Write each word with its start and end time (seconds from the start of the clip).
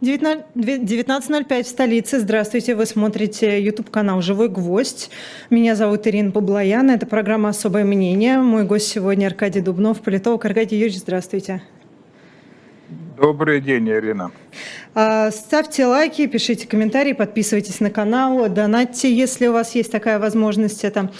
19.05 0.00 1.62
в 1.64 1.66
столице. 1.66 2.20
Здравствуйте, 2.20 2.76
вы 2.76 2.86
смотрите 2.86 3.60
YouTube-канал 3.60 4.22
«Живой 4.22 4.48
гвоздь». 4.48 5.10
Меня 5.50 5.74
зовут 5.74 6.06
Ирина 6.06 6.30
Поблоян. 6.30 6.88
Это 6.90 7.04
программа 7.04 7.48
«Особое 7.48 7.84
мнение». 7.84 8.38
Мой 8.38 8.64
гость 8.64 8.86
сегодня 8.86 9.26
Аркадий 9.26 9.60
Дубнов, 9.60 10.00
политолог. 10.00 10.44
Аркадий 10.44 10.76
Юрьевич, 10.76 11.00
здравствуйте. 11.00 11.62
Добрый 12.88 13.60
день, 13.60 13.88
Ирина. 13.90 14.30
А, 14.94 15.30
ставьте 15.30 15.84
лайки, 15.84 16.26
пишите 16.26 16.66
комментарии, 16.66 17.12
подписывайтесь 17.12 17.80
на 17.80 17.90
канал, 17.90 18.48
донатьте, 18.48 19.12
если 19.12 19.46
у 19.48 19.52
вас 19.52 19.74
есть 19.74 19.92
такая 19.92 20.18
возможность. 20.18 20.84
Это 20.84 21.10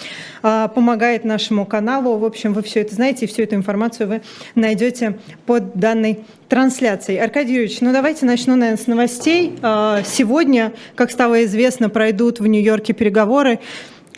а, 0.41 0.67
помогает 0.69 1.25
нашему 1.25 1.67
каналу. 1.67 2.17
В 2.17 2.25
общем, 2.25 2.53
вы 2.53 2.63
все 2.63 2.81
это 2.81 2.95
знаете, 2.95 3.25
и 3.25 3.27
всю 3.27 3.43
эту 3.43 3.55
информацию 3.55 4.07
вы 4.07 4.21
найдете 4.55 5.19
под 5.45 5.75
данной 5.75 6.21
трансляцией. 6.47 7.19
Аркадий 7.19 7.53
Юрьевич, 7.53 7.81
ну 7.81 7.93
давайте 7.93 8.25
начну, 8.25 8.55
наверное, 8.55 8.83
с 8.83 8.87
новостей. 8.87 9.59
А, 9.61 10.01
сегодня, 10.03 10.73
как 10.95 11.11
стало 11.11 11.43
известно, 11.45 11.89
пройдут 11.89 12.39
в 12.39 12.47
Нью-Йорке 12.47 12.93
переговоры 12.93 13.59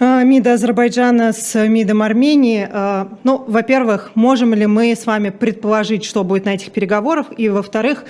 а, 0.03 0.23
МИДа 0.23 0.53
Азербайджана 0.53 1.31
с 1.31 1.67
МИДом 1.67 2.01
Армении. 2.01 2.67
А, 2.71 3.07
ну, 3.23 3.45
во-первых, 3.47 4.09
можем 4.15 4.55
ли 4.55 4.65
мы 4.65 4.95
с 4.95 5.05
вами 5.05 5.29
предположить, 5.29 6.03
что 6.05 6.23
будет 6.23 6.45
на 6.45 6.55
этих 6.55 6.71
переговорах? 6.71 7.27
И, 7.37 7.49
во-вторых, 7.49 8.03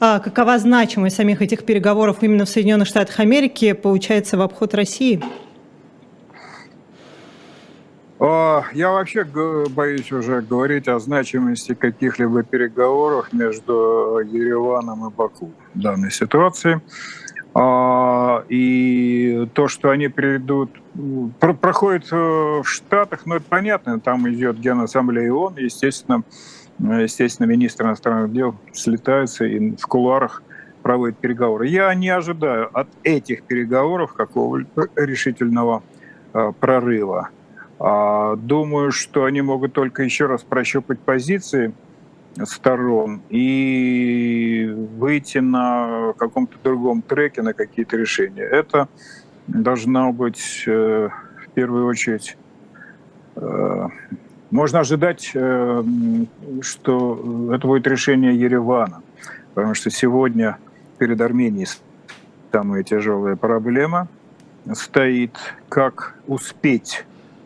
а, 0.00 0.20
какова 0.20 0.56
значимость 0.56 1.16
самих 1.16 1.42
этих 1.42 1.66
переговоров 1.66 2.22
именно 2.22 2.46
в 2.46 2.48
Соединенных 2.48 2.88
Штатах 2.88 3.20
Америки, 3.20 3.74
получается, 3.74 4.38
в 4.38 4.40
обход 4.40 4.74
России? 4.74 5.22
Я 8.20 8.90
вообще 8.90 9.24
боюсь 9.24 10.10
уже 10.10 10.40
говорить 10.40 10.88
о 10.88 10.98
значимости 10.98 11.74
каких-либо 11.74 12.42
переговоров 12.42 13.34
между 13.34 14.18
Ереваном 14.24 15.06
и 15.06 15.10
Баку 15.12 15.52
в 15.74 15.80
данной 15.80 16.10
ситуации. 16.10 16.80
А, 17.54 18.44
и 18.48 19.48
то, 19.54 19.68
что 19.68 19.90
они 19.90 20.08
приведут, 20.08 20.70
проходит 21.38 22.08
э, 22.10 22.16
в 22.16 22.64
Штатах, 22.64 23.26
ну 23.26 23.36
это 23.36 23.44
понятно, 23.48 24.00
там 24.00 24.28
идет 24.28 24.58
Генассамблея 24.58 25.32
ООН, 25.32 25.58
естественно, 25.58 26.24
естественно, 26.78 27.46
министр 27.46 27.84
иностранных 27.84 28.32
дел 28.32 28.56
слетаются 28.72 29.44
и 29.44 29.76
в 29.76 29.86
кулуарах 29.86 30.42
проводят 30.82 31.16
переговоры. 31.18 31.68
Я 31.68 31.94
не 31.94 32.08
ожидаю 32.08 32.76
от 32.76 32.88
этих 33.04 33.44
переговоров 33.44 34.14
какого-либо 34.14 34.88
решительного 34.96 35.84
э, 36.32 36.52
прорыва. 36.58 37.30
А, 37.78 38.34
думаю, 38.36 38.90
что 38.90 39.24
они 39.24 39.42
могут 39.42 39.72
только 39.72 40.02
еще 40.02 40.26
раз 40.26 40.42
прощупать 40.42 40.98
позиции 40.98 41.72
сторон 42.42 43.22
и 43.30 44.68
выйти 44.98 45.38
на 45.38 46.12
каком-то 46.18 46.56
другом 46.62 47.02
треке 47.02 47.42
на 47.42 47.52
какие-то 47.52 47.96
решения. 47.96 48.42
Это 48.42 48.88
должно 49.46 50.12
быть 50.12 50.64
э, 50.66 51.08
в 51.46 51.50
первую 51.54 51.86
очередь 51.86 52.36
э, 53.36 53.88
можно 54.50 54.80
ожидать, 54.80 55.30
э, 55.34 55.84
что 56.62 57.52
это 57.52 57.66
будет 57.66 57.86
решение 57.86 58.38
Еревана, 58.38 59.02
потому 59.54 59.74
что 59.74 59.90
сегодня 59.90 60.58
перед 60.98 61.20
Арменией 61.20 61.68
самая 62.52 62.82
тяжелая 62.82 63.36
проблема 63.36 64.08
стоит, 64.72 65.36
как 65.68 66.14
успеть 66.26 67.04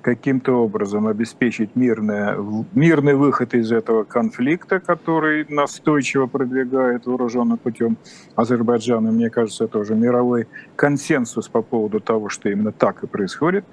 каким-то 0.09 0.53
образом 0.65 1.07
обеспечить 1.07 1.77
мирное, 1.77 2.35
мирный 2.73 3.15
выход 3.15 3.53
из 3.53 3.71
этого 3.71 4.05
конфликта, 4.05 4.81
который 4.81 5.45
настойчиво 5.51 6.27
продвигает 6.27 7.05
вооруженным 7.05 7.59
путем 7.59 7.99
Азербайджан. 8.35 9.07
И 9.07 9.11
мне 9.11 9.29
кажется, 9.29 9.65
это 9.65 9.79
уже 9.79 9.95
мировой 9.95 10.49
консенсус 10.77 11.49
по 11.49 11.61
поводу 11.61 12.01
того, 12.01 12.31
что 12.31 12.49
именно 12.49 12.73
так 12.73 13.05
и 13.05 13.07
происходит. 13.07 13.67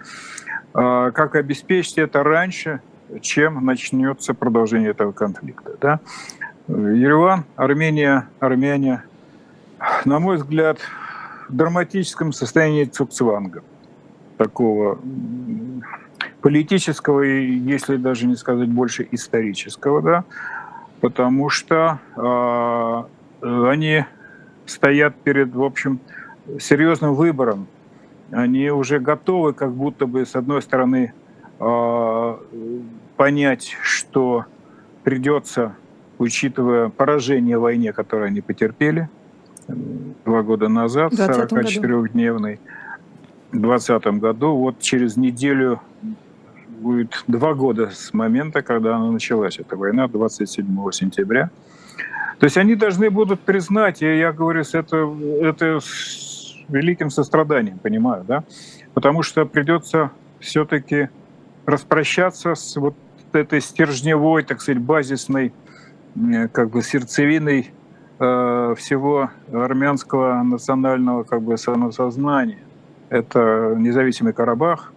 А, 0.74 1.12
как 1.12 1.36
обеспечить 1.36 1.98
это 2.00 2.22
раньше, 2.22 2.82
чем 3.22 3.66
начнется 3.66 4.34
продолжение 4.34 4.90
этого 4.90 5.14
конфликта. 5.14 5.78
Да? 5.80 6.00
Ереван, 6.68 7.46
Армения, 7.56 8.28
армяне, 8.42 9.04
на 10.04 10.20
мой 10.20 10.36
взгляд, 10.36 10.80
в 11.48 11.56
драматическом 11.56 12.34
состоянии 12.34 12.84
цукцванга 12.84 13.64
такого 14.38 15.00
политического, 16.46 17.22
если 17.22 17.96
даже 17.96 18.28
не 18.28 18.36
сказать 18.36 18.70
больше 18.70 19.08
исторического, 19.10 20.04
да, 20.04 20.24
потому 21.02 21.50
что 21.50 21.98
э, 22.16 23.04
они 23.72 24.06
стоят 24.68 25.16
перед, 25.16 25.56
в 25.56 25.64
общем, 25.64 26.00
серьезным 26.60 27.16
выбором. 27.16 27.66
Они 28.30 28.70
уже 28.70 29.00
готовы, 29.00 29.54
как 29.54 29.72
будто 29.72 30.06
бы, 30.06 30.24
с 30.24 30.36
одной 30.36 30.62
стороны, 30.62 31.14
э, 31.60 32.36
понять, 33.18 33.76
что 33.82 34.46
придется, 35.04 35.74
учитывая 36.20 36.90
поражение 36.90 37.58
в 37.58 37.62
войне, 37.62 37.92
которое 37.92 38.28
они 38.28 38.42
потерпели 38.42 39.10
два 39.68 40.44
года 40.44 40.68
назад, 40.68 41.12
44-дневный, 41.14 42.60
в 43.52 43.60
2020 43.60 44.06
году, 44.20 44.56
вот 44.58 44.80
через 44.80 45.18
неделю 45.18 45.82
будет 46.76 47.24
два 47.28 47.54
года 47.54 47.90
с 47.92 48.14
момента, 48.14 48.62
когда 48.62 48.96
она 48.96 49.12
началась, 49.12 49.60
эта 49.60 49.76
война, 49.76 50.08
27 50.08 50.92
сентября. 50.92 51.50
То 52.40 52.46
есть 52.46 52.58
они 52.58 52.76
должны 52.76 53.10
будут 53.10 53.40
признать, 53.42 54.02
и 54.02 54.18
я 54.18 54.32
говорю, 54.32 54.62
это, 54.62 55.16
это 55.42 55.80
с 55.80 56.56
великим 56.68 57.10
состраданием, 57.10 57.80
понимаю, 57.80 58.26
да? 58.28 58.44
Потому 58.94 59.24
что 59.24 59.46
придется 59.46 60.12
все-таки 60.40 61.10
распрощаться 61.66 62.56
с 62.56 62.76
вот 62.76 62.96
этой 63.34 63.62
стержневой, 63.62 64.44
так 64.44 64.62
сказать, 64.62 64.82
базисной 64.82 65.54
как 66.54 66.70
бы 66.70 66.82
сердцевиной 66.82 67.72
э, 68.20 68.76
всего 68.78 69.30
армянского 69.52 70.44
национального 70.44 71.24
как 71.24 71.42
бы 71.42 71.58
самосознания. 71.58 72.60
Это 73.10 73.76
независимый 73.78 74.34
Карабах, 74.34 74.94
Э, 74.94 74.95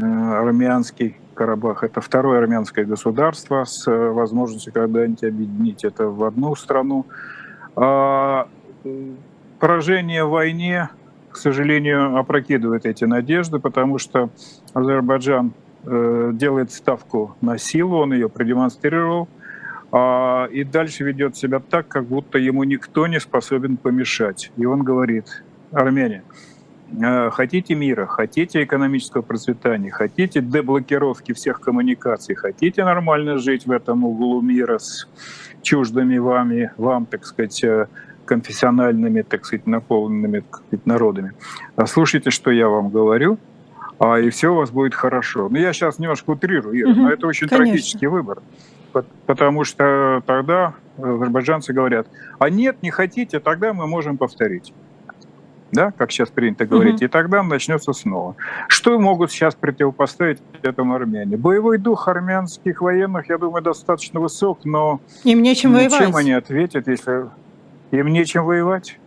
армянский 0.00 1.16
Карабах. 1.34 1.82
Это 1.82 2.00
второе 2.00 2.38
армянское 2.38 2.84
государство 2.84 3.64
с 3.64 3.86
э, 3.88 4.10
возможностью 4.10 4.72
когда-нибудь 4.72 5.24
объединить 5.24 5.84
это 5.84 6.06
в 6.06 6.24
одну 6.24 6.54
страну. 6.54 7.06
А 7.74 8.48
поражение 9.58 10.24
в 10.24 10.30
войне, 10.30 10.90
к 11.30 11.36
сожалению, 11.36 12.16
опрокидывает 12.16 12.86
эти 12.86 13.04
надежды, 13.04 13.58
потому 13.58 13.98
что 13.98 14.30
Азербайджан 14.74 15.52
э, 15.84 16.30
делает 16.34 16.70
ставку 16.70 17.36
на 17.40 17.58
силу, 17.58 17.98
он 17.98 18.12
ее 18.12 18.28
продемонстрировал, 18.28 19.28
а, 19.90 20.46
и 20.46 20.64
дальше 20.64 21.04
ведет 21.04 21.36
себя 21.36 21.60
так, 21.60 21.88
как 21.88 22.04
будто 22.04 22.38
ему 22.38 22.64
никто 22.64 23.06
не 23.06 23.20
способен 23.20 23.76
помешать. 23.76 24.50
И 24.56 24.64
он 24.64 24.82
говорит, 24.82 25.42
армяне, 25.70 26.22
Э, 26.22 26.51
хотите 27.30 27.74
мира, 27.74 28.06
хотите 28.06 28.62
экономического 28.62 29.22
процветания, 29.22 29.90
хотите 29.90 30.40
деблокировки 30.40 31.32
всех 31.32 31.60
коммуникаций, 31.60 32.34
хотите 32.34 32.84
нормально 32.84 33.38
жить 33.38 33.66
в 33.66 33.70
этом 33.70 34.04
углу 34.04 34.40
мира 34.40 34.78
с 34.78 35.08
чуждыми 35.62 36.18
вами, 36.18 36.72
вам, 36.76 37.06
так 37.06 37.24
сказать, 37.24 37.62
э, 37.64 37.86
конфессиональными, 38.24 39.22
так 39.22 39.44
сказать, 39.44 39.66
наполненными 39.66 40.40
так 40.40 40.56
сказать, 40.56 40.86
народами. 40.86 41.32
Слушайте, 41.86 42.30
что 42.30 42.50
я 42.50 42.68
вам 42.68 42.90
говорю, 42.90 43.38
а, 43.98 44.18
и 44.18 44.30
все 44.30 44.52
у 44.52 44.56
вас 44.56 44.70
будет 44.70 44.94
хорошо. 44.94 45.48
Ну, 45.48 45.58
я 45.58 45.72
сейчас 45.72 45.98
немножко 45.98 46.30
утрирую, 46.30 46.78
Ира, 46.80 46.90
угу, 46.90 47.00
но 47.02 47.12
это 47.12 47.26
очень 47.26 47.48
конечно. 47.48 47.66
трагический 47.66 48.08
выбор. 48.08 48.42
Потому 49.26 49.64
что 49.64 50.22
тогда 50.26 50.74
азербайджанцы 50.98 51.72
говорят, 51.72 52.06
а 52.38 52.50
нет, 52.50 52.82
не 52.82 52.90
хотите, 52.90 53.40
тогда 53.40 53.72
мы 53.72 53.86
можем 53.86 54.18
повторить 54.18 54.72
да, 55.72 55.90
как 55.90 56.12
сейчас 56.12 56.28
принято 56.28 56.66
говорить, 56.66 56.96
угу. 56.96 57.04
и 57.06 57.08
тогда 57.08 57.42
начнется 57.42 57.92
снова. 57.94 58.36
Что 58.68 58.98
могут 58.98 59.32
сейчас 59.32 59.54
противопоставить 59.54 60.38
этому 60.62 60.94
армяне? 60.94 61.36
Боевой 61.38 61.78
дух 61.78 62.08
армянских 62.08 62.82
военных, 62.82 63.30
я 63.30 63.38
думаю, 63.38 63.62
достаточно 63.62 64.20
высок, 64.20 64.60
но 64.64 65.00
им 65.24 65.42
нечем 65.42 65.72
воевать. 65.72 65.98
Чем 65.98 66.14
они 66.14 66.32
ответят, 66.32 66.86
если 66.86 67.24
им 67.90 68.08
нечем 68.08 68.44
воевать? 68.44 68.98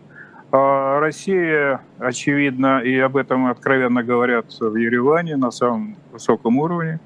А 0.50 0.98
Россия, 1.00 1.80
очевидно, 1.98 2.80
и 2.80 2.98
об 2.98 3.16
этом 3.16 3.46
откровенно 3.46 4.02
говорят 4.02 4.46
в 4.58 4.74
Ереване 4.74 5.36
на 5.36 5.50
самом 5.50 5.96
высоком 6.12 6.58
уровне, 6.58 6.98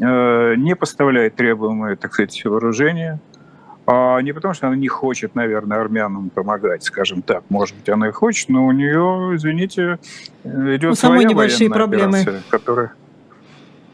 э, 0.00 0.54
не 0.56 0.74
поставляет 0.74 1.36
требуемое, 1.36 1.96
так 1.96 2.12
сказать, 2.12 2.44
вооружение, 2.44 3.20
не 4.22 4.32
потому, 4.32 4.54
что 4.54 4.68
она 4.68 4.76
не 4.76 4.88
хочет, 4.88 5.34
наверное, 5.34 5.80
армянам 5.80 6.30
помогать, 6.30 6.84
скажем 6.84 7.22
так. 7.22 7.44
Может 7.48 7.76
быть, 7.76 7.88
она 7.88 8.08
и 8.08 8.12
хочет, 8.12 8.48
но 8.48 8.66
у 8.66 8.72
нее, 8.72 9.32
извините, 9.34 9.98
идет 10.44 10.92
у 10.92 10.94
своя 10.94 11.24
небольшие 11.24 11.70
проблемы. 11.70 12.24
которая... 12.50 12.92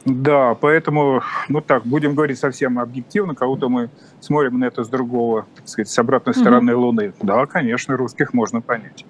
Да, 0.07 0.55
поэтому, 0.55 1.23
ну 1.49 1.61
так, 1.61 1.85
будем 1.85 2.15
говорить 2.15 2.39
совсем 2.39 2.79
объективно, 2.79 3.35
кого-то 3.35 3.69
мы 3.69 3.91
смотрим 4.21 4.61
на 4.61 4.67
это 4.67 4.85
с 4.85 4.89
другого, 4.89 5.47
так 5.57 5.69
сказать, 5.69 5.89
с 5.89 5.99
обратной 5.99 6.33
стороны 6.33 6.75
угу. 6.75 6.87
Луны. 6.87 7.13
Да, 7.23 7.45
конечно, 7.47 7.97
русских 7.97 8.33
можно 8.33 8.61
понять. 8.61 9.05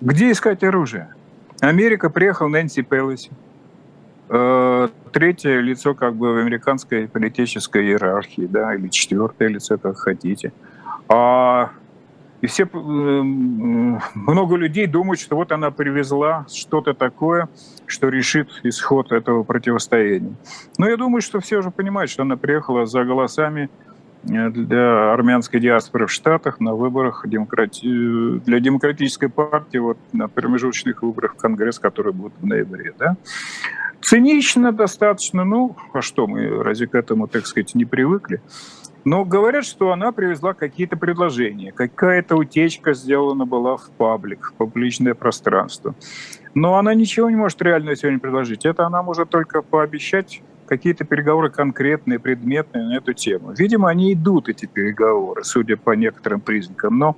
Где 0.00 0.32
искать 0.32 0.64
оружие? 0.64 1.12
Америка 1.60 2.08
приехал 2.08 2.48
Нэнси 2.48 2.80
Пелоси. 2.82 3.30
Третье 5.12 5.60
лицо 5.60 5.94
как 5.94 6.14
бы 6.14 6.32
в 6.32 6.38
американской 6.38 7.06
политической 7.06 7.84
иерархии, 7.84 8.46
да, 8.46 8.74
или 8.74 8.88
четвертое 8.88 9.48
лицо, 9.48 9.78
как 9.78 9.98
хотите. 9.98 10.52
А 11.08 11.70
и 12.42 12.48
все, 12.48 12.64
э, 12.64 12.76
много 12.76 14.56
людей 14.56 14.88
думают, 14.88 15.20
что 15.20 15.36
вот 15.36 15.52
она 15.52 15.70
привезла 15.70 16.44
что-то 16.52 16.92
такое, 16.92 17.48
что 17.86 18.08
решит 18.08 18.48
исход 18.64 19.12
этого 19.12 19.44
противостояния. 19.44 20.34
Но 20.76 20.88
я 20.88 20.96
думаю, 20.96 21.22
что 21.22 21.38
все 21.38 21.58
уже 21.58 21.70
понимают, 21.70 22.10
что 22.10 22.22
она 22.22 22.36
приехала 22.36 22.84
за 22.84 23.04
голосами 23.04 23.70
э, 24.24 24.50
для 24.50 25.12
армянской 25.12 25.60
диаспоры 25.60 26.08
в 26.08 26.10
Штатах 26.10 26.58
на 26.58 26.74
выборах 26.74 27.24
демократи... 27.28 28.40
Для 28.40 28.58
демократической 28.58 29.28
партии 29.28 29.78
вот, 29.78 29.98
на 30.12 30.26
промежуточных 30.26 31.02
выборах 31.02 31.34
в 31.34 31.36
Конгресс, 31.36 31.78
которые 31.78 32.12
будут 32.12 32.32
в 32.40 32.44
ноябре. 32.44 32.92
Да? 32.98 33.16
Цинично 34.02 34.72
достаточно, 34.72 35.44
ну, 35.44 35.76
а 35.92 36.02
что 36.02 36.26
мы 36.26 36.62
разве 36.62 36.86
к 36.86 36.94
этому, 36.94 37.28
так 37.28 37.46
сказать, 37.46 37.74
не 37.74 37.84
привыкли? 37.84 38.42
Но 39.04 39.24
говорят, 39.24 39.64
что 39.64 39.92
она 39.92 40.12
привезла 40.12 40.54
какие-то 40.54 40.96
предложения. 40.96 41.72
Какая-то 41.72 42.36
утечка 42.36 42.94
сделана 42.94 43.46
была 43.46 43.76
в 43.76 43.90
паблик, 43.90 44.52
в 44.52 44.54
публичное 44.54 45.14
пространство. 45.14 45.94
Но 46.54 46.76
она 46.76 46.94
ничего 46.94 47.30
не 47.30 47.36
может 47.36 47.60
реально 47.62 47.96
сегодня 47.96 48.20
предложить. 48.20 48.64
Это 48.64 48.86
она 48.86 49.02
может 49.02 49.30
только 49.30 49.62
пообещать 49.62 50.42
какие-то 50.66 51.04
переговоры 51.04 51.50
конкретные, 51.50 52.18
предметные 52.18 52.84
на 52.84 52.96
эту 52.96 53.12
тему. 53.12 53.52
Видимо, 53.56 53.88
они 53.88 54.12
идут, 54.12 54.48
эти 54.48 54.66
переговоры, 54.66 55.42
судя 55.44 55.76
по 55.76 55.90
некоторым 55.92 56.40
признакам. 56.40 56.98
Но 56.98 57.16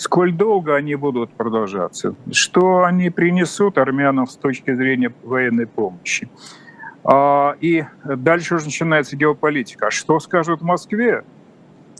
сколь 0.00 0.32
долго 0.32 0.74
они 0.74 0.94
будут 0.94 1.30
продолжаться? 1.30 2.14
Что 2.32 2.84
они 2.84 3.10
принесут 3.10 3.76
армянам 3.76 4.26
с 4.26 4.34
точки 4.36 4.74
зрения 4.74 5.12
военной 5.22 5.66
помощи? 5.66 6.28
А, 7.04 7.54
и 7.60 7.84
дальше 8.04 8.54
уже 8.54 8.64
начинается 8.66 9.16
геополитика. 9.16 9.90
Что 9.90 10.18
скажут 10.18 10.60
в 10.60 10.64
Москве, 10.64 11.24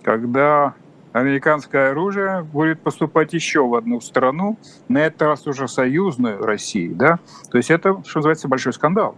когда 0.03 0.75
американское 1.13 1.91
оружие 1.91 2.43
будет 2.43 2.81
поступать 2.81 3.35
еще 3.35 3.67
в 3.67 3.75
одну 3.75 4.01
страну, 4.01 4.57
на 4.89 4.99
этот 4.99 5.23
раз 5.23 5.47
уже 5.47 5.69
союзную 5.69 6.43
России, 6.43 6.89
да? 6.89 7.19
То 7.51 7.59
есть 7.59 7.71
это, 7.71 8.03
что 8.07 8.21
называется, 8.21 8.49
большой 8.49 8.73
скандал 8.73 9.15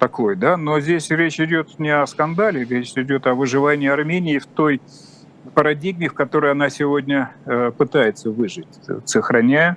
такой, 0.00 0.34
да? 0.34 0.56
Но 0.56 0.80
здесь 0.80 1.08
речь 1.10 1.38
идет 1.38 1.78
не 1.78 1.90
о 1.90 2.04
скандале, 2.06 2.64
речь 2.64 2.92
идет 2.96 3.28
о 3.28 3.34
выживании 3.34 3.88
Армении 3.88 4.38
в 4.38 4.46
той 4.46 4.80
парадигме, 5.50 6.08
в 6.08 6.14
которой 6.14 6.52
она 6.52 6.70
сегодня 6.70 7.32
э, 7.44 7.70
пытается 7.76 8.30
выжить, 8.30 8.68
сохраняя 9.04 9.76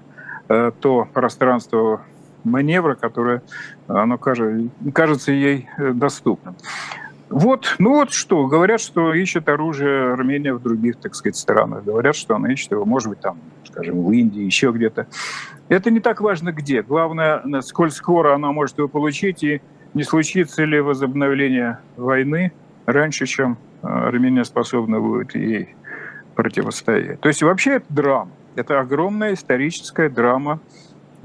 э, 0.49 0.71
то 0.79 1.07
пространство 1.13 2.01
маневра, 2.43 2.95
которое 2.95 3.41
оно 3.87 4.17
кажется 4.17 5.31
ей 5.31 5.67
э, 5.77 5.91
доступным. 5.91 6.55
Вот, 7.29 7.75
ну 7.77 7.95
вот 7.95 8.13
что, 8.13 8.47
говорят, 8.47 8.79
что 8.79 9.13
ищет 9.13 9.49
оружие 9.49 10.13
Армения 10.13 10.53
в 10.53 10.61
других, 10.61 10.95
так 10.95 11.13
сказать, 11.13 11.35
странах. 11.35 11.83
Говорят, 11.83 12.15
что 12.15 12.35
она 12.35 12.53
ищет 12.53 12.71
его, 12.71 12.85
может 12.85 13.09
быть, 13.09 13.19
там, 13.19 13.37
скажем, 13.65 14.01
в 14.01 14.11
Индии, 14.13 14.43
еще 14.43 14.71
где-то. 14.71 15.07
Это 15.67 15.91
не 15.91 15.99
так 15.99 16.21
важно 16.21 16.53
где. 16.53 16.81
Главное, 16.81 17.43
сколь 17.61 17.91
скоро 17.91 18.33
она 18.33 18.53
может 18.53 18.77
его 18.77 18.87
получить, 18.87 19.43
и 19.43 19.61
не 19.93 20.03
случится 20.03 20.63
ли 20.63 20.79
возобновление 20.79 21.79
войны 21.97 22.53
раньше, 22.87 23.27
чем 23.27 23.57
э, 23.83 23.87
Армения 23.87 24.43
способна 24.43 24.99
будет 24.99 25.35
ей 25.35 25.75
противостоять. 26.35 27.19
То 27.19 27.27
есть 27.27 27.43
вообще 27.43 27.73
это 27.73 27.85
драма. 27.89 28.31
Это 28.55 28.79
огромная 28.79 29.33
историческая 29.33 30.09
драма 30.09 30.59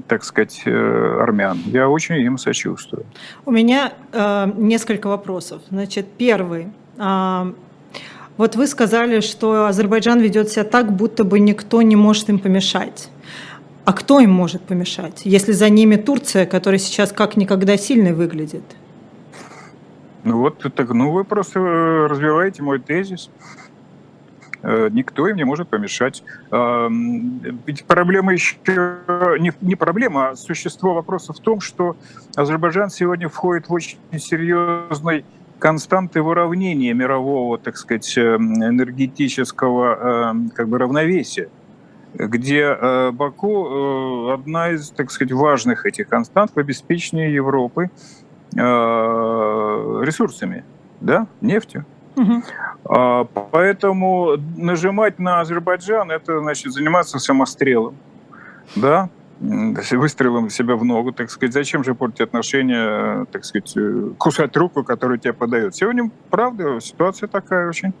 так 0.07 0.23
сказать, 0.23 0.63
э, 0.65 1.19
армян. 1.21 1.59
Я 1.65 1.87
очень 1.87 2.15
им 2.15 2.37
сочувствую. 2.37 3.05
У 3.45 3.51
меня 3.51 3.93
э, 4.11 4.51
несколько 4.57 5.07
вопросов. 5.07 5.61
Значит, 5.69 6.07
первый. 6.17 6.67
Э, 6.97 7.53
вот 8.37 8.55
вы 8.55 8.67
сказали, 8.67 9.21
что 9.21 9.67
Азербайджан 9.67 10.19
ведет 10.19 10.49
себя 10.49 10.65
так, 10.65 10.91
будто 10.91 11.23
бы 11.23 11.39
никто 11.39 11.81
не 11.81 11.95
может 11.95 12.29
им 12.29 12.39
помешать. 12.39 13.09
А 13.85 13.93
кто 13.93 14.19
им 14.19 14.31
может 14.31 14.61
помешать, 14.63 15.21
если 15.25 15.51
за 15.51 15.69
ними 15.69 15.95
Турция, 15.97 16.45
которая 16.45 16.79
сейчас 16.79 17.11
как 17.11 17.37
никогда 17.37 17.77
сильной 17.77 18.13
выглядит? 18.13 18.63
Ну 20.23 20.37
вот, 20.39 20.65
так, 20.75 20.89
ну 20.89 21.11
вы 21.11 21.23
просто 21.23 21.59
э, 21.59 22.07
развиваете 22.07 22.63
мой 22.63 22.79
тезис. 22.79 23.29
Э, 24.61 24.89
никто 24.89 25.27
им 25.27 25.35
не 25.35 25.43
может 25.43 25.67
помешать. 25.67 26.23
Ведь 26.49 27.85
проблема 27.85 28.33
еще 28.33 28.55
не, 29.39 29.51
не 29.61 29.75
проблема, 29.75 30.29
а 30.29 30.35
существо 30.35 30.93
вопроса 30.93 31.33
в 31.33 31.39
том, 31.39 31.59
что 31.59 31.97
Азербайджан 32.35 32.89
сегодня 32.89 33.27
входит 33.27 33.67
в 33.67 33.73
очень 33.73 33.97
серьезный 34.17 35.25
константы 35.59 36.21
выравнения 36.21 36.93
мирового, 36.93 37.57
так 37.57 37.77
сказать, 37.77 38.17
эм, 38.17 38.53
энергетического 38.63 40.35
как 40.53 40.67
бы 40.67 40.77
равновесия, 40.77 41.49
где 42.13 42.61
э, 42.61 43.11
Баку 43.11 44.29
э, 44.29 44.33
одна 44.33 44.71
из, 44.71 44.89
так 44.89 45.11
сказать, 45.11 45.31
важных 45.31 45.85
этих 45.85 46.07
констант 46.07 46.51
в 46.53 46.59
обеспечении 46.59 47.29
Европы 47.29 47.89
ресурсами, 48.55 50.63
да, 51.01 51.27
нефтью. 51.41 51.85
Угу. 52.15 52.43
Поэтому 53.51 54.37
нажимать 54.57 55.19
на 55.19 55.39
Азербайджан 55.39 56.11
это 56.11 56.39
значит 56.39 56.73
заниматься 56.73 57.19
самострелом, 57.19 57.95
да, 58.75 59.09
выстрелом 59.39 60.49
себя 60.49 60.75
в 60.75 60.85
ногу, 60.85 61.11
так 61.11 61.29
сказать. 61.29 61.53
Зачем 61.53 61.83
же 61.83 61.95
портить 61.95 62.21
отношения, 62.21 63.25
так 63.31 63.45
сказать, 63.45 63.75
кусать 64.17 64.55
руку, 64.55 64.83
которую 64.83 65.19
тебе 65.19 65.33
подают? 65.33 65.75
Сегодня, 65.75 66.09
правда, 66.29 66.79
ситуация 66.79 67.27
такая 67.27 67.67
очень 67.67 67.93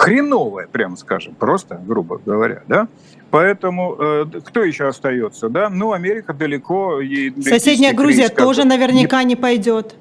хреновая, 0.00 0.66
прямо 0.66 0.96
скажем, 0.96 1.34
просто, 1.34 1.78
грубо 1.86 2.18
говоря, 2.24 2.62
да. 2.66 2.88
Поэтому 3.30 3.96
э, 3.98 4.24
кто 4.44 4.62
еще 4.64 4.88
остается, 4.88 5.50
да? 5.50 5.68
Ну, 5.68 5.92
Америка 5.92 6.32
далеко. 6.32 7.00
Ей 7.00 7.34
Соседняя 7.42 7.92
Грузия 7.92 8.30
тоже 8.30 8.64
наверняка 8.64 9.22
не, 9.22 9.30
не 9.30 9.36
пойдет. 9.36 9.94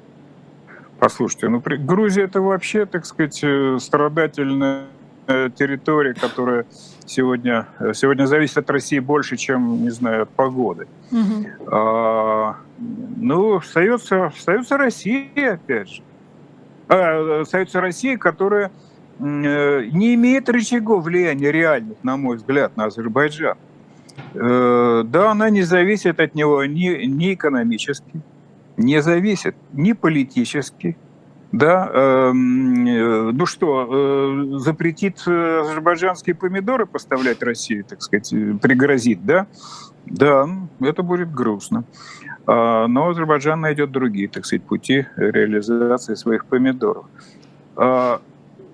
Послушайте, 0.99 1.49
ну 1.49 1.61
Грузия 1.61 2.23
это 2.23 2.39
вообще, 2.41 2.85
так 2.85 3.05
сказать, 3.05 3.39
э, 3.43 3.77
страдательная 3.79 4.85
территория, 5.27 6.13
которая 6.13 6.65
сегодня, 7.05 7.67
э, 7.79 7.93
сегодня 7.93 8.25
зависит 8.25 8.57
от 8.57 8.69
России 8.69 8.99
больше, 8.99 9.35
чем, 9.35 9.83
не 9.83 9.89
знаю, 9.89 10.23
от 10.23 10.29
погоды. 10.29 10.87
Угу. 11.11 11.47
А, 11.67 12.55
ну, 13.17 13.57
остается, 13.57 14.27
остается 14.27 14.77
Россия, 14.77 15.53
опять 15.53 15.89
же. 15.89 16.01
А, 16.87 17.41
остается 17.41 17.81
Россия, 17.81 18.17
которая 18.17 18.71
не 19.19 20.15
имеет 20.15 20.49
рычагов 20.49 21.03
влияния 21.03 21.51
реальных, 21.51 21.97
на 22.03 22.17
мой 22.17 22.37
взгляд, 22.37 22.75
на 22.77 22.85
Азербайджан. 22.85 23.57
Да, 24.33 25.31
она 25.31 25.49
не 25.49 25.61
зависит 25.63 26.19
от 26.19 26.35
него 26.35 26.63
ни, 26.65 27.05
ни 27.05 27.33
экономически, 27.33 28.21
не 28.77 29.01
зависит 29.01 29.55
ни 29.73 29.93
политически, 29.93 30.97
да, 31.51 31.89
эм, 31.91 32.85
э, 32.85 33.31
ну 33.31 33.45
что, 33.47 33.87
э, 33.89 34.57
запретит 34.59 35.23
э, 35.25 35.61
азербайджанские 35.61 36.35
помидоры 36.35 36.85
поставлять 36.85 37.41
России, 37.41 37.81
так 37.81 38.03
сказать, 38.03 38.31
э, 38.33 38.53
пригрозит, 38.61 39.25
да? 39.25 39.47
Да, 40.05 40.47
это 40.79 41.01
будет 41.01 41.33
грустно. 41.33 41.85
А, 42.45 42.87
но 42.87 43.09
Азербайджан 43.09 43.61
найдет 43.61 43.91
другие, 43.91 44.27
так 44.27 44.45
сказать, 44.45 44.63
пути 44.63 45.05
реализации 45.17 46.15
своих 46.15 46.45
помидоров. 46.45 47.05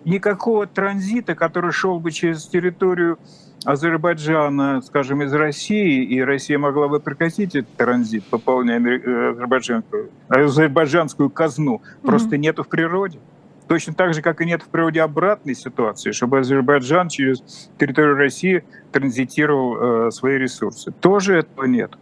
Никакого 0.05 0.67
транзита, 0.67 1.35
который 1.35 1.71
шел 1.71 1.99
бы 1.99 2.11
через 2.11 2.45
территорию 2.45 3.17
Азербайджана, 3.65 4.81
скажем, 4.81 5.23
из 5.23 5.33
России, 5.33 6.03
и 6.03 6.21
Россия 6.21 6.59
могла 6.59 6.87
бы 6.87 6.99
прекратить 6.99 7.55
этот 7.55 7.75
транзит, 7.75 8.23
пополняя 8.25 8.79
э, 8.79 9.31
азербайджанскую, 9.31 10.11
азербайджанскую 10.29 11.29
казну, 11.31 11.81
mm-hmm. 11.81 12.05
просто 12.05 12.37
нету 12.37 12.63
в 12.63 12.67
природе. 12.67 13.19
Точно 13.67 13.95
так 13.95 14.13
же, 14.13 14.21
как 14.21 14.41
и 14.41 14.45
нет 14.45 14.61
в 14.61 14.67
природе 14.67 15.01
обратной 15.01 15.55
ситуации, 15.55 16.11
чтобы 16.11 16.39
Азербайджан 16.39 17.09
через 17.09 17.41
территорию 17.79 18.15
России 18.15 18.63
транзитировал 18.91 20.07
э, 20.07 20.11
свои 20.11 20.37
ресурсы. 20.37 20.91
Тоже 20.91 21.39
этого 21.39 21.65
нет. 21.65 21.93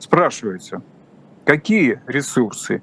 Спрашивается, 0.00 0.82
какие 1.44 2.00
ресурсы? 2.08 2.82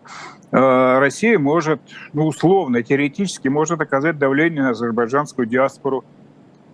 Э, 0.52 1.00
Россия 1.00 1.38
может, 1.38 1.82
ну, 2.14 2.26
условно, 2.26 2.82
теоретически 2.84 3.48
может 3.48 3.82
оказать 3.82 4.18
давление 4.18 4.64
на 4.64 4.70
азербайджанскую 4.72 5.48
диаспору 5.48 6.04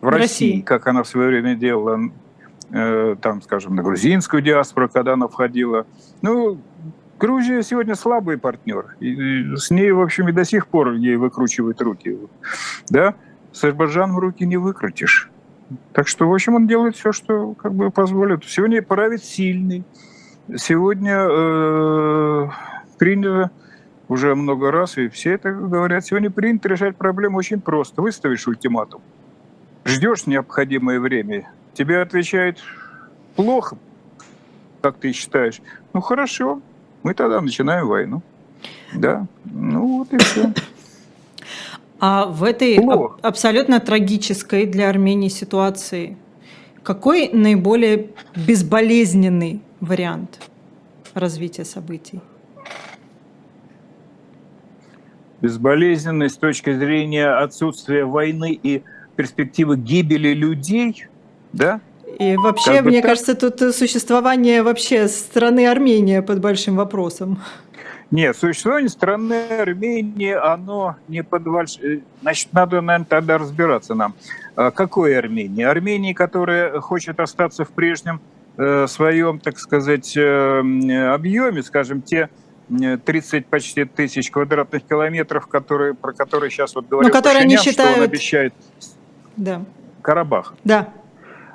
в 0.01 0.08
России, 0.08 0.22
России, 0.22 0.62
как 0.62 0.88
она 0.88 1.03
в 1.03 1.08
свое 1.08 1.29
время 1.29 1.55
делала, 1.55 2.00
э, 2.72 3.15
там, 3.22 3.41
скажем, 3.41 3.75
на 3.75 3.84
грузинскую 3.84 4.41
диаспору, 4.41 4.89
когда 4.89 5.13
она 5.13 5.27
входила. 5.27 5.86
Ну, 6.22 6.60
Грузия 7.17 7.63
сегодня 7.63 7.96
слабый 7.96 8.38
партнер. 8.38 8.96
И 9.00 9.55
с 9.55 9.72
ней, 9.72 9.91
в 9.91 10.01
общем, 10.01 10.27
и 10.27 10.32
до 10.34 10.44
сих 10.44 10.67
пор 10.67 10.94
ей 10.94 11.15
выкручивают 11.15 11.82
руки. 11.82 12.17
Да? 12.89 13.15
С 13.53 13.63
Азербайджаном 13.63 14.17
руки 14.17 14.46
не 14.46 14.58
выкрутишь. 14.58 15.29
Так 15.94 16.08
что, 16.08 16.27
в 16.27 16.34
общем, 16.34 16.55
он 16.55 16.67
делает 16.67 16.96
все, 16.96 17.12
что 17.12 17.53
как 17.53 17.74
бы 17.74 17.89
позволит. 17.89 18.44
Сегодня 18.44 18.82
правит 18.82 19.24
сильный. 19.24 19.84
Сегодня 20.58 21.17
э, 21.17 22.50
принято 23.00 23.51
уже 24.08 24.36
много 24.36 24.72
раз, 24.72 24.98
и 24.98 25.08
все 25.08 25.34
это 25.34 25.52
говорят, 25.52 26.06
сегодня 26.06 26.30
принято 26.30 26.70
решать 26.70 26.96
проблему 26.96 27.38
очень 27.38 27.62
просто. 27.62 28.02
Выставишь 28.02 28.48
ультиматум, 28.48 29.02
ждешь 29.84 30.26
необходимое 30.28 31.00
время, 31.00 31.52
тебе 31.74 32.02
отвечает 32.02 32.60
плохо, 33.36 33.78
как 34.82 34.98
ты 34.98 35.12
считаешь. 35.12 35.62
Ну 35.94 36.02
хорошо, 36.02 36.62
мы 37.04 37.14
тогда 37.14 37.42
начинаем 37.42 37.88
войну. 37.88 38.22
Да, 38.94 39.26
ну 39.46 40.00
вот 40.00 40.14
и 40.14 40.18
все. 40.18 40.54
А 42.00 42.26
в 42.26 42.44
этой 42.44 42.76
Плохо. 42.76 43.18
абсолютно 43.22 43.80
трагической 43.80 44.66
для 44.66 44.90
Армении 44.90 45.30
ситуации 45.30 46.18
какой 46.84 47.30
наиболее 47.30 48.10
безболезненный 48.36 49.62
вариант 49.80 50.40
развития 51.16 51.66
событий? 51.66 52.22
Безболезненный 55.46 56.32
с 56.32 56.38
точки 56.38 56.74
зрения 56.74 57.28
отсутствия 57.28 58.04
войны 58.04 58.60
и 58.64 58.82
перспективы 59.16 59.78
гибели 59.78 60.30
людей, 60.30 61.06
да? 61.54 61.82
И 62.18 62.36
вообще, 62.36 62.78
как 62.78 62.86
мне 62.86 63.04
так... 63.04 63.12
кажется, 63.12 63.36
тут 63.36 63.75
существование 63.75 64.64
вообще 64.64 65.08
страны 65.08 65.68
Армения 65.68 66.24
под 66.24 66.42
большим 66.42 66.78
вопросом. 66.78 67.38
Нет, 68.10 68.36
существование 68.36 68.90
страны 68.90 69.46
Армении, 69.62 70.32
оно 70.32 70.96
не 71.08 71.24
под 71.24 71.44
большим... 71.44 71.84
Э, 71.84 72.00
значит, 72.24 72.52
надо, 72.52 72.82
наверное, 72.82 73.06
тогда 73.08 73.38
разбираться 73.38 73.94
нам. 73.94 74.16
А 74.56 74.72
какой 74.72 75.16
Армении? 75.16 75.64
Армении, 75.64 76.14
которая 76.14 76.80
хочет 76.80 77.20
остаться 77.20 77.66
в 77.66 77.70
прежнем 77.70 78.20
э, 78.58 78.88
своем, 78.88 79.38
так 79.38 79.60
сказать, 79.60 80.18
э, 80.18 81.14
объеме, 81.14 81.62
скажем, 81.62 82.02
те 82.02 82.30
30 82.70 83.46
почти 83.48 83.86
тысяч 83.86 84.32
квадратных 84.32 84.84
километров, 84.84 85.48
которые, 85.48 85.94
про 85.94 86.14
которые 86.14 86.50
сейчас 86.50 86.76
вот 86.76 86.88
говорят, 86.88 87.12
Но 87.12 87.18
которые 87.18 87.44
Пашинян, 87.44 87.62
считают... 87.62 87.92
что 87.92 88.00
он 88.00 88.06
обещает 88.06 88.54
да. 89.38 89.62
Карабах. 90.02 90.54
Да. 90.64 90.90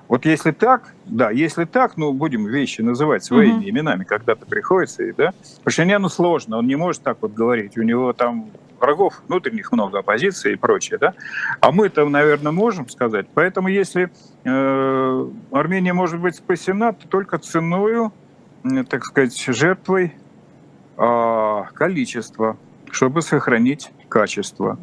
Вот 0.08 0.24
если 0.24 0.50
так, 0.50 0.92
да, 1.06 1.30
если 1.30 1.64
так, 1.64 1.96
ну, 1.96 2.12
будем 2.12 2.46
вещи 2.46 2.80
называть 2.80 3.22
своими 3.22 3.58
угу. 3.58 3.68
именами, 3.68 4.02
когда-то 4.02 4.44
приходится, 4.44 5.04
и, 5.04 5.12
да, 5.12 5.32
Пашиняну 5.62 6.08
сложно, 6.08 6.58
он 6.58 6.66
не 6.66 6.74
может 6.74 7.02
так 7.02 7.18
вот 7.20 7.32
говорить, 7.32 7.78
у 7.78 7.82
него 7.82 8.12
там 8.12 8.50
врагов 8.80 9.22
внутренних 9.28 9.70
много, 9.70 10.00
оппозиции 10.00 10.54
и 10.54 10.56
прочее, 10.56 10.98
да, 10.98 11.14
а 11.60 11.70
мы 11.70 11.86
это, 11.86 12.04
наверное, 12.06 12.50
можем 12.50 12.88
сказать, 12.88 13.26
поэтому 13.34 13.68
если 13.68 14.10
э, 14.44 15.26
Армения 15.52 15.92
может 15.92 16.18
быть 16.18 16.34
спасена, 16.34 16.92
то 16.92 17.06
только 17.06 17.38
ценою, 17.38 18.12
так 18.88 19.04
сказать, 19.04 19.38
жертвой 19.38 20.14
э, 21.00 21.62
количества, 21.74 22.56
чтобы 22.90 23.22
сохранить 23.22 23.90
качество 24.08 24.78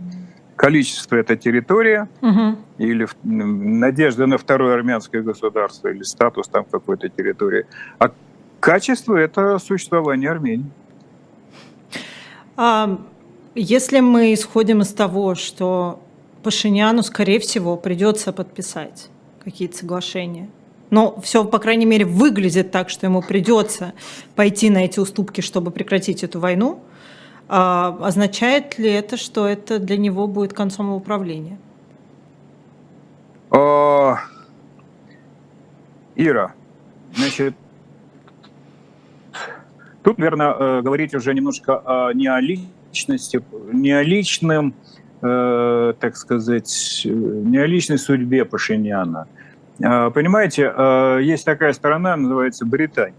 количество 0.57 1.15
это 1.15 1.37
территория 1.37 2.09
угу. 2.21 2.57
или 2.79 3.07
надежда 3.23 4.25
на 4.25 4.37
второе 4.37 4.73
армянское 4.73 5.21
государство 5.21 5.87
или 5.87 6.01
статус 6.01 6.47
там 6.47 6.65
какой-то 6.65 7.07
территории, 7.07 7.65
а 7.99 8.11
качество 8.59 9.15
это 9.15 9.59
существование 9.59 10.31
Армении. 10.31 10.69
А 12.57 12.99
если 13.53 13.99
мы 13.99 14.33
исходим 14.33 14.81
из 14.81 14.91
того, 14.93 15.35
что 15.35 16.01
Пашиняну, 16.43 17.03
скорее 17.03 17.39
всего, 17.39 17.77
придется 17.77 18.33
подписать 18.33 19.09
какие-то 19.43 19.77
соглашения, 19.77 20.49
но 20.89 21.19
все, 21.21 21.43
по 21.43 21.59
крайней 21.59 21.85
мере, 21.85 22.05
выглядит 22.05 22.71
так, 22.71 22.89
что 22.89 23.05
ему 23.05 23.21
придется 23.21 23.93
пойти 24.35 24.69
на 24.69 24.85
эти 24.85 24.99
уступки, 24.99 25.41
чтобы 25.41 25.71
прекратить 25.71 26.23
эту 26.23 26.39
войну, 26.39 26.81
а 27.49 27.97
означает 28.01 28.77
ли 28.77 28.89
это, 28.89 29.17
что 29.17 29.47
это 29.47 29.79
для 29.79 29.97
него 29.97 30.27
будет 30.27 30.53
концом 30.53 30.89
управления? 30.89 31.57
А, 33.49 34.17
Ира, 36.15 36.53
значит, 37.15 37.55
тут, 40.03 40.17
наверное, 40.17 40.53
э, 40.53 40.81
говорить 40.81 41.13
уже 41.15 41.33
немножко 41.33 42.11
не 42.13 42.27
о 42.27 42.39
личности, 42.41 43.41
не 43.71 43.91
о 43.91 44.03
личном, 44.03 44.73
э, 45.21 45.93
так 45.99 46.17
сказать, 46.17 47.01
не 47.05 47.57
о 47.57 47.65
личной 47.65 47.97
судьбе 47.97 48.43
Пашиняна. 48.43 49.27
А, 49.83 50.09
понимаете, 50.09 50.73
э, 50.75 51.19
есть 51.21 51.45
такая 51.45 51.73
страна, 51.73 52.15
называется 52.15 52.65
Британия. 52.65 53.15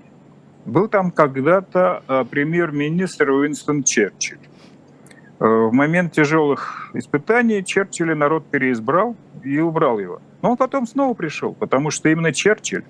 Был 0.65 0.88
там 0.88 1.11
когда-то 1.11 2.03
э, 2.07 2.25
премьер-министр 2.29 3.31
Уинстон 3.31 3.85
Черчилль. 3.85 4.38
Э, 5.41 5.45
в 5.45 5.73
момент 5.73 6.12
тяжелых 6.12 6.91
испытаний 6.95 7.65
Черчилля 7.65 8.15
народ 8.15 8.47
переизбрал 8.50 9.17
и 9.45 9.59
убрал 9.61 9.99
его. 9.99 10.21
Но 10.43 10.50
он 10.50 10.57
потом 10.57 10.87
снова 10.87 11.15
пришел, 11.15 11.55
потому 11.55 11.91
что 11.91 12.09
именно 12.09 12.33
Черчилль 12.33 12.85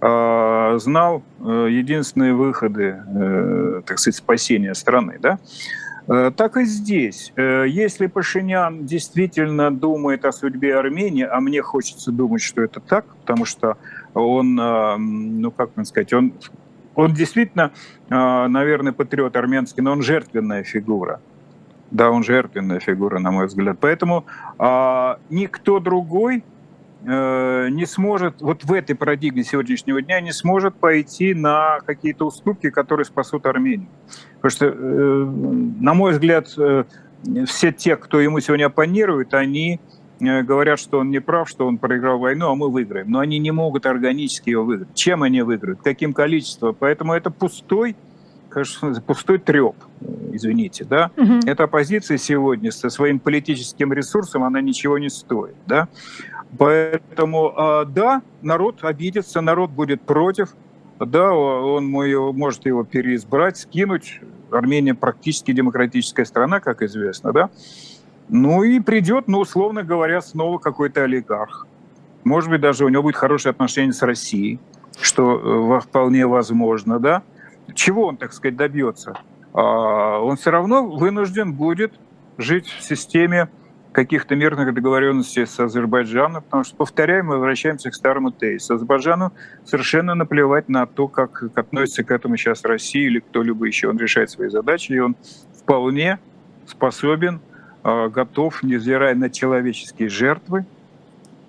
э, 0.00 0.78
знал 0.78 1.22
единственные 1.40 2.34
выходы, 2.34 3.82
так 3.86 3.98
сказать, 3.98 4.16
спасения 4.16 4.74
страны. 4.74 5.18
Да? 5.20 5.38
Так 6.06 6.58
и 6.58 6.64
здесь. 6.64 7.32
Если 7.36 8.08
Пашинян 8.08 8.84
действительно 8.84 9.70
думает 9.70 10.26
о 10.26 10.32
судьбе 10.32 10.76
Армении, 10.76 11.24
а 11.24 11.40
мне 11.40 11.62
хочется 11.62 12.12
думать, 12.12 12.42
что 12.42 12.62
это 12.62 12.80
так, 12.80 13.06
потому 13.22 13.46
что 13.46 13.78
он, 14.12 14.54
ну 14.54 15.50
как 15.50 15.70
man 15.76 15.84
сказать, 15.84 16.12
он 16.12 16.34
он 16.94 17.12
действительно, 17.12 17.72
наверное, 18.08 18.92
патриот 18.92 19.36
армянский, 19.36 19.82
но 19.82 19.92
он 19.92 20.02
жертвенная 20.02 20.62
фигура. 20.62 21.20
Да, 21.90 22.10
он 22.10 22.24
жертвенная 22.24 22.80
фигура, 22.80 23.18
на 23.18 23.30
мой 23.30 23.46
взгляд. 23.46 23.78
Поэтому 23.80 24.24
а, 24.58 25.18
никто 25.30 25.78
другой 25.78 26.42
э, 27.06 27.68
не 27.70 27.86
сможет, 27.86 28.40
вот 28.40 28.64
в 28.64 28.72
этой 28.72 28.94
парадигме 28.94 29.44
сегодняшнего 29.44 30.02
дня, 30.02 30.20
не 30.20 30.32
сможет 30.32 30.74
пойти 30.74 31.34
на 31.34 31.80
какие-то 31.86 32.26
уступки, 32.26 32.70
которые 32.70 33.04
спасут 33.04 33.46
Армению. 33.46 33.88
Потому 34.40 34.50
что, 34.50 34.66
э, 34.66 35.24
на 35.80 35.94
мой 35.94 36.12
взгляд, 36.12 36.48
э, 36.56 36.84
все 37.46 37.72
те, 37.72 37.96
кто 37.96 38.20
ему 38.20 38.40
сегодня 38.40 38.66
оппонирует, 38.66 39.34
они 39.34 39.80
говорят, 40.20 40.78
что 40.78 41.00
он 41.00 41.10
не 41.10 41.20
прав, 41.20 41.48
что 41.48 41.66
он 41.66 41.76
проиграл 41.76 42.18
войну, 42.18 42.48
а 42.48 42.54
мы 42.54 42.70
выиграем. 42.70 43.10
Но 43.10 43.18
они 43.18 43.38
не 43.38 43.50
могут 43.50 43.84
органически 43.84 44.50
ее 44.50 44.62
выиграть. 44.62 44.94
Чем 44.94 45.22
они 45.22 45.42
выиграют? 45.42 45.80
Каким 45.82 46.12
количеством? 46.12 46.74
Поэтому 46.78 47.14
это 47.14 47.30
пустой, 47.30 47.96
конечно, 48.54 48.94
пустой 49.00 49.38
треп, 49.38 49.74
извините, 50.32 50.84
да. 50.84 51.10
Угу. 51.16 51.40
Эта 51.46 51.64
оппозиция 51.64 52.16
сегодня 52.18 52.70
со 52.70 52.88
своим 52.88 53.18
политическим 53.18 53.92
ресурсом, 53.92 54.44
она 54.44 54.60
ничего 54.60 54.98
не 54.98 55.10
стоит, 55.10 55.56
да. 55.66 55.88
Поэтому, 56.58 57.52
а, 57.56 57.84
да, 57.84 58.22
народ 58.42 58.84
обидится, 58.84 59.40
народ 59.40 59.70
будет 59.70 60.02
против, 60.02 60.50
да, 60.98 61.32
он 61.32 61.86
может 61.86 62.66
его 62.66 62.84
переизбрать, 62.84 63.56
скинуть. 63.56 64.20
Армения 64.50 64.94
практически 64.94 65.52
демократическая 65.52 66.24
страна, 66.24 66.60
как 66.60 66.82
известно, 66.82 67.32
да. 67.32 67.50
Ну 68.28 68.62
и 68.62 68.78
придет, 68.78 69.26
ну, 69.26 69.40
условно 69.40 69.82
говоря, 69.82 70.20
снова 70.20 70.58
какой-то 70.58 71.02
олигарх. 71.02 71.66
Может 72.22 72.50
быть, 72.50 72.60
даже 72.60 72.84
у 72.84 72.88
него 72.88 73.02
будет 73.02 73.16
хорошие 73.16 73.50
отношения 73.50 73.92
с 73.92 74.02
Россией, 74.02 74.60
что 75.00 75.76
э, 75.76 75.80
вполне 75.80 76.26
возможно, 76.26 77.00
да. 77.00 77.22
Чего 77.74 78.06
он, 78.06 78.16
так 78.16 78.32
сказать, 78.32 78.56
добьется? 78.56 79.18
А, 79.52 80.20
он 80.20 80.36
все 80.36 80.50
равно 80.50 80.86
вынужден 80.86 81.52
будет 81.52 81.94
жить 82.38 82.66
в 82.66 82.82
системе 82.82 83.48
каких-то 83.94 84.36
мирных 84.36 84.74
договоренностей 84.74 85.46
с 85.46 85.58
Азербайджаном, 85.58 86.42
потому 86.42 86.64
что, 86.64 86.76
повторяем, 86.76 87.26
мы 87.26 87.36
возвращаемся 87.36 87.90
к 87.90 87.94
старому 87.94 88.30
тезису. 88.30 88.74
Азербайджану 88.74 89.32
совершенно 89.64 90.14
наплевать 90.14 90.68
на 90.68 90.84
то, 90.84 91.08
как, 91.08 91.44
относится 91.54 92.04
к 92.04 92.10
этому 92.10 92.36
сейчас 92.36 92.62
Россия 92.64 93.06
или 93.06 93.20
кто-либо 93.20 93.64
еще. 93.64 93.88
Он 93.88 93.96
решает 93.96 94.30
свои 94.30 94.48
задачи, 94.48 94.92
и 94.92 94.98
он 94.98 95.16
вполне 95.62 96.18
способен 96.66 97.40
Э, 97.84 98.08
готов, 98.08 98.62
невзирая 98.62 99.14
на 99.14 99.28
человеческие 99.28 100.08
жертвы, 100.08 100.64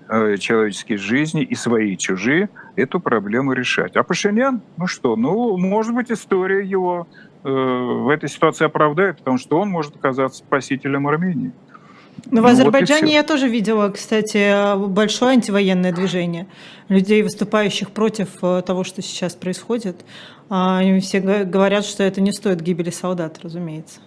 э, 0.10 0.36
человеческие 0.36 0.98
жизни 0.98 1.44
и 1.44 1.56
свои 1.56 1.94
и 1.94 1.98
чужие, 1.98 2.50
эту 2.76 3.00
проблему 3.00 3.54
решать. 3.54 3.96
А 3.96 4.04
Пашинян, 4.04 4.62
ну 4.76 4.86
что, 4.86 5.16
ну, 5.16 5.56
может 5.58 5.96
быть, 5.96 6.12
история 6.12 6.66
его 6.66 7.08
э, 7.46 7.50
в 7.50 8.10
этой 8.10 8.28
ситуации 8.28 8.66
оправдает, 8.66 9.20
потому 9.20 9.38
что 9.38 9.62
он 9.62 9.70
может 9.70 9.96
оказаться 9.96 10.40
спасителем 10.40 11.08
Армении. 11.08 11.54
Ну, 12.32 12.42
в 12.42 12.46
Азербайджане 12.46 13.08
вот 13.08 13.14
я 13.14 13.24
тоже 13.24 13.48
видела, 13.48 13.90
кстати, 13.90 14.78
большое 14.88 15.34
антивоенное 15.34 15.92
движение 15.92 16.48
людей, 16.90 17.22
выступающих 17.24 17.92
против 17.92 18.30
э, 18.42 18.62
того, 18.66 18.84
что 18.84 19.02
сейчас 19.02 19.36
происходит. 19.36 20.06
А, 20.50 20.80
они 20.80 21.00
все 21.02 21.20
говорят, 21.20 21.86
что 21.86 22.04
это 22.04 22.22
не 22.22 22.32
стоит 22.32 22.62
гибели 22.62 22.90
солдат, 22.90 23.40
разумеется. 23.44 24.00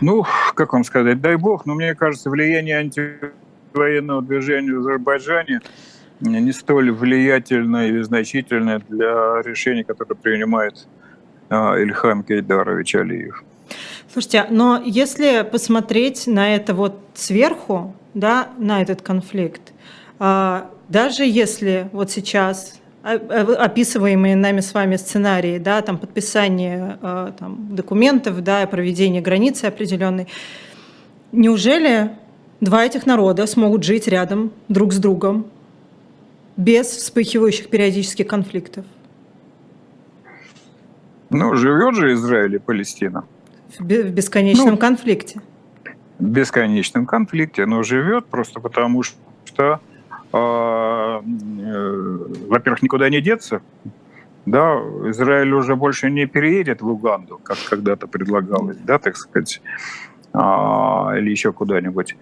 Ну, 0.00 0.26
как 0.54 0.72
вам 0.72 0.82
сказать, 0.82 1.20
дай 1.20 1.36
бог, 1.36 1.64
но 1.64 1.74
мне 1.74 1.94
кажется, 1.94 2.28
влияние 2.28 2.78
антивоенного 2.78 4.20
движения 4.20 4.72
в 4.72 4.80
Азербайджане 4.80 5.60
не 6.20 6.52
столь 6.52 6.90
влиятельное 6.90 7.88
и 7.88 8.02
значительное 8.02 8.80
для 8.88 9.42
решений, 9.42 9.84
которые 9.84 10.16
принимает 10.16 10.88
а, 11.50 11.76
Ильхам 11.78 12.24
Кейдарович 12.24 12.96
Алиев. 12.96 13.44
Слушайте, 14.14 14.46
но 14.48 14.80
если 14.86 15.42
посмотреть 15.42 16.28
на 16.28 16.54
это 16.54 16.72
вот 16.72 17.00
сверху, 17.14 17.96
да, 18.14 18.46
на 18.58 18.80
этот 18.80 19.02
конфликт, 19.02 19.72
а, 20.20 20.70
даже 20.88 21.24
если 21.24 21.88
вот 21.90 22.12
сейчас 22.12 22.78
описываемые 23.02 24.36
нами 24.36 24.60
с 24.60 24.72
вами 24.72 24.94
сценарии, 24.94 25.58
да, 25.58 25.82
там 25.82 25.98
подписание 25.98 26.96
а, 27.02 27.32
там, 27.32 27.74
документов, 27.74 28.40
да, 28.44 28.64
проведение 28.68 29.20
границы 29.20 29.64
определенной, 29.64 30.28
неужели 31.32 32.12
два 32.60 32.84
этих 32.84 33.06
народа 33.06 33.48
смогут 33.48 33.82
жить 33.82 34.06
рядом 34.06 34.52
друг 34.68 34.92
с 34.92 34.98
другом 34.98 35.44
без 36.56 36.86
вспыхивающих 36.86 37.68
периодически 37.68 38.22
конфликтов? 38.22 38.84
Ну, 41.30 41.56
живет 41.56 41.96
же 41.96 42.12
Израиль 42.12 42.54
и 42.54 42.58
Палестина. 42.58 43.24
В 43.78 43.84
бесконечном 43.84 44.70
ну, 44.70 44.76
конфликте. 44.76 45.40
В 46.18 46.24
бесконечном 46.24 47.06
конфликте, 47.06 47.66
но 47.66 47.82
живет 47.82 48.26
просто 48.26 48.60
потому, 48.60 49.02
что, 49.02 49.80
э, 50.32 50.36
э, 50.36 51.20
во-первых, 52.48 52.82
никуда 52.82 53.08
не 53.08 53.20
деться. 53.20 53.62
Да, 54.46 54.74
Израиль 55.08 55.52
уже 55.52 55.74
больше 55.74 56.10
не 56.10 56.26
переедет 56.26 56.82
в 56.82 56.88
Уганду, 56.88 57.40
как 57.42 57.56
когда-то 57.68 58.06
предлагалось, 58.06 58.76
да, 58.76 58.98
так 58.98 59.16
сказать, 59.16 59.62
э, 60.32 60.38
или 60.38 61.30
еще 61.30 61.52
куда-нибудь. 61.52 62.16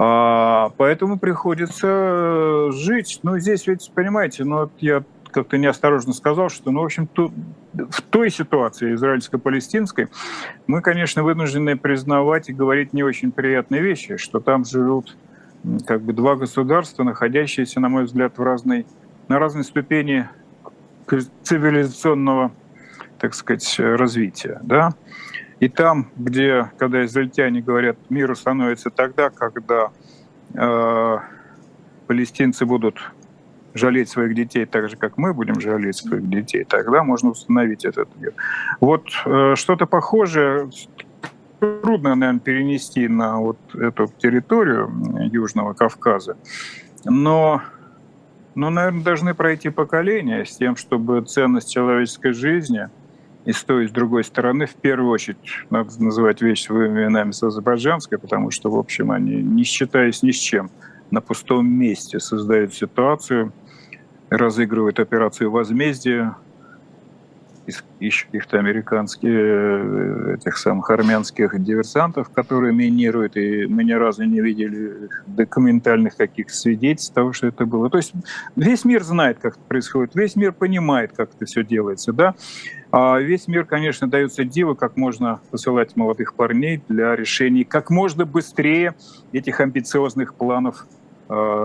А, 0.00 0.70
поэтому 0.76 1.18
приходится 1.18 2.70
жить. 2.70 3.18
Ну, 3.24 3.36
здесь 3.38 3.66
ведь, 3.66 3.90
понимаете, 3.92 4.44
ну, 4.44 4.58
вот 4.58 4.72
я 4.78 5.02
как-то 5.38 5.56
неосторожно 5.56 6.12
сказал, 6.12 6.48
что, 6.48 6.72
ну, 6.72 6.80
в 6.80 6.84
общем, 6.84 7.06
тут, 7.06 7.32
в 7.72 8.02
той 8.02 8.28
ситуации 8.28 8.94
израильско-палестинской 8.94 10.08
мы, 10.66 10.82
конечно, 10.82 11.22
вынуждены 11.22 11.76
признавать 11.76 12.48
и 12.48 12.52
говорить 12.52 12.92
не 12.92 13.04
очень 13.04 13.30
приятные 13.30 13.80
вещи, 13.80 14.16
что 14.16 14.40
там 14.40 14.64
живут 14.64 15.16
как 15.86 16.02
бы 16.02 16.12
два 16.12 16.34
государства, 16.34 17.04
находящиеся, 17.04 17.78
на 17.78 17.88
мой 17.88 18.04
взгляд, 18.04 18.36
в 18.36 18.42
разной, 18.42 18.84
на 19.28 19.38
разной 19.38 19.62
ступени 19.62 20.28
цивилизационного, 21.44 22.50
так 23.20 23.34
сказать, 23.34 23.76
развития. 23.78 24.58
Да? 24.64 24.90
И 25.60 25.68
там, 25.68 26.10
где, 26.16 26.70
когда 26.78 27.04
израильтяне 27.04 27.60
говорят, 27.60 27.96
мир 28.08 28.34
становится 28.34 28.90
тогда, 28.90 29.30
когда 29.30 29.90
э, 30.54 31.18
палестинцы 32.08 32.66
будут 32.66 32.96
жалеть 33.74 34.08
своих 34.08 34.34
детей 34.34 34.66
так 34.66 34.88
же, 34.88 34.96
как 34.96 35.18
мы 35.18 35.34
будем 35.34 35.60
жалеть 35.60 35.96
своих 35.96 36.28
детей, 36.28 36.64
тогда 36.64 37.02
можно 37.02 37.30
установить 37.30 37.84
этот 37.84 38.08
мир. 38.16 38.34
Вот 38.80 39.08
э, 39.24 39.54
что-то 39.56 39.86
похожее 39.86 40.70
трудно, 41.60 42.14
наверное, 42.14 42.40
перенести 42.40 43.08
на 43.08 43.38
вот 43.38 43.58
эту 43.74 44.10
территорию 44.18 44.90
Южного 45.32 45.74
Кавказа, 45.74 46.36
но, 47.04 47.62
но, 48.54 48.70
наверное, 48.70 49.02
должны 49.02 49.34
пройти 49.34 49.70
поколения 49.70 50.44
с 50.44 50.56
тем, 50.56 50.76
чтобы 50.76 51.22
ценность 51.22 51.72
человеческой 51.72 52.32
жизни 52.32 52.88
и 53.44 53.52
с 53.52 53.64
той, 53.64 53.84
и 53.84 53.88
с 53.88 53.90
другой 53.90 54.24
стороны, 54.24 54.66
в 54.66 54.74
первую 54.74 55.10
очередь, 55.10 55.38
надо 55.70 55.90
называть 56.02 56.42
вещи 56.42 56.64
своими 56.64 57.04
именами 57.04 57.30
с 57.30 57.42
азербайджанской, 57.42 58.18
потому 58.18 58.50
что, 58.50 58.70
в 58.70 58.76
общем, 58.76 59.10
они, 59.10 59.42
не 59.42 59.64
считаясь 59.64 60.22
ни 60.22 60.32
с 60.32 60.36
чем, 60.36 60.70
на 61.10 61.20
пустом 61.20 61.66
месте 61.66 62.20
создают 62.20 62.74
ситуацию, 62.74 63.52
разыгрывают 64.30 65.00
операцию 65.00 65.50
возмездия, 65.50 66.36
ищут 68.00 68.26
каких-то 68.26 68.58
американских, 68.58 69.28
э, 69.28 70.36
этих 70.38 70.56
самых 70.56 70.90
армянских 70.90 71.62
диверсантов, 71.62 72.30
которые 72.30 72.72
минируют, 72.72 73.36
и 73.36 73.66
мы 73.66 73.84
ни 73.84 73.92
разу 73.92 74.24
не 74.24 74.40
видели 74.40 75.08
документальных 75.26 76.16
каких 76.16 76.50
свидетельств 76.50 77.14
того, 77.14 77.32
что 77.32 77.48
это 77.48 77.66
было. 77.66 77.90
То 77.90 77.98
есть 77.98 78.12
весь 78.56 78.84
мир 78.84 79.02
знает, 79.02 79.38
как 79.40 79.54
это 79.54 79.64
происходит, 79.68 80.14
весь 80.14 80.36
мир 80.36 80.52
понимает, 80.52 81.12
как 81.16 81.30
это 81.34 81.44
все 81.44 81.64
делается, 81.64 82.12
да. 82.12 82.34
А 82.90 83.18
весь 83.18 83.48
мир, 83.48 83.64
конечно, 83.66 84.08
дается 84.08 84.44
диво, 84.44 84.74
как 84.74 84.96
можно 84.96 85.40
посылать 85.50 85.96
молодых 85.96 86.34
парней 86.34 86.82
для 86.88 87.14
решений 87.16 87.64
как 87.64 87.90
можно 87.90 88.24
быстрее 88.24 88.94
этих 89.32 89.60
амбициозных 89.60 90.34
планов 90.34 90.86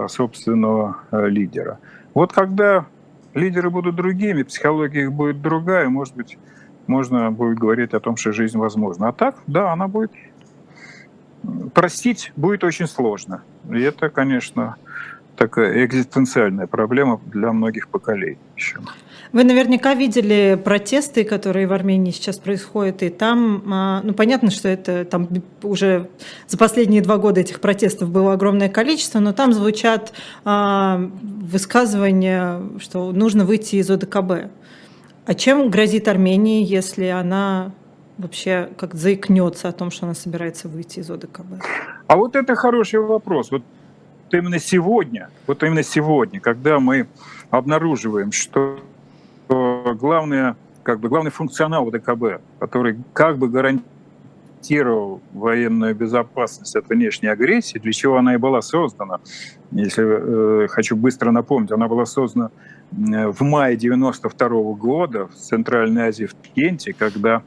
собственного 0.09 0.97
э, 1.11 1.27
лидера. 1.29 1.79
Вот 2.13 2.33
когда 2.33 2.85
лидеры 3.33 3.69
будут 3.69 3.95
другими, 3.95 4.43
психология 4.43 5.03
их 5.03 5.13
будет 5.13 5.41
другая, 5.41 5.89
может 5.89 6.15
быть, 6.15 6.37
можно 6.87 7.31
будет 7.31 7.57
говорить 7.57 7.93
о 7.93 7.99
том, 7.99 8.17
что 8.17 8.33
жизнь 8.33 8.57
возможна. 8.57 9.09
А 9.09 9.13
так, 9.13 9.37
да, 9.47 9.71
она 9.71 9.87
будет... 9.87 10.11
Простить 11.73 12.31
будет 12.37 12.63
очень 12.63 12.87
сложно. 12.87 13.43
И 13.69 13.81
это, 13.81 14.09
конечно, 14.09 14.77
такая 15.35 15.85
экзистенциальная 15.85 16.67
проблема 16.67 17.19
для 17.25 17.51
многих 17.51 17.89
поколений 17.89 18.37
еще. 18.55 18.79
Вы 19.33 19.45
наверняка 19.45 19.95
видели 19.95 20.61
протесты, 20.63 21.23
которые 21.23 21.65
в 21.65 21.73
Армении 21.73 22.11
сейчас 22.11 22.37
происходят, 22.37 23.01
и 23.01 23.09
там, 23.09 23.63
а, 23.65 24.01
ну 24.03 24.13
понятно, 24.13 24.51
что 24.51 24.69
это 24.69 25.05
там 25.05 25.27
уже 25.63 26.07
за 26.47 26.55
последние 26.59 27.01
два 27.01 27.17
года 27.17 27.41
этих 27.41 27.59
протестов 27.59 28.11
было 28.11 28.33
огромное 28.33 28.69
количество, 28.69 29.17
но 29.17 29.33
там 29.33 29.51
звучат 29.51 30.13
а, 30.45 31.09
высказывания, 31.23 32.61
что 32.79 33.11
нужно 33.11 33.43
выйти 33.43 33.77
из 33.77 33.89
ОДКБ. 33.89 34.51
А 35.25 35.33
чем 35.33 35.71
грозит 35.71 36.07
Армении, 36.07 36.63
если 36.63 37.05
она 37.05 37.71
вообще 38.19 38.69
как 38.77 38.93
заикнется 38.93 39.67
о 39.67 39.71
том, 39.71 39.89
что 39.89 40.05
она 40.05 40.13
собирается 40.13 40.67
выйти 40.67 40.99
из 40.99 41.09
ОДКБ? 41.09 41.63
А 42.05 42.17
вот 42.17 42.35
это 42.35 42.53
хороший 42.53 42.99
вопрос. 42.99 43.49
Вот 43.49 43.63
именно 44.31 44.59
сегодня, 44.59 45.31
вот 45.47 45.63
именно 45.63 45.81
сегодня, 45.81 46.39
когда 46.39 46.79
мы 46.79 47.07
обнаруживаем, 47.49 48.31
что 48.31 48.77
главное, 49.49 50.55
как 50.83 50.99
бы, 50.99 51.09
главный 51.09 51.31
функционал 51.31 51.85
ВДКБ, 51.85 52.41
который 52.59 52.97
как 53.13 53.37
бы 53.37 53.49
гарантировал 53.49 55.21
военную 55.33 55.95
безопасность 55.95 56.75
от 56.75 56.89
внешней 56.89 57.29
агрессии, 57.29 57.79
для 57.79 57.91
чего 57.91 58.17
она 58.17 58.33
и 58.35 58.37
была 58.37 58.61
создана. 58.61 59.19
Если 59.71 60.03
э, 60.03 60.67
хочу 60.67 60.95
быстро 60.95 61.31
напомнить, 61.31 61.71
она 61.71 61.87
была 61.87 62.05
создана 62.05 62.51
в 62.95 63.41
мае 63.41 63.75
92 63.75 64.47
-го 64.47 64.75
года 64.75 65.27
в 65.27 65.35
Центральной 65.35 66.09
Азии, 66.09 66.25
в 66.25 66.35
Кенте, 66.35 66.93
когда 66.93 67.41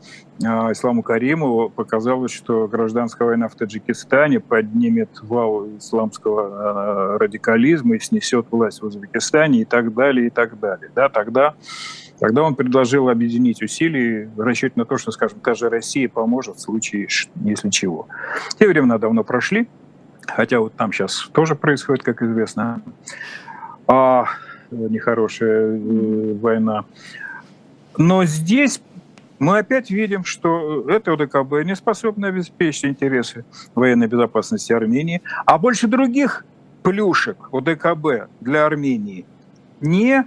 а, 0.45 0.73
Исламу 0.73 1.03
Каримову 1.03 1.71
показалось, 1.71 2.33
что 2.33 2.67
гражданская 2.67 3.29
война 3.29 3.49
в 3.49 3.55
Таджикистане 3.55 4.41
поднимет 4.41 5.11
вал 5.23 5.67
исламского 5.79 7.15
а, 7.15 7.19
радикализма 7.19 7.97
и 7.97 8.01
снесет 8.01 8.47
власть 8.51 8.83
в 8.83 8.87
Узбекистане 8.87 9.61
и 9.61 9.65
так 9.65 9.95
далее, 9.95 10.27
и 10.27 10.31
так 10.31 10.59
далее. 10.59 10.91
Да, 10.95 11.09
тогда, 11.09 11.55
тогда 12.19 12.43
он 12.43 12.55
предложил 12.55 13.09
объединить 13.09 13.63
усилия 13.63 14.29
в 14.35 14.77
на 14.77 14.85
то, 14.85 14.99
что, 14.99 15.13
скажем, 15.13 15.41
та 15.41 15.55
же 15.55 15.69
Россия 15.69 16.09
поможет 16.09 16.57
в 16.57 16.61
случае, 16.61 17.09
если 17.43 17.71
чего. 17.71 18.09
Те 18.59 18.69
времена 18.69 18.99
давно 18.99 19.23
прошли, 19.23 19.69
хотя 20.27 20.59
вот 20.59 20.75
там 20.75 20.93
сейчас 20.93 21.29
тоже 21.33 21.55
происходит, 21.55 22.03
как 22.03 22.23
известно. 22.23 22.83
Нехорошая 24.71 25.77
э, 25.77 26.35
война. 26.35 26.85
Но 27.99 28.25
здесь 28.25 28.81
мы 29.39 29.59
опять 29.59 29.91
видим, 29.91 30.25
что 30.25 30.89
это 30.89 31.13
ОДКБ 31.13 31.65
не 31.65 31.77
способно 31.77 32.29
обеспечить 32.29 32.85
интересы 32.85 33.45
военной 33.75 34.07
безопасности 34.07 34.73
Армении, 34.73 35.23
а 35.45 35.59
больше 35.59 35.87
других 35.87 36.45
плюшек 36.83 37.37
ОДКБ 37.53 38.31
для 38.41 38.67
Армении 38.67 39.27
не 39.81 40.25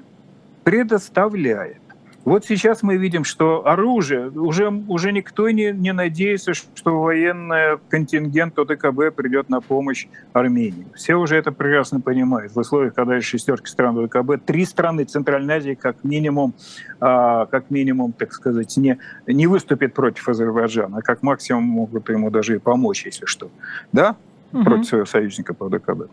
предоставляет. 0.63 1.81
Вот 2.25 2.45
сейчас 2.45 2.83
мы 2.83 2.97
видим, 2.97 3.23
что 3.23 3.65
оружие, 3.65 4.29
уже, 4.29 4.69
уже 4.87 5.11
никто 5.11 5.49
не, 5.49 5.71
не 5.71 5.93
надеется, 5.93 6.53
что 6.53 7.01
военный 7.01 7.79
контингент 7.89 8.59
ОДКБ 8.59 9.15
придет 9.15 9.49
на 9.49 9.61
помощь 9.61 10.07
Армении. 10.33 10.85
Все 10.95 11.15
уже 11.15 11.37
это 11.37 11.51
прекрасно 11.51 12.01
понимают. 12.01 12.53
В 12.53 12.59
условиях, 12.59 12.93
когда 12.93 13.15
есть 13.15 13.27
шестерки 13.27 13.67
стран 13.67 13.97
ОДКБ, 13.97 14.45
три 14.45 14.65
страны 14.65 15.05
Центральной 15.05 15.55
Азии 15.55 15.73
как 15.75 16.03
минимум, 16.03 16.53
а, 16.99 17.45
как 17.45 17.69
минимум, 17.69 18.11
так 18.11 18.33
сказать, 18.33 18.75
не, 18.77 18.99
не 19.25 19.47
выступят 19.47 19.93
против 19.93 20.27
Азербайджана, 20.27 20.97
а 20.97 21.01
как 21.01 21.23
максимум 21.23 21.63
могут 21.63 22.09
ему 22.09 22.29
даже 22.29 22.57
и 22.57 22.59
помочь, 22.59 23.05
если 23.05 23.25
что. 23.25 23.49
Да? 23.93 24.17
Угу. 24.51 24.63
Против 24.63 24.85
своего 24.87 25.05
союзника 25.05 25.53
по 25.53 25.67
ОДКБ. 25.67 26.09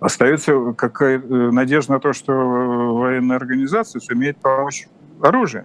Остается 0.00 0.72
какая 0.74 1.18
э, 1.18 1.50
надежда 1.50 1.92
на 1.92 2.00
то, 2.00 2.12
что 2.12 2.32
военная 2.32 3.36
организация 3.36 4.00
сумеет 4.00 4.36
помочь 4.38 4.88
оружие 5.22 5.64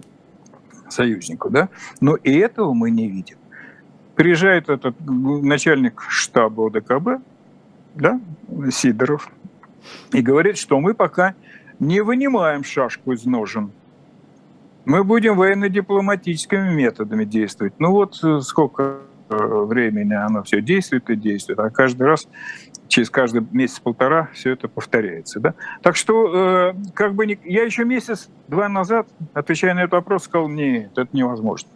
союзнику, 0.88 1.50
да? 1.50 1.68
Но 2.00 2.16
и 2.16 2.32
этого 2.38 2.72
мы 2.72 2.90
не 2.90 3.08
видим. 3.08 3.36
Приезжает 4.14 4.68
этот 4.68 4.96
начальник 5.00 6.02
штаба 6.08 6.66
ОДКБ, 6.68 7.22
да, 7.94 8.20
Сидоров, 8.70 9.28
и 10.12 10.20
говорит, 10.20 10.58
что 10.58 10.80
мы 10.80 10.94
пока 10.94 11.34
не 11.78 12.00
вынимаем 12.02 12.64
шашку 12.64 13.12
из 13.12 13.24
ножен. 13.24 13.72
Мы 14.84 15.04
будем 15.04 15.36
военно-дипломатическими 15.36 16.72
методами 16.72 17.24
действовать. 17.24 17.74
Ну 17.78 17.92
вот 17.92 18.18
э, 18.22 18.40
сколько 18.40 18.82
э, 18.82 19.00
времени 19.36 20.14
оно 20.14 20.42
все 20.42 20.60
действует 20.60 21.08
и 21.10 21.16
действует, 21.16 21.58
а 21.58 21.70
каждый 21.70 22.06
раз 22.06 22.28
через 22.88 23.08
каждый 23.10 23.46
месяц-полтора 23.52 24.28
все 24.34 24.50
это 24.50 24.68
повторяется. 24.68 25.40
Да? 25.40 25.54
Так 25.82 25.96
что, 25.96 26.74
э, 26.74 26.74
как 26.94 27.14
бы 27.14 27.26
не... 27.26 27.38
я 27.44 27.64
еще 27.64 27.84
месяц-два 27.84 28.68
назад, 28.68 29.08
отвечая 29.32 29.74
на 29.74 29.80
этот 29.80 29.92
вопрос, 29.92 30.24
сказал, 30.24 30.48
нет, 30.48 30.92
это 30.96 31.08
невозможно. 31.12 31.70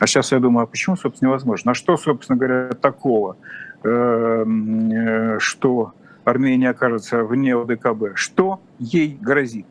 А 0.00 0.06
сейчас 0.06 0.32
я 0.32 0.40
думаю, 0.40 0.64
а 0.64 0.66
почему, 0.66 0.96
собственно, 0.96 1.28
невозможно? 1.28 1.70
А 1.70 1.74
что, 1.74 1.96
собственно 1.96 2.36
говоря, 2.36 2.70
такого, 2.70 3.36
э, 3.84 4.44
э, 4.44 5.38
что 5.38 5.92
Армения 6.24 6.70
окажется 6.70 7.22
вне 7.22 7.54
ОДКБ? 7.54 8.16
Что 8.16 8.60
ей 8.78 9.16
грозит? 9.20 9.66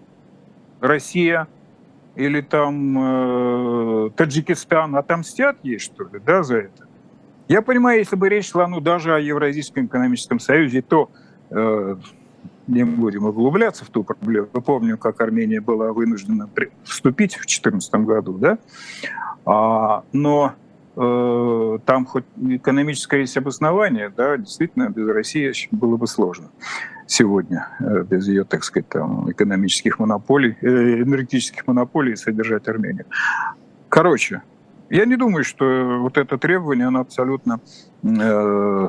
Россия 0.79 1.47
или 2.15 2.41
там 2.41 4.07
э, 4.07 4.09
Таджикистан 4.15 4.95
отомстят 4.95 5.57
ей, 5.63 5.79
что 5.79 6.03
ли, 6.05 6.19
да, 6.25 6.43
за 6.43 6.57
это? 6.57 6.86
Я 7.47 7.61
понимаю, 7.61 7.99
если 7.99 8.15
бы 8.15 8.29
речь 8.29 8.51
шла 8.51 8.67
ну, 8.67 8.81
даже 8.81 9.15
о 9.15 9.19
Евразийском 9.19 9.85
экономическом 9.85 10.39
союзе, 10.39 10.81
то 10.81 11.09
э, 11.49 11.95
не 12.67 12.83
будем 12.83 13.25
углубляться 13.25 13.85
в 13.85 13.89
ту 13.89 14.03
проблему. 14.03 14.49
Я 14.53 14.61
помню, 14.61 14.97
как 14.97 15.21
Армения 15.21 15.61
была 15.61 15.93
вынуждена 15.93 16.49
вступить 16.83 17.35
в 17.35 17.39
2014 17.39 17.93
году, 17.95 18.37
да? 18.37 18.57
А, 19.45 20.03
но 20.11 20.53
э, 20.97 21.79
там 21.85 22.05
хоть 22.05 22.25
экономическое 22.37 23.21
есть 23.21 23.37
обоснование, 23.37 24.09
да, 24.09 24.37
действительно, 24.37 24.89
без 24.89 25.07
России 25.07 25.53
было 25.71 25.95
бы 25.95 26.07
сложно 26.07 26.49
сегодня, 27.05 27.69
э, 27.79 28.03
без 28.03 28.27
ее, 28.27 28.43
так 28.43 28.65
сказать, 28.65 28.89
там, 28.89 29.31
экономических 29.31 29.99
монополий, 29.99 30.57
э, 30.61 30.67
энергетических 31.01 31.65
монополий 31.65 32.17
содержать 32.17 32.67
Армению. 32.67 33.05
Короче, 33.87 34.41
я 34.89 35.05
не 35.05 35.17
думаю, 35.17 35.43
что 35.43 35.99
вот 36.01 36.17
это 36.17 36.37
требование, 36.37 36.87
оно 36.87 37.01
абсолютно, 37.01 37.59
э, 38.03 38.87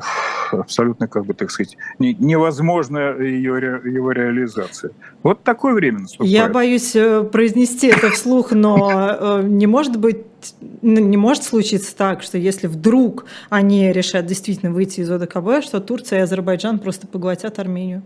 абсолютно, 0.51 1.07
как 1.07 1.25
бы 1.25 1.33
так 1.33 1.51
сказать, 1.51 1.77
не, 1.99 2.13
невозможно 2.13 3.17
ее, 3.19 3.81
его 3.83 4.11
реализация. 4.11 4.91
Вот 5.23 5.43
такое 5.43 5.73
время 5.73 5.99
наступает. 5.99 6.31
Я 6.31 6.47
боюсь 6.47 6.95
э, 6.95 7.23
произнести 7.23 7.87
это 7.87 8.09
вслух, 8.11 8.51
но 8.51 9.17
э, 9.19 9.43
не 9.43 9.67
может 9.67 9.97
быть, 9.97 10.25
не 10.81 11.17
может 11.17 11.43
случиться 11.43 11.95
так, 11.95 12.21
что 12.21 12.37
если 12.37 12.67
вдруг 12.67 13.25
они 13.49 13.91
решат 13.91 14.25
действительно 14.25 14.71
выйти 14.71 15.01
из 15.01 15.11
ОДКБ, 15.11 15.63
что 15.63 15.79
Турция 15.79 16.19
и 16.19 16.21
Азербайджан 16.21 16.79
просто 16.79 17.07
поглотят 17.07 17.59
Армению. 17.59 18.03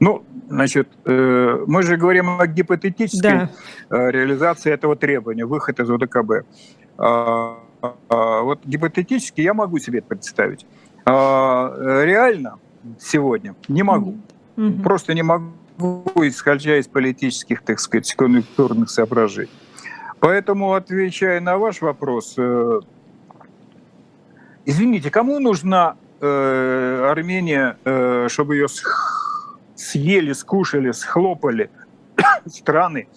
Ну, 0.00 0.24
значит, 0.48 0.88
э, 1.04 1.64
мы 1.66 1.82
же 1.82 1.96
говорим 1.96 2.40
о 2.40 2.46
гипотетической 2.46 3.30
да. 3.30 3.50
Э, 3.90 4.10
реализации 4.10 4.72
этого 4.72 4.96
требования, 4.96 5.44
выход 5.44 5.80
из 5.80 5.90
ОДКБ. 5.90 6.46
А, 6.98 7.58
а, 8.08 8.42
вот 8.42 8.60
гипотетически 8.64 9.40
я 9.40 9.54
могу 9.54 9.78
себе 9.78 9.98
это 9.98 10.08
представить. 10.08 10.66
А, 11.04 11.74
реально 12.04 12.58
сегодня 13.00 13.54
не 13.68 13.82
могу. 13.82 14.18
Mm-hmm. 14.56 14.82
Просто 14.82 15.14
не 15.14 15.22
могу, 15.22 16.12
исходя 16.16 16.78
из 16.78 16.86
политических, 16.86 17.62
так 17.62 17.80
сказать, 17.80 18.14
конъюнктурных 18.14 18.90
соображений. 18.90 19.50
Поэтому, 20.20 20.74
отвечая 20.74 21.40
на 21.40 21.58
ваш 21.58 21.80
вопрос, 21.80 22.34
э, 22.36 22.80
извините, 24.64 25.10
кому 25.10 25.40
нужна 25.40 25.96
Армения, 26.22 27.76
чтобы 28.28 28.56
ее 28.56 28.68
съели, 29.74 30.32
скушали, 30.32 30.92
схлопали 30.92 31.70
страны 32.46 33.08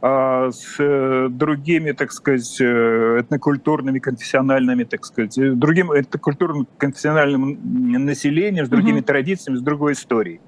а, 0.00 0.50
с 0.52 0.76
э, 0.78 1.26
другими, 1.28 1.90
так 1.90 2.12
сказать, 2.12 2.60
э, 2.60 3.20
этнокультурными, 3.20 3.98
конфессиональными, 3.98 4.84
так 4.84 5.04
сказать, 5.04 5.36
э, 5.38 5.50
другим 5.50 5.90
этнокультурным, 5.90 6.68
конфессиональным 6.78 7.58
населением, 8.04 8.66
с 8.66 8.68
другими 8.68 9.00
mm-hmm. 9.00 9.04
традициями, 9.04 9.56
с 9.56 9.60
другой 9.60 9.94
историей. 9.94 10.40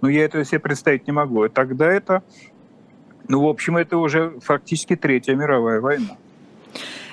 Но 0.00 0.08
я 0.08 0.24
этого 0.24 0.44
себе 0.44 0.60
представить 0.60 1.08
не 1.08 1.12
могу. 1.12 1.44
И 1.44 1.48
тогда 1.48 1.90
это, 1.90 2.22
ну, 3.26 3.40
в 3.40 3.48
общем, 3.48 3.76
это 3.76 3.98
уже 3.98 4.34
фактически 4.40 4.94
Третья 4.94 5.34
мировая 5.34 5.80
война. 5.80 6.16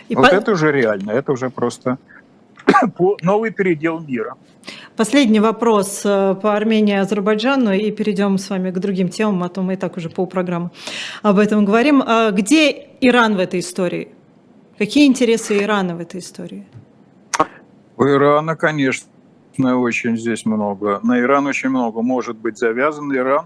И 0.08 0.16
вот 0.16 0.30
по... 0.30 0.36
это 0.36 0.52
уже 0.52 0.72
реально, 0.72 1.12
это 1.12 1.32
уже 1.32 1.50
просто 1.50 1.98
новый 3.22 3.52
передел 3.52 4.00
мира. 4.00 4.36
Последний 4.96 5.40
вопрос 5.40 6.02
э, 6.06 6.36
по 6.36 6.56
Армении 6.56 6.94
и 6.94 6.98
Азербайджану, 6.98 7.72
и 7.72 7.92
перейдем 7.92 8.38
с 8.38 8.50
вами 8.50 8.72
к 8.72 8.78
другим 8.78 9.10
темам, 9.10 9.44
а 9.44 9.50
то 9.50 9.62
мы 9.62 9.74
и 9.74 9.78
так 9.78 9.98
уже 9.98 10.10
полпрограммы 10.10 10.70
об 11.24 11.40
этом 11.40 11.66
говорим. 11.66 12.04
А 12.06 12.32
где 12.32 12.90
Иран 13.00 13.36
в 13.36 13.40
этой 13.40 13.62
истории? 13.62 14.10
Какие 14.78 15.08
интересы 15.08 15.58
Ирана 15.64 15.96
в 15.96 16.00
этой 16.00 16.20
истории? 16.20 16.68
У 17.98 18.04
Ирана, 18.04 18.56
конечно, 18.56 19.08
очень 19.58 20.18
здесь 20.18 20.46
много. 20.46 21.00
На 21.04 21.20
Иран 21.20 21.48
очень 21.48 21.70
много 21.70 22.02
может 22.02 22.38
быть 22.38 22.58
завязан. 22.58 23.16
Иран 23.16 23.46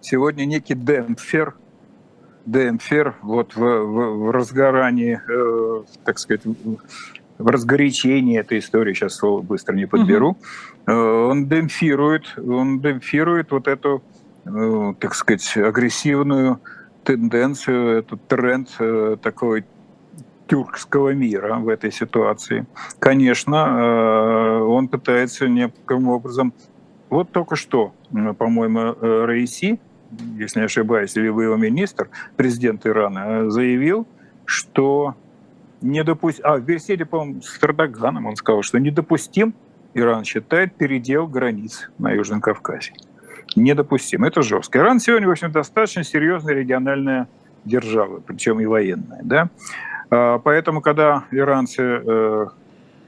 сегодня 0.00 0.44
некий 0.44 0.74
демпфер, 0.74 1.54
демпфер 2.46 3.16
вот 3.22 3.54
в, 3.54 3.60
в, 3.60 4.26
в 4.26 4.30
разгорании, 4.30 5.20
э, 5.28 5.82
так 6.04 6.18
сказать, 6.18 6.42
в 7.38 7.46
разгорячении 7.46 8.38
этой 8.38 8.58
истории, 8.58 8.94
сейчас 8.94 9.14
слово 9.14 9.42
быстро 9.42 9.74
не 9.74 9.86
подберу, 9.86 10.36
угу. 10.86 10.92
он 10.92 11.46
демпфирует, 11.46 12.34
он 12.38 12.80
демпфирует 12.80 13.50
вот 13.50 13.68
эту, 13.68 14.02
э, 14.44 14.94
так 14.98 15.14
сказать, 15.14 15.56
агрессивную 15.56 16.60
тенденцию, 17.04 17.98
этот 17.98 18.26
тренд 18.26 18.68
э, 18.78 19.16
такой 19.22 19.64
тюркского 20.48 21.12
мира 21.12 21.56
в 21.56 21.68
этой 21.68 21.90
ситуации. 21.90 22.66
Конечно, 23.00 24.62
он 24.62 24.86
пытается 24.86 25.48
неким 25.48 26.08
образом... 26.08 26.54
Вот 27.10 27.32
только 27.32 27.56
что, 27.56 27.94
по-моему, 28.38 28.94
Раиси, 29.26 29.80
если 30.38 30.60
не 30.60 30.66
ошибаюсь, 30.66 31.16
или 31.16 31.26
его 31.26 31.56
министр, 31.56 32.10
президент 32.36 32.86
Ирана, 32.86 33.50
заявил, 33.50 34.06
что 34.44 35.16
не 35.80 36.02
допустим... 36.04 36.44
А, 36.46 36.56
в 36.56 36.62
беседе, 36.62 37.04
по-моему, 37.04 37.42
с 37.42 37.62
Эрдоганом 37.62 38.26
он 38.26 38.36
сказал, 38.36 38.62
что 38.62 38.78
недопустим, 38.78 39.54
Иран 39.94 40.24
считает, 40.24 40.74
передел 40.74 41.26
границ 41.26 41.90
на 41.98 42.12
Южном 42.12 42.40
Кавказе. 42.40 42.92
Недопустим. 43.54 44.24
Это 44.24 44.42
жестко. 44.42 44.78
Иран 44.78 45.00
сегодня, 45.00 45.28
в 45.28 45.30
общем, 45.30 45.50
достаточно 45.50 46.04
серьезная 46.04 46.54
региональная 46.54 47.28
держава, 47.64 48.20
причем 48.20 48.60
и 48.60 48.66
военная. 48.66 49.20
Да? 49.22 49.50
А, 50.10 50.38
поэтому, 50.38 50.80
когда 50.80 51.24
иранцы 51.30 51.82
э, 51.82 52.46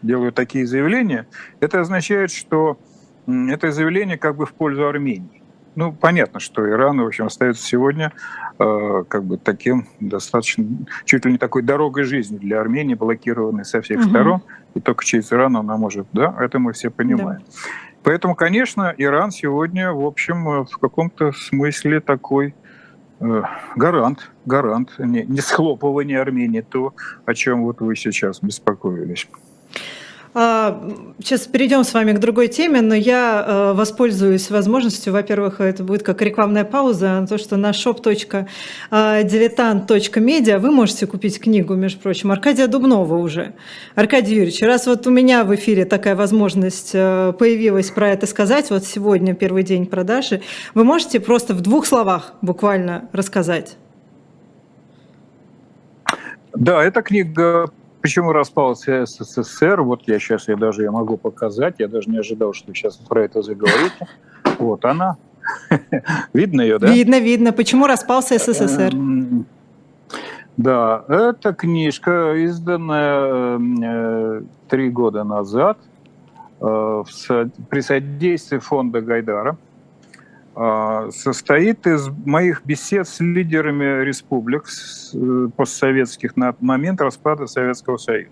делают 0.02 0.34
такие 0.34 0.66
заявления, 0.66 1.26
это 1.60 1.80
означает, 1.80 2.30
что 2.30 2.78
это 3.26 3.70
заявление 3.70 4.16
как 4.16 4.36
бы 4.36 4.46
в 4.46 4.52
пользу 4.54 4.86
Армении. 4.86 5.37
Ну, 5.78 5.92
понятно, 5.92 6.40
что 6.40 6.68
Иран, 6.68 7.00
в 7.00 7.06
общем, 7.06 7.26
остается 7.26 7.64
сегодня 7.64 8.12
э, 8.58 9.04
как 9.06 9.22
бы 9.22 9.38
таким 9.38 9.86
достаточно, 10.00 10.66
чуть 11.04 11.24
ли 11.24 11.30
не 11.30 11.38
такой 11.38 11.62
дорогой 11.62 12.02
жизни 12.02 12.36
для 12.36 12.60
Армении, 12.60 12.96
блокированной 12.96 13.64
со 13.64 13.80
всех 13.80 14.00
угу. 14.00 14.08
сторон, 14.08 14.42
и 14.74 14.80
только 14.80 15.04
через 15.04 15.32
Иран 15.32 15.56
она 15.56 15.76
может, 15.76 16.08
да, 16.12 16.34
это 16.40 16.58
мы 16.58 16.72
все 16.72 16.90
понимаем. 16.90 17.42
Да. 17.46 17.52
Поэтому, 18.02 18.34
конечно, 18.34 18.92
Иран 18.98 19.30
сегодня, 19.30 19.92
в 19.92 20.04
общем, 20.04 20.48
э, 20.48 20.64
в 20.64 20.78
каком-то 20.78 21.30
смысле 21.30 22.00
такой 22.00 22.56
э, 23.20 23.42
гарант, 23.76 24.32
гарант 24.46 24.98
не, 24.98 25.22
не 25.22 25.40
схлопывания 25.40 26.20
Армении, 26.20 26.62
то, 26.62 26.92
о 27.24 27.34
чем 27.34 27.62
вот 27.62 27.80
вы 27.80 27.94
сейчас 27.94 28.42
беспокоились. 28.42 29.28
Сейчас 30.38 31.46
перейдем 31.46 31.82
с 31.82 31.94
вами 31.94 32.12
к 32.12 32.20
другой 32.20 32.46
теме, 32.46 32.80
но 32.80 32.94
я 32.94 33.44
э, 33.44 33.72
воспользуюсь 33.72 34.50
возможностью. 34.50 35.12
Во-первых, 35.12 35.60
это 35.60 35.82
будет 35.82 36.04
как 36.04 36.22
рекламная 36.22 36.64
пауза, 36.64 37.26
то, 37.28 37.38
что 37.38 37.56
на 37.56 37.70
shop.diletant.media 37.70 40.58
вы 40.58 40.70
можете 40.70 41.08
купить 41.08 41.40
книгу, 41.40 41.74
между 41.74 42.00
прочим, 42.00 42.30
Аркадия 42.30 42.68
Дубнова 42.68 43.16
уже. 43.16 43.54
Аркадий 43.96 44.36
Юрьевич, 44.36 44.62
раз 44.62 44.86
вот 44.86 45.08
у 45.08 45.10
меня 45.10 45.42
в 45.42 45.52
эфире 45.56 45.84
такая 45.84 46.14
возможность 46.14 46.92
э, 46.94 47.32
появилась 47.36 47.90
про 47.90 48.10
это 48.10 48.28
сказать, 48.28 48.70
вот 48.70 48.84
сегодня 48.84 49.34
первый 49.34 49.64
день 49.64 49.86
продажи, 49.86 50.40
вы 50.72 50.84
можете 50.84 51.18
просто 51.18 51.52
в 51.52 51.62
двух 51.62 51.84
словах 51.84 52.34
буквально 52.42 53.08
рассказать? 53.12 53.76
Да, 56.54 56.84
эта 56.84 57.02
книга 57.02 57.72
Почему 58.00 58.32
распался 58.32 59.04
СССР? 59.06 59.82
Вот 59.82 60.02
я 60.06 60.18
сейчас 60.18 60.48
я 60.48 60.56
даже 60.56 60.82
я 60.82 60.92
могу 60.92 61.16
показать. 61.16 61.76
Я 61.78 61.88
даже 61.88 62.10
не 62.10 62.18
ожидал, 62.18 62.52
что 62.52 62.72
сейчас 62.72 62.96
про 62.96 63.24
это 63.24 63.42
заговорите. 63.42 64.06
Вот 64.58 64.84
она. 64.84 65.16
Видно 66.32 66.60
ее, 66.60 66.78
да? 66.78 66.92
Видно, 66.92 67.18
видно. 67.20 67.52
Почему 67.52 67.86
распался 67.86 68.38
СССР? 68.38 68.94
Эм, 68.94 69.46
да, 70.56 71.04
эта 71.08 71.54
книжка, 71.54 72.34
изданная 72.34 73.58
э, 73.58 74.42
три 74.68 74.90
года 74.90 75.24
назад 75.24 75.78
э, 76.60 77.04
при 77.70 77.80
содействии 77.80 78.58
фонда 78.58 79.00
Гайдара 79.00 79.56
состоит 81.10 81.86
из 81.86 82.08
моих 82.08 82.64
бесед 82.64 83.06
с 83.06 83.20
лидерами 83.20 84.02
республик 84.02 84.64
э, 85.14 85.48
постсоветских 85.56 86.36
на 86.36 86.54
момент 86.60 87.00
распада 87.00 87.46
Советского 87.46 87.96
Союза. 87.96 88.30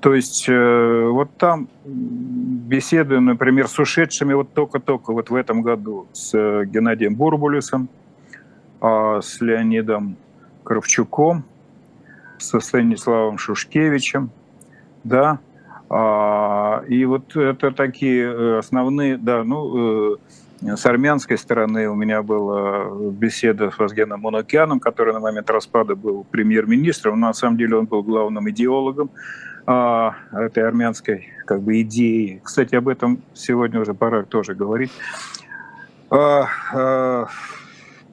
То 0.00 0.14
есть 0.14 0.46
э, 0.48 1.08
вот 1.10 1.36
там 1.36 1.68
беседую, 1.84 3.20
например, 3.20 3.68
с 3.68 3.78
ушедшими 3.78 4.32
вот 4.32 4.54
только-только 4.54 5.12
вот 5.12 5.28
в 5.28 5.34
этом 5.34 5.60
году 5.60 6.08
с 6.12 6.32
э, 6.32 6.64
Геннадием 6.64 7.14
Бурбулисом, 7.14 7.90
а, 8.80 9.20
с 9.20 9.42
Леонидом 9.42 10.16
Кравчуком, 10.64 11.44
со 12.38 12.60
Станиславом 12.60 13.36
Шушкевичем, 13.36 14.30
да, 15.04 15.38
а, 15.90 16.82
и 16.88 17.04
вот 17.04 17.36
это 17.36 17.72
такие 17.72 18.58
основные, 18.58 19.18
да, 19.18 19.44
ну, 19.44 20.16
с 20.62 20.86
армянской 20.86 21.38
стороны 21.38 21.88
у 21.88 21.94
меня 21.94 22.22
была 22.22 22.90
беседа 23.10 23.70
с 23.70 23.78
Вазгеном 23.78 24.20
Монокяном, 24.20 24.78
который 24.78 25.14
на 25.14 25.20
момент 25.20 25.48
распада 25.50 25.96
был 25.96 26.24
премьер-министром. 26.24 27.18
Но 27.18 27.28
на 27.28 27.32
самом 27.32 27.56
деле 27.56 27.76
он 27.76 27.86
был 27.86 28.02
главным 28.02 28.48
идеологом 28.50 29.10
а, 29.66 30.14
этой 30.32 30.62
армянской 30.62 31.32
как 31.46 31.62
бы, 31.62 31.80
идеи. 31.80 32.40
Кстати, 32.44 32.74
об 32.74 32.88
этом 32.88 33.22
сегодня 33.32 33.80
уже 33.80 33.94
пора 33.94 34.24
тоже 34.24 34.54
говорить. 34.54 34.92
А, 36.10 36.46
а, 36.74 37.26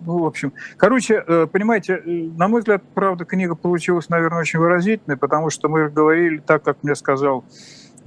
ну, 0.06 0.20
в 0.20 0.26
общем, 0.26 0.54
короче, 0.78 1.24
э, 1.26 1.48
понимаете, 1.52 1.94
э, 1.94 2.30
на 2.38 2.48
мой 2.48 2.62
взгляд, 2.62 2.84
правда, 2.94 3.26
книга 3.26 3.56
получилась, 3.56 4.10
наверное, 4.10 4.42
очень 4.42 4.60
выразительной, 4.60 5.18
потому 5.18 5.50
что 5.50 5.70
мы 5.70 5.90
говорили 5.90 6.38
так, 6.38 6.64
как 6.64 6.84
мне 6.84 6.96
сказал 6.96 7.44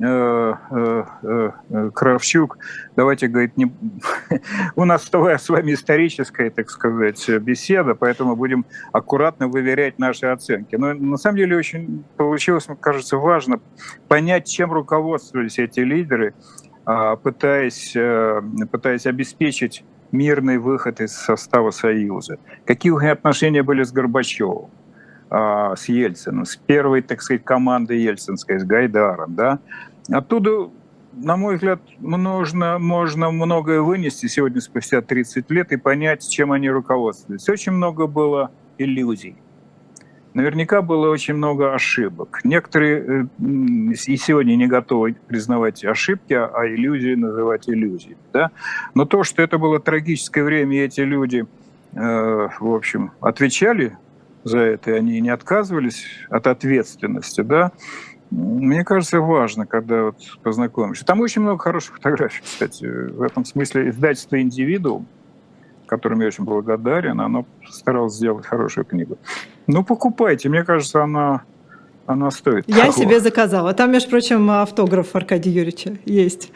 Э, 0.03 0.55
э, 0.71 1.05
э, 1.23 1.91
Кравчук, 1.93 2.57
давайте, 2.97 3.29
говорит, 3.29 3.59
не... 3.59 3.71
у 4.77 4.87
нас 4.87 5.11
с 5.11 5.49
вами 5.49 5.75
историческая, 5.75 6.49
так 6.49 6.71
сказать, 6.71 7.29
беседа, 7.29 7.95
поэтому 7.95 8.35
будем 8.35 8.65
аккуратно 8.93 9.49
выверять 9.49 9.99
наши 9.99 10.25
оценки. 10.27 10.77
Но 10.77 10.95
на 10.95 11.19
самом 11.19 11.37
деле 11.37 11.55
очень 11.55 12.03
получилось, 12.17 12.67
мне 12.69 12.79
кажется, 12.81 13.19
важно 13.19 13.61
понять, 14.09 14.49
чем 14.49 14.73
руководствовались 14.73 15.59
эти 15.59 15.81
лидеры, 15.81 16.33
а, 16.87 17.17
пытаясь, 17.17 17.95
пытаясь 18.71 19.05
обеспечить 19.05 19.85
мирный 20.13 20.57
выход 20.57 21.03
из 21.03 21.13
состава 21.13 21.73
Союза. 21.73 22.39
Какие 22.65 22.93
у 22.93 23.01
них 23.01 23.13
отношения 23.13 23.63
были 23.63 23.83
с 23.83 23.93
Горбачевым? 23.93 24.71
А, 25.31 25.77
с 25.77 25.89
Ельциным, 25.89 26.45
с 26.45 26.57
первой, 26.57 27.03
так 27.03 27.23
сказать, 27.23 27.45
командой 27.45 28.01
ельцинской, 28.01 28.59
с 28.59 28.65
Гайдаром, 28.65 29.35
да, 29.37 29.61
Оттуда, 30.11 30.71
на 31.13 31.37
мой 31.37 31.55
взгляд, 31.55 31.81
нужно, 32.01 32.79
можно 32.79 33.31
многое 33.31 33.81
вынести 33.81 34.27
сегодня 34.27 34.61
спустя 34.61 35.03
30 35.03 35.51
лет 35.51 35.73
и 35.73 35.77
понять, 35.77 36.29
чем 36.29 36.53
они 36.53 36.69
руководствуются. 36.69 37.53
Очень 37.53 37.73
много 37.73 38.07
было 38.07 38.51
иллюзий. 38.79 39.37
Наверняка 40.33 40.81
было 40.81 41.11
очень 41.11 41.35
много 41.35 41.75
ошибок. 41.75 42.41
Некоторые 42.45 43.29
э, 43.41 43.45
и 44.07 44.17
сегодня 44.17 44.55
не 44.55 44.69
готовы 44.69 45.17
признавать 45.27 45.85
ошибки, 45.85 46.35
а 46.35 46.67
иллюзии 46.67 47.15
называть 47.15 47.69
иллюзией. 47.69 48.17
Да? 48.33 48.53
Но 48.95 49.07
то, 49.07 49.25
что 49.25 49.43
это 49.43 49.59
было 49.59 49.81
трагическое 49.81 50.45
время, 50.45 50.77
и 50.77 50.81
эти 50.81 51.01
люди, 51.01 51.47
э, 51.93 52.49
в 52.61 52.75
общем, 52.75 53.11
отвечали 53.21 53.97
за 54.45 54.59
это, 54.59 54.91
и 54.93 54.95
они 54.95 55.21
не 55.21 55.31
отказывались 55.31 56.05
от 56.29 56.47
ответственности, 56.47 57.43
да, 57.43 57.73
мне 58.31 58.85
кажется, 58.85 59.21
важно, 59.21 59.67
когда 59.67 60.05
вот 60.05 60.17
познакомишься. 60.43 61.05
Там 61.05 61.21
очень 61.21 61.43
много 61.43 61.59
хороших 61.59 61.97
фотографий, 61.97 62.43
кстати. 62.43 62.85
В 62.85 63.23
этом 63.23 63.45
смысле 63.45 63.91
издательство 63.91 64.41
«Индивидуум», 64.41 65.09
которым 65.87 66.21
я 66.21 66.29
очень 66.29 66.45
благодарен, 66.45 67.21
оно 67.21 67.45
старалось 67.69 68.15
сделать 68.15 68.47
хорошую 68.47 68.85
книгу. 68.85 69.19
Ну, 69.67 69.83
покупайте. 69.85 70.49
Мне 70.49 70.63
кажется, 70.63 71.03
она 71.03 71.43
она 72.07 72.31
стоит. 72.31 72.65
Я 72.67 72.87
того. 72.87 72.93
себе 72.93 73.21
заказала. 73.21 73.73
Там, 73.73 73.93
между 73.93 74.11
прочим, 74.11 74.51
автограф 74.51 75.15
Аркадия 75.15 75.53
Юрьевича 75.53 75.97
есть. 76.05 76.51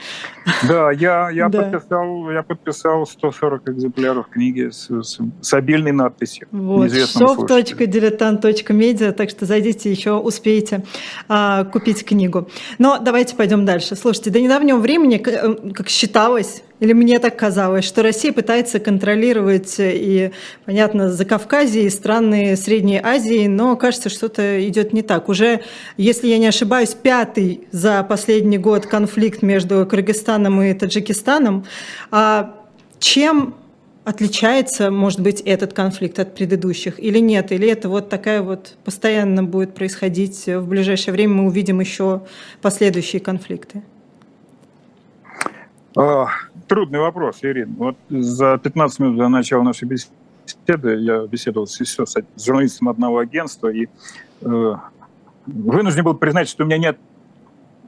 Да, 0.67 0.91
я, 0.91 1.31
я, 1.31 1.49
да. 1.49 1.63
Подписал, 1.63 2.31
я 2.31 2.43
подписал 2.43 3.07
140 3.07 3.69
экземпляров 3.69 4.27
книги 4.29 4.71
с, 4.71 4.91
с, 4.91 5.19
с 5.41 5.55
обильной 5.55 5.93
надписью. 5.93 6.49
Вот, 6.51 6.91
shop.diletant.media, 6.91 9.13
так 9.13 9.31
что 9.31 9.47
зайдите, 9.47 9.91
еще 9.91 10.13
успеете 10.13 10.85
а, 11.29 11.65
купить 11.65 12.05
книгу. 12.05 12.49
Но 12.79 12.99
давайте 12.99 13.37
пойдем 13.37 13.65
дальше. 13.65 13.97
Слушайте, 13.97 14.31
до 14.31 14.41
недавнего 14.41 14.79
времени, 14.79 15.17
как, 15.19 15.73
как 15.73 15.89
считалось, 15.89 16.63
или 16.85 16.93
мне 16.93 17.19
так 17.19 17.35
казалось, 17.37 17.85
что 17.87 18.03
Россия 18.03 18.31
пытается 18.31 18.79
контролировать 18.79 19.77
и, 19.79 20.33
понятно, 20.67 21.11
Закавказье 21.11 21.85
и 21.85 21.91
страны 21.91 22.57
Средней 22.57 23.01
Азии, 23.03 23.47
но 23.47 23.75
кажется, 23.77 24.11
что-то 24.11 24.67
идет 24.69 24.93
не 24.93 25.01
так. 25.01 25.31
Уже, 25.31 25.63
если 25.97 26.29
я 26.29 26.37
не 26.37 26.47
ошибаюсь, 26.47 26.95
пятый 26.95 27.67
за 27.73 28.03
последний 28.03 28.59
год 28.59 28.85
конфликт 28.85 29.41
между 29.41 29.87
Кыргызстаном 29.87 30.61
и 30.61 30.75
Таджикистаном. 30.75 31.65
А 32.11 32.55
чем 32.99 33.55
отличается, 34.05 34.91
может 34.91 35.21
быть, 35.21 35.41
этот 35.41 35.73
конфликт 35.73 36.19
от 36.19 36.35
предыдущих 36.35 37.01
или 37.01 37.19
нет? 37.19 37.51
Или 37.51 37.67
это 37.67 37.89
вот 37.89 38.11
такая 38.11 38.43
вот 38.43 38.77
постоянно 38.85 39.43
будет 39.43 39.75
происходить 39.75 40.45
в 40.47 40.69
ближайшее 40.69 41.15
время, 41.15 41.33
мы 41.33 41.47
увидим 41.47 41.81
еще 41.81 42.25
последующие 42.61 43.21
конфликты? 43.21 43.83
Трудный 45.95 46.99
вопрос, 46.99 47.39
Ирина. 47.43 47.73
Вот 47.77 47.97
за 48.09 48.59
15 48.59 48.99
минут 49.01 49.17
до 49.17 49.29
начала 49.29 49.63
нашей 49.63 49.87
беседы 49.87 50.97
я 50.97 51.27
беседовал 51.27 51.67
с, 51.67 51.79
с 51.79 52.45
журналистом 52.45 52.89
одного 52.89 53.19
агентства 53.19 53.69
и 53.69 53.87
э, 54.41 54.75
вынужден 55.47 56.05
был 56.05 56.15
признать, 56.15 56.49
что 56.49 56.65
у 56.65 56.67
меня 56.67 56.79
нет 56.79 56.99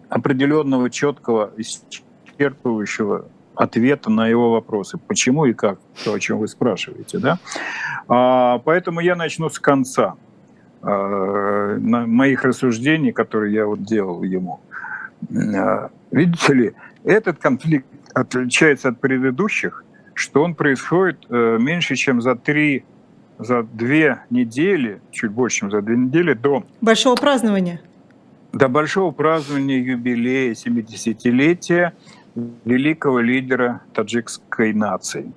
определенного 0.08 0.90
четкого, 0.90 1.52
исчерпывающего 1.56 3.26
ответа 3.54 4.10
на 4.10 4.28
его 4.28 4.52
вопросы. 4.52 4.98
Почему 4.98 5.46
и 5.46 5.52
как, 5.52 5.78
то, 6.04 6.12
о 6.12 6.20
чем 6.20 6.38
вы 6.38 6.48
спрашиваете. 6.48 7.18
Да? 7.18 7.38
А, 8.08 8.58
поэтому 8.58 9.00
я 9.00 9.16
начну 9.16 9.48
с 9.48 9.58
конца 9.58 10.14
а, 10.82 11.78
моих 11.78 12.44
рассуждений, 12.44 13.12
которые 13.12 13.54
я 13.54 13.66
вот 13.66 13.82
делал 13.82 14.22
ему. 14.22 14.60
А, 15.34 15.90
видите 16.10 16.54
ли, 16.54 16.74
этот 17.06 17.38
конфликт 17.38 17.86
отличается 18.14 18.88
от 18.88 19.00
предыдущих, 19.00 19.84
что 20.14 20.42
он 20.42 20.54
происходит 20.54 21.24
э, 21.30 21.58
меньше, 21.60 21.94
чем 21.94 22.20
за 22.20 22.34
три, 22.34 22.84
за 23.38 23.62
две 23.62 24.22
недели, 24.30 25.00
чуть 25.12 25.30
больше, 25.30 25.58
чем 25.60 25.70
за 25.70 25.82
две 25.82 25.96
недели 25.96 26.34
до... 26.34 26.64
Большого 26.80 27.16
празднования. 27.16 27.80
До 28.52 28.68
большого 28.68 29.12
празднования 29.12 29.78
юбилея 29.78 30.52
70-летия 30.52 31.92
великого 32.64 33.20
лидера 33.20 33.82
таджикской 33.94 34.72
нации 34.72 35.32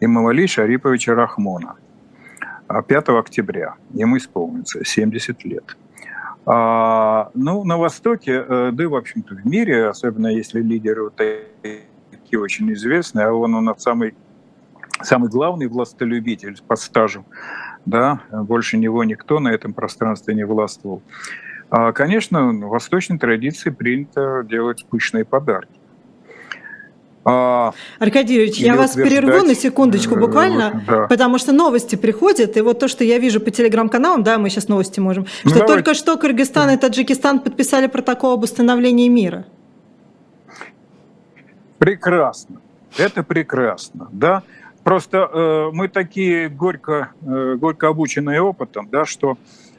Имамали 0.00 0.46
Шариповича 0.46 1.14
Рахмона. 1.14 1.74
5 2.68 3.08
а 3.08 3.18
октября 3.18 3.74
ему 3.92 4.16
исполнится 4.16 4.84
70 4.84 5.44
лет. 5.44 5.76
А, 6.46 7.30
ну, 7.34 7.64
на 7.64 7.78
Востоке, 7.78 8.44
э, 8.46 8.70
да 8.72 8.82
и, 8.82 8.86
в 8.86 8.94
общем-то, 8.94 9.34
в 9.34 9.46
мире, 9.46 9.88
особенно 9.88 10.26
если 10.26 10.60
лидеры 10.60 11.04
вот 11.04 11.14
такие 11.16 12.40
очень 12.40 12.70
известные, 12.74 13.26
а 13.26 13.32
он 13.32 13.54
у 13.54 13.60
нас 13.60 13.82
самый, 13.82 14.14
самый 15.02 15.30
главный 15.30 15.68
властолюбитель 15.68 16.60
по 16.66 16.76
стажу, 16.76 17.24
да, 17.86 18.20
больше 18.30 18.76
него 18.76 19.04
никто 19.04 19.40
на 19.40 19.48
этом 19.48 19.72
пространстве 19.72 20.34
не 20.34 20.44
властвовал. 20.44 21.02
А, 21.70 21.92
конечно, 21.92 22.50
в 22.50 22.68
восточной 22.68 23.18
традиции 23.18 23.70
принято 23.70 24.44
делать 24.44 24.84
пышные 24.90 25.24
подарки. 25.24 25.80
А, 27.24 27.72
Аркадий 27.98 28.34
Юрьевич, 28.34 28.58
я 28.58 28.76
вас 28.76 28.94
перерву 28.94 29.46
на 29.46 29.54
секундочку 29.54 30.14
э, 30.16 30.20
буквально, 30.20 30.84
да. 30.86 31.06
потому 31.06 31.38
что 31.38 31.52
новости 31.52 31.96
приходят, 31.96 32.56
и 32.56 32.60
вот 32.60 32.78
то, 32.78 32.88
что 32.88 33.02
я 33.02 33.18
вижу 33.18 33.40
по 33.40 33.50
телеграм-каналам, 33.50 34.22
да, 34.22 34.38
мы 34.38 34.50
сейчас 34.50 34.68
новости 34.68 35.00
можем, 35.00 35.26
ну, 35.44 35.50
что 35.50 35.60
Давайте. 35.60 35.74
только 35.74 35.94
что 35.94 36.16
Кыргызстан 36.18 36.70
и 36.70 36.76
Таджикистан 36.76 37.40
подписали 37.40 37.86
протокол 37.86 38.34
об 38.34 38.42
установлении 38.42 39.08
мира. 39.08 39.46
Прекрасно, 41.78 42.60
это 42.98 43.22
прекрасно, 43.22 44.08
да. 44.12 44.42
Просто 44.82 45.30
э, 45.32 45.70
мы 45.72 45.88
такие 45.88 46.50
горько, 46.50 47.12
э, 47.22 47.56
горько 47.58 47.88
обученные 47.88 48.42
опытом, 48.42 48.86
да, 48.90 49.06
что 49.06 49.38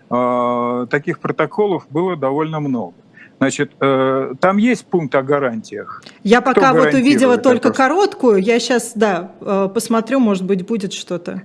э, 0.10 0.88
таких 0.90 1.20
протоколов 1.20 1.86
было 1.92 2.16
довольно 2.16 2.60
много. 2.60 2.96
Значит, 3.40 3.74
э, 3.82 4.34
там 4.40 4.58
есть 4.58 4.86
пункт 4.86 5.14
о 5.16 5.22
гарантиях. 5.22 6.04
Я 6.24 6.42
пока 6.42 6.74
вот 6.74 6.94
увидела 6.94 7.38
только 7.38 7.70
просто? 7.70 7.84
короткую, 7.84 8.38
я 8.38 8.60
сейчас, 8.60 8.94
да, 8.96 9.32
э, 9.42 9.70
посмотрю, 9.74 10.20
может 10.20 10.46
быть, 10.46 10.66
будет 10.66 10.94
что-то. 10.94 11.44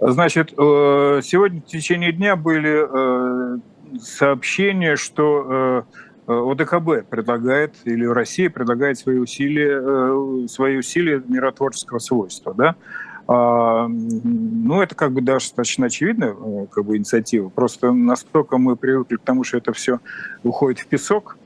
Значит, 0.00 0.52
э, 0.52 1.20
сегодня 1.22 1.60
в 1.60 1.66
течение 1.66 2.12
дня 2.12 2.36
были 2.36 2.86
сообщения, 4.00 4.96
что 4.96 5.84
ОДКБ 6.26 7.08
предлагает, 7.08 7.74
или 7.84 8.04
Россия 8.04 8.50
предлагает 8.50 8.98
свои 8.98 9.16
усилия, 9.18 10.46
свои 10.46 10.76
усилия 10.76 11.22
миротворческого 11.26 11.98
свойства, 11.98 12.52
да, 12.52 12.76
ну, 13.28 14.80
это 14.80 14.94
как 14.94 15.12
бы 15.12 15.20
достаточно 15.20 15.86
очевидная 15.86 16.32
э, 16.32 16.66
как 16.70 16.86
бы, 16.86 16.96
инициатива. 16.96 17.50
Просто 17.50 17.92
настолько 17.92 18.56
мы 18.56 18.74
привыкли 18.74 19.16
к 19.16 19.22
тому, 19.22 19.44
что 19.44 19.58
это 19.58 19.74
все 19.74 20.00
уходит 20.42 20.80
в 20.80 20.86
песок, 20.86 21.36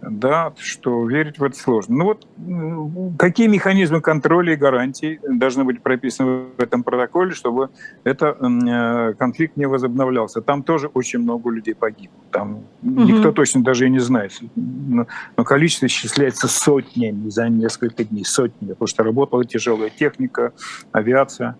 да, 0.00 0.52
что 0.58 1.06
верить 1.06 1.38
в 1.38 1.44
это 1.44 1.56
сложно. 1.56 1.96
Ну 1.96 2.04
вот 2.04 3.16
какие 3.18 3.48
механизмы 3.48 4.00
контроля 4.00 4.52
и 4.52 4.56
гарантий 4.56 5.18
должны 5.28 5.64
быть 5.64 5.82
прописаны 5.82 6.46
в 6.56 6.62
этом 6.62 6.82
протоколе, 6.84 7.32
чтобы 7.32 7.70
этот 8.04 8.38
э, 8.40 9.14
конфликт 9.18 9.56
не 9.56 9.66
возобновлялся? 9.66 10.40
Там 10.40 10.62
тоже 10.62 10.88
очень 10.88 11.18
много 11.20 11.50
людей 11.50 11.74
погибло. 11.74 12.16
Там 12.30 12.64
угу. 12.82 13.02
никто 13.02 13.32
точно 13.32 13.62
даже 13.62 13.86
и 13.86 13.90
не 13.90 13.98
знает. 13.98 14.32
Но, 14.54 15.06
количество 15.44 15.86
исчисляется 15.86 16.46
сотнями 16.46 17.28
за 17.28 17.48
несколько 17.48 18.04
дней, 18.04 18.24
сотнями, 18.24 18.72
потому 18.72 18.86
что 18.86 19.02
работала 19.02 19.44
тяжелая 19.44 19.90
техника, 19.90 20.52
авиация. 20.92 21.56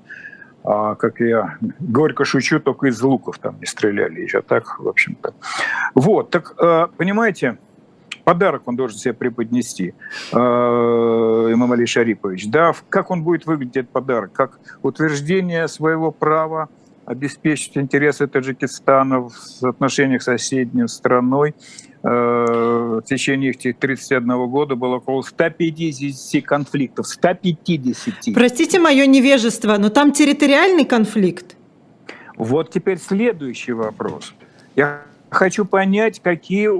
А, 0.65 0.97
как 0.97 1.21
я 1.21 1.57
горько 1.81 2.25
шучу, 2.25 2.61
только 2.61 2.89
из 2.89 3.01
луков 3.01 3.39
там 3.39 3.59
не 3.61 3.67
стреляли 3.67 4.21
еще 4.21 4.43
так, 4.43 4.79
в 4.79 4.89
общем-то. 4.89 5.33
Вот, 5.95 6.31
так 6.31 6.55
э, 6.61 6.89
понимаете, 6.97 7.59
подарок 8.29 8.69
он 8.69 8.77
должен 8.77 8.99
себе 8.99 9.15
преподнести, 9.15 9.95
э, 10.33 10.37
имам 10.37 11.73
Али 11.73 11.87
Шарипович. 11.87 12.49
Да, 12.49 12.75
как 12.91 13.11
он 13.11 13.23
будет 13.23 13.47
выглядеть, 13.47 13.77
этот 13.77 13.91
подарок? 13.91 14.33
Как 14.35 14.61
утверждение 14.83 15.67
своего 15.67 16.13
права 16.13 16.69
обеспечить 17.07 17.79
интересы 17.79 18.27
Таджикистана 18.27 19.21
в 19.21 19.65
отношениях 19.65 20.21
с 20.21 20.27
соседней 20.27 20.89
страной. 20.89 21.55
Э, 22.03 23.01
в 23.01 23.03
течение 23.07 23.53
этих 23.53 23.79
31 23.79 24.47
года 24.47 24.75
было 24.75 24.97
около 24.97 25.23
150 25.23 26.43
конфликтов. 26.45 27.07
150. 27.07 28.35
Простите 28.35 28.79
мое 28.79 29.07
невежество, 29.07 29.79
но 29.79 29.89
там 29.89 30.13
территориальный 30.13 30.85
конфликт? 30.85 31.57
Вот 32.37 32.71
теперь 32.71 32.99
следующий 32.99 33.73
вопрос. 33.73 34.35
Я 34.77 35.08
хочу 35.31 35.65
понять, 35.65 36.21
какие, 36.21 36.71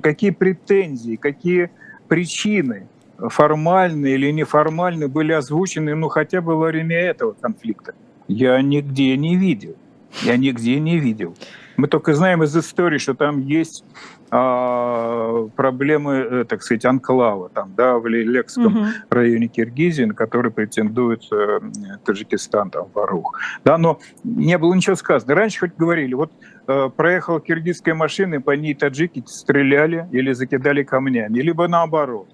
какие 0.00 0.30
претензии, 0.30 1.16
какие 1.16 1.70
причины 2.08 2.86
формальные 3.18 4.14
или 4.14 4.30
неформальные 4.30 5.08
были 5.08 5.32
озвучены, 5.32 5.94
ну, 5.94 6.08
хотя 6.08 6.40
бы 6.40 6.56
во 6.56 6.66
время 6.66 6.96
этого 6.96 7.32
конфликта. 7.32 7.94
Я 8.28 8.60
нигде 8.60 9.16
не 9.16 9.36
видел. 9.36 9.76
Я 10.22 10.36
нигде 10.36 10.78
не 10.80 10.98
видел. 10.98 11.34
Мы 11.76 11.88
только 11.88 12.14
знаем 12.14 12.42
из 12.42 12.56
истории, 12.56 12.98
что 12.98 13.14
там 13.14 13.40
есть 13.40 13.84
а, 14.30 15.25
проблемы, 15.56 16.14
э, 16.14 16.44
так 16.44 16.62
сказать, 16.62 16.84
анклава, 16.84 17.48
там, 17.48 17.74
да, 17.76 17.98
в 17.98 18.06
Лекском 18.06 18.66
угу. 18.66 18.86
районе 19.10 19.48
Киргизии, 19.48 20.04
на 20.04 20.14
который 20.14 20.52
претендует 20.52 21.24
э, 21.32 21.60
Таджикистан, 22.04 22.70
там, 22.70 22.88
Варух. 22.94 23.40
Да, 23.64 23.78
но 23.78 23.98
не 24.22 24.56
было 24.58 24.74
ничего 24.74 24.94
сказано. 24.94 25.34
Раньше 25.34 25.60
хоть 25.60 25.76
говорили, 25.76 26.14
вот 26.14 26.30
э, 26.68 26.90
проехала 26.94 27.40
киргизская 27.40 27.94
машина, 27.94 28.36
и 28.36 28.38
по 28.38 28.52
ней 28.52 28.74
таджики 28.74 29.22
стреляли 29.26 30.06
или 30.12 30.32
закидали 30.32 30.84
камнями, 30.84 31.40
либо 31.40 31.66
наоборот. 31.66 32.28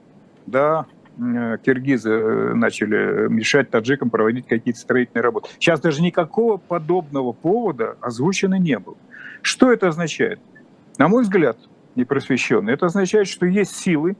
Да, 0.47 0.87
э, 1.19 1.59
киргизы 1.65 2.11
э, 2.11 2.55
начали 2.55 3.29
мешать 3.29 3.71
таджикам 3.71 4.11
проводить 4.11 4.47
какие-то 4.47 4.81
строительные 4.81 5.23
работы. 5.23 5.49
Сейчас 5.59 5.81
даже 5.81 6.03
никакого 6.03 6.57
подобного 6.57 7.33
повода 7.33 7.97
озвучено 8.01 8.57
не 8.59 8.79
было. 8.79 8.97
Что 9.43 9.73
это 9.73 9.89
означает? 9.89 10.41
На 10.99 11.09
мой 11.09 11.23
взгляд, 11.23 11.57
непросвещенный. 11.95 12.75
Это 12.75 12.87
означает, 12.87 13.29
что 13.29 13.47
есть 13.47 13.77
силы 13.77 14.17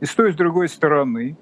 и 0.00 0.06
с 0.06 0.14
той, 0.14 0.30
и 0.30 0.32
с 0.32 0.36
другой 0.36 0.68
стороны, 0.68 1.36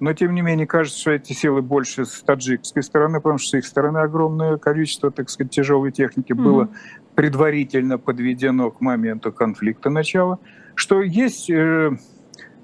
но 0.00 0.12
тем 0.12 0.34
не 0.34 0.42
менее 0.42 0.66
кажется, 0.66 1.00
что 1.00 1.10
эти 1.10 1.32
силы 1.32 1.62
больше 1.62 2.04
с 2.04 2.22
таджикской 2.22 2.82
стороны, 2.82 3.20
потому 3.20 3.38
что 3.38 3.50
с 3.50 3.54
их 3.54 3.66
стороны 3.66 3.98
огромное 3.98 4.56
количество, 4.56 5.10
так 5.10 5.28
сказать, 5.28 5.52
тяжелой 5.52 5.92
техники 5.92 6.32
mm-hmm. 6.32 6.42
было 6.42 6.68
предварительно 7.14 7.98
подведено 7.98 8.70
к 8.70 8.80
моменту 8.80 9.32
конфликта 9.32 9.90
начала, 9.90 10.38
что 10.76 11.02
есть, 11.02 11.50
э, 11.50 11.96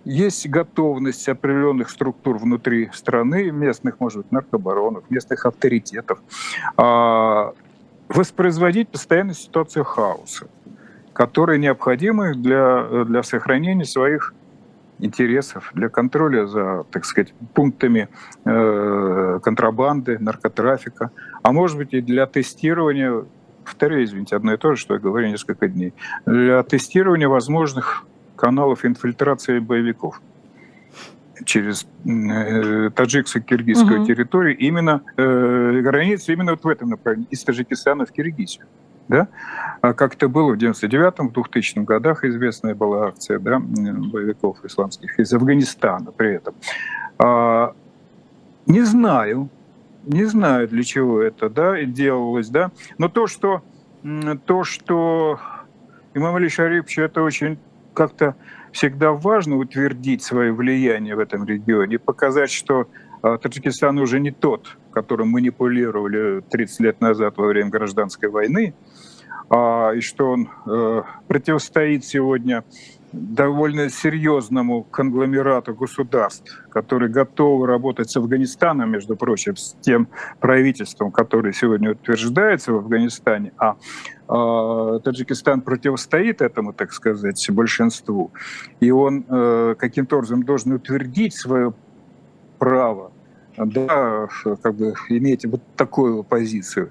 есть 0.04 0.48
готовность 0.48 1.28
определенных 1.28 1.90
структур 1.90 2.38
внутри 2.38 2.88
страны, 2.92 3.50
местных, 3.50 3.98
может 3.98 4.18
быть, 4.18 4.32
наркобаронов, 4.32 5.10
местных 5.10 5.44
авторитетов, 5.44 6.20
э, 6.78 7.52
воспроизводить 8.08 8.90
постоянно 8.90 9.34
ситуацию 9.34 9.84
хаоса 9.84 10.46
которые 11.14 11.58
необходимы 11.58 12.34
для, 12.34 13.04
для 13.04 13.22
сохранения 13.22 13.84
своих 13.84 14.34
интересов, 14.98 15.70
для 15.74 15.88
контроля 15.88 16.46
за, 16.46 16.84
так 16.90 17.04
сказать, 17.04 17.32
пунктами 17.54 18.08
э, 18.44 19.40
контрабанды, 19.42 20.18
наркотрафика, 20.18 21.10
а 21.42 21.52
может 21.52 21.78
быть 21.78 21.94
и 21.94 22.00
для 22.00 22.26
тестирования, 22.26 23.24
повторяю, 23.64 24.04
извините, 24.04 24.36
одно 24.36 24.54
и 24.54 24.56
то 24.56 24.74
же, 24.74 24.80
что 24.80 24.94
я 24.94 25.00
говорю 25.00 25.28
несколько 25.28 25.68
дней, 25.68 25.94
для 26.26 26.62
тестирования 26.62 27.28
возможных 27.28 28.04
каналов 28.36 28.84
инфильтрации 28.84 29.60
боевиков 29.60 30.20
через 31.44 31.86
э, 32.04 32.90
таджикско-киргизскую 32.90 33.98
угу. 33.98 34.06
территорию, 34.06 34.56
именно 34.58 35.02
э, 35.16 35.80
границу 35.80 36.32
именно 36.32 36.52
вот 36.52 36.64
в 36.64 36.68
этом 36.68 36.90
направлении, 36.90 37.28
из 37.30 37.42
Таджикистана 37.42 38.06
в 38.06 38.12
Киргизию 38.12 38.66
да? 39.08 39.28
А 39.80 39.92
как 39.92 40.14
это 40.14 40.28
было 40.28 40.54
в 40.54 40.58
99-м, 40.58 41.28
в 41.28 41.32
2000 41.32 41.80
годах 41.80 42.24
известная 42.24 42.74
была 42.74 43.08
акция 43.08 43.38
да, 43.38 43.58
боевиков 43.58 44.64
исламских 44.64 45.18
из 45.18 45.32
Афганистана 45.32 46.12
при 46.12 46.34
этом. 46.34 46.54
А, 47.18 47.74
не 48.66 48.82
знаю, 48.82 49.48
не 50.04 50.24
знаю, 50.24 50.68
для 50.68 50.82
чего 50.82 51.22
это 51.22 51.48
да, 51.48 51.82
делалось, 51.82 52.48
да, 52.48 52.70
но 52.98 53.08
то, 53.08 53.26
что, 53.26 53.62
то, 54.46 54.64
что 54.64 55.38
имам 56.14 56.36
Али 56.36 56.48
Шарипович, 56.48 56.98
это 56.98 57.22
очень 57.22 57.58
как-то 57.94 58.34
всегда 58.72 59.12
важно 59.12 59.56
утвердить 59.56 60.22
свое 60.22 60.52
влияние 60.52 61.14
в 61.14 61.20
этом 61.20 61.44
регионе, 61.44 61.98
показать, 61.98 62.50
что 62.50 62.88
а, 63.22 63.38
Таджикистан 63.38 63.98
уже 63.98 64.20
не 64.20 64.32
тот, 64.32 64.76
которым 64.92 65.28
манипулировали 65.28 66.42
30 66.50 66.80
лет 66.80 67.00
назад 67.00 67.36
во 67.36 67.46
время 67.46 67.70
гражданской 67.70 68.28
войны, 68.28 68.74
и 69.50 70.00
что 70.00 70.30
он 70.30 70.48
э, 70.66 71.02
противостоит 71.28 72.04
сегодня 72.04 72.64
довольно 73.12 73.90
серьезному 73.90 74.82
конгломерату 74.82 75.74
государств, 75.74 76.64
которые 76.70 77.10
готовы 77.10 77.66
работать 77.66 78.10
с 78.10 78.16
Афганистаном, 78.16 78.90
между 78.90 79.16
прочим, 79.16 79.56
с 79.56 79.76
тем 79.80 80.08
правительством, 80.40 81.12
которое 81.12 81.52
сегодня 81.52 81.92
утверждается 81.92 82.72
в 82.72 82.76
Афганистане, 82.76 83.52
а 83.58 83.76
э, 84.28 85.00
Таджикистан 85.04 85.60
противостоит 85.60 86.42
этому, 86.42 86.72
так 86.72 86.92
сказать, 86.92 87.48
большинству, 87.50 88.32
и 88.80 88.90
он 88.90 89.24
э, 89.28 89.74
каким-то 89.78 90.16
образом 90.16 90.42
должен 90.42 90.72
утвердить 90.72 91.34
свое 91.34 91.72
право 92.58 93.12
да, 93.56 94.26
как 94.62 94.74
бы 94.74 94.94
иметь 95.08 95.44
вот 95.46 95.60
такую 95.76 96.24
позицию. 96.24 96.90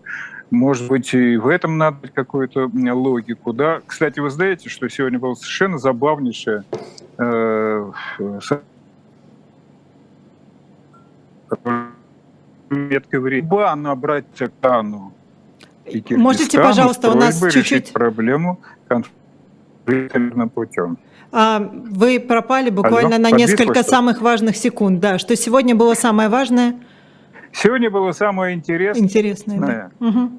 Может 0.53 0.87
быть, 0.87 1.15
и 1.15 1.35
в 1.35 1.47
этом 1.47 1.79
надо 1.79 2.07
какую-то 2.13 2.69
логику, 2.71 3.53
да. 3.53 3.81
Кстати, 3.87 4.19
вы 4.19 4.29
знаете, 4.29 4.69
что 4.69 4.87
сегодня 4.87 5.17
было 5.17 5.33
совершенно 5.33 5.79
забавнейшее 5.79 6.63
э, 7.17 7.91
меткой 12.69 13.19
время 13.19 13.75
набрать 13.75 14.25
Тану. 14.61 15.11
Можете, 16.11 16.59
пожалуйста, 16.59 17.09
у 17.09 17.15
нас 17.15 17.41
чуть-чуть... 17.51 17.91
проблему 17.91 18.59
конфликта 18.87 20.19
мирным 20.19 20.49
путем. 20.49 20.99
А, 21.31 21.59
вы 21.59 22.19
пропали 22.19 22.69
буквально 22.69 23.15
Алло, 23.15 23.29
на 23.29 23.31
несколько 23.31 23.81
самых 23.81 24.21
важных 24.21 24.55
секунд. 24.55 24.99
Да, 24.99 25.17
что 25.17 25.35
сегодня 25.35 25.73
было 25.73 25.95
самое 25.95 26.29
важное? 26.29 26.75
Сегодня 27.53 27.89
было 27.89 28.11
самое 28.11 28.55
интересное. 28.55 29.03
Интересное, 29.03 29.59
да. 29.59 29.91
Угу. 29.99 30.31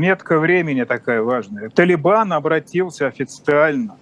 Метка 0.00 0.38
времени 0.38 0.84
такая 0.84 1.22
важная. 1.22 1.68
Талибан 1.68 2.32
обратился 2.32 3.06
официально. 3.06 3.96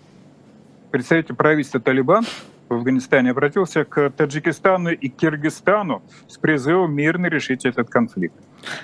Представитель 0.90 1.34
правительства 1.34 1.80
Талибан 1.80 2.24
в 2.68 2.74
Афганистане 2.74 3.32
обратился 3.32 3.84
к 3.84 4.10
Таджикистану 4.10 4.90
и 4.90 5.08
Киргизстану 5.08 6.02
с 6.28 6.38
призывом 6.38 6.94
мирно 6.94 7.26
решить 7.26 7.64
этот 7.64 7.90
конфликт. 7.90 8.36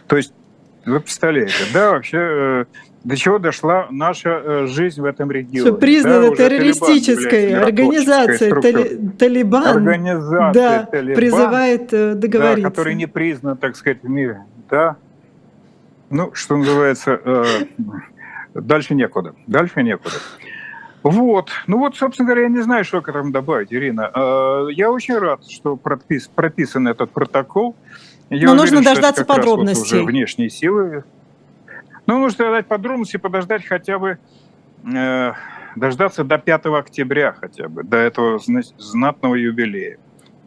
То 0.09 0.16
есть 0.16 0.34
вы 0.84 1.01
представляете, 1.01 1.55
да, 1.72 1.92
вообще 1.92 2.18
э, 2.18 2.64
до 3.07 3.17
чего 3.17 3.39
дошла 3.39 3.87
наша 3.91 4.31
э, 4.31 4.67
жизнь 4.67 5.01
в 5.01 5.05
этом 5.05 5.31
регионе. 5.31 5.61
Что 5.61 5.75
признана 5.75 6.31
да, 6.31 6.35
террористической 6.35 7.55
организацией 7.55 8.61
Тали, 8.61 9.11
Талибан. 9.17 9.65
Организация 9.65 10.53
да, 10.53 10.83
Талибан, 10.87 11.15
призывает 11.15 11.93
э, 11.93 12.15
договориться. 12.15 12.65
Да, 12.65 12.71
который 12.71 12.95
не 12.97 13.07
признан, 13.07 13.57
так 13.59 13.77
сказать, 13.77 14.03
в 14.03 14.09
мире. 14.09 14.43
Да. 14.69 14.97
Ну, 16.11 16.33
что 16.35 16.57
называется, 16.57 17.21
э, 17.25 17.45
дальше 18.55 18.97
некуда. 18.97 19.37
Дальше 19.47 19.85
некуда. 19.85 20.17
Вот. 21.05 21.51
Ну 21.69 21.79
вот, 21.79 21.97
собственно 21.97 22.27
говоря, 22.27 22.43
я 22.43 22.49
не 22.49 22.63
знаю, 22.63 22.85
что 22.85 23.03
к 23.03 23.09
этому 23.09 23.31
добавить, 23.31 23.73
Ирина. 23.73 24.11
Э, 24.13 24.67
я 24.73 24.91
очень 24.91 25.17
рад, 25.17 25.49
что 25.49 25.77
пропис, 25.77 26.27
прописан 26.27 26.89
этот 26.89 27.13
протокол. 27.13 27.77
Я 28.31 28.47
Но 28.47 28.55
уверен, 28.55 28.57
нужно 28.57 28.83
дождаться 28.83 29.25
подробностей. 29.25 29.99
Вот 29.99 30.03
уже 30.03 30.05
внешние 30.05 30.51
силы 30.51 31.05
ну, 32.07 32.19
нужно 32.19 32.51
дать 32.51 32.67
подробности, 32.67 33.17
подождать 33.17 33.65
хотя 33.65 33.99
бы, 33.99 34.19
э, 34.85 35.33
дождаться 35.77 36.25
до 36.25 36.39
5 36.39 36.67
октября 36.67 37.33
хотя 37.33 37.69
бы, 37.69 37.83
до 37.83 37.97
этого 37.97 38.41
знатного 38.79 39.35
юбилея. 39.35 39.99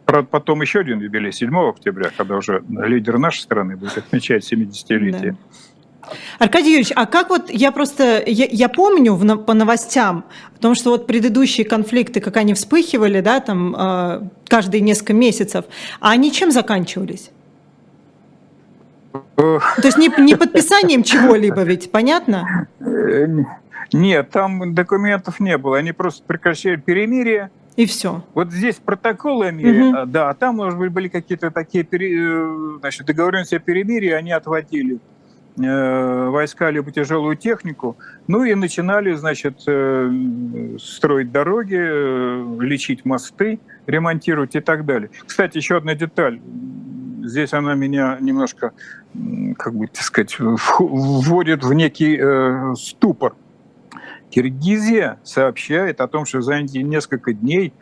Правда, 0.06 0.28
потом 0.30 0.62
еще 0.62 0.80
один 0.80 1.00
юбилей, 1.00 1.32
7 1.32 1.56
октября, 1.68 2.10
когда 2.16 2.36
уже 2.36 2.64
лидер 2.68 3.18
нашей 3.18 3.40
страны 3.40 3.76
будет 3.76 3.96
отмечать 3.98 4.50
70-летие. 4.52 5.32
Да. 5.32 5.36
Аркадий 6.38 6.70
Юрьевич, 6.70 6.92
а 6.96 7.06
как 7.06 7.30
вот, 7.30 7.50
я 7.50 7.70
просто, 7.72 8.22
я, 8.26 8.46
я 8.50 8.68
помню 8.68 9.14
в, 9.14 9.36
по 9.44 9.54
новостям 9.54 10.24
о 10.56 10.58
том, 10.58 10.74
что 10.74 10.90
вот 10.90 11.06
предыдущие 11.06 11.64
конфликты, 11.64 12.20
как 12.20 12.36
они 12.36 12.54
вспыхивали, 12.54 13.20
да, 13.20 13.40
там 13.40 13.76
э, 13.76 14.22
каждые 14.48 14.80
несколько 14.80 15.12
месяцев, 15.12 15.66
а 16.00 16.10
они 16.10 16.32
чем 16.32 16.50
заканчивались? 16.50 17.30
То 19.36 19.82
есть 19.82 19.98
не, 19.98 20.08
не 20.18 20.36
подписанием 20.36 21.02
чего-либо 21.02 21.62
ведь, 21.62 21.90
понятно? 21.90 22.68
Нет, 23.92 24.30
там 24.30 24.74
документов 24.74 25.40
не 25.40 25.58
было. 25.58 25.78
Они 25.78 25.92
просто 25.92 26.22
прекращали 26.24 26.76
перемирие. 26.76 27.50
И 27.76 27.86
все. 27.86 28.24
Вот 28.34 28.52
здесь 28.52 28.76
протоколы 28.76 29.48
угу. 29.48 30.06
да, 30.06 30.30
а 30.30 30.34
там, 30.34 30.56
может 30.56 30.78
быть, 30.78 30.92
были 30.92 31.08
какие-то 31.08 31.50
такие 31.50 31.86
э, 31.90 32.78
значит, 32.80 33.06
договоренности 33.06 33.54
о 33.54 33.58
перемирии, 33.58 34.10
они 34.10 34.32
отводили 34.32 34.98
э, 35.56 36.28
войска 36.28 36.70
либо 36.70 36.90
тяжелую 36.90 37.36
технику, 37.36 37.96
ну 38.26 38.44
и 38.44 38.54
начинали, 38.54 39.14
значит, 39.14 39.62
э, 39.66 40.76
строить 40.78 41.32
дороги, 41.32 41.76
лечить 42.60 43.04
мосты, 43.04 43.60
ремонтировать 43.86 44.56
и 44.56 44.60
так 44.60 44.84
далее. 44.84 45.10
Кстати, 45.26 45.56
еще 45.56 45.76
одна 45.76 45.94
деталь 45.94 46.40
здесь 47.24 47.52
она 47.52 47.74
меня 47.74 48.18
немножко, 48.20 48.72
как 49.58 49.74
бы, 49.74 49.86
так 49.86 50.02
сказать, 50.02 50.36
вводит 50.38 51.64
в 51.64 51.72
некий 51.72 52.16
э, 52.20 52.74
ступор. 52.76 53.34
Киргизия 54.30 55.18
сообщает 55.24 56.00
о 56.00 56.06
том, 56.06 56.24
что 56.24 56.40
за 56.40 56.60
несколько 56.62 57.32
дней 57.32 57.72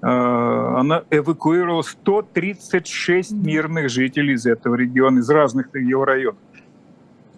э, 0.00 0.06
она 0.06 1.04
эвакуировала 1.10 1.82
136 1.82 3.32
мирных 3.32 3.90
жителей 3.90 4.34
из 4.34 4.46
этого 4.46 4.74
региона, 4.74 5.18
из 5.18 5.28
разных 5.28 5.74
его 5.74 6.04
районов. 6.04 6.38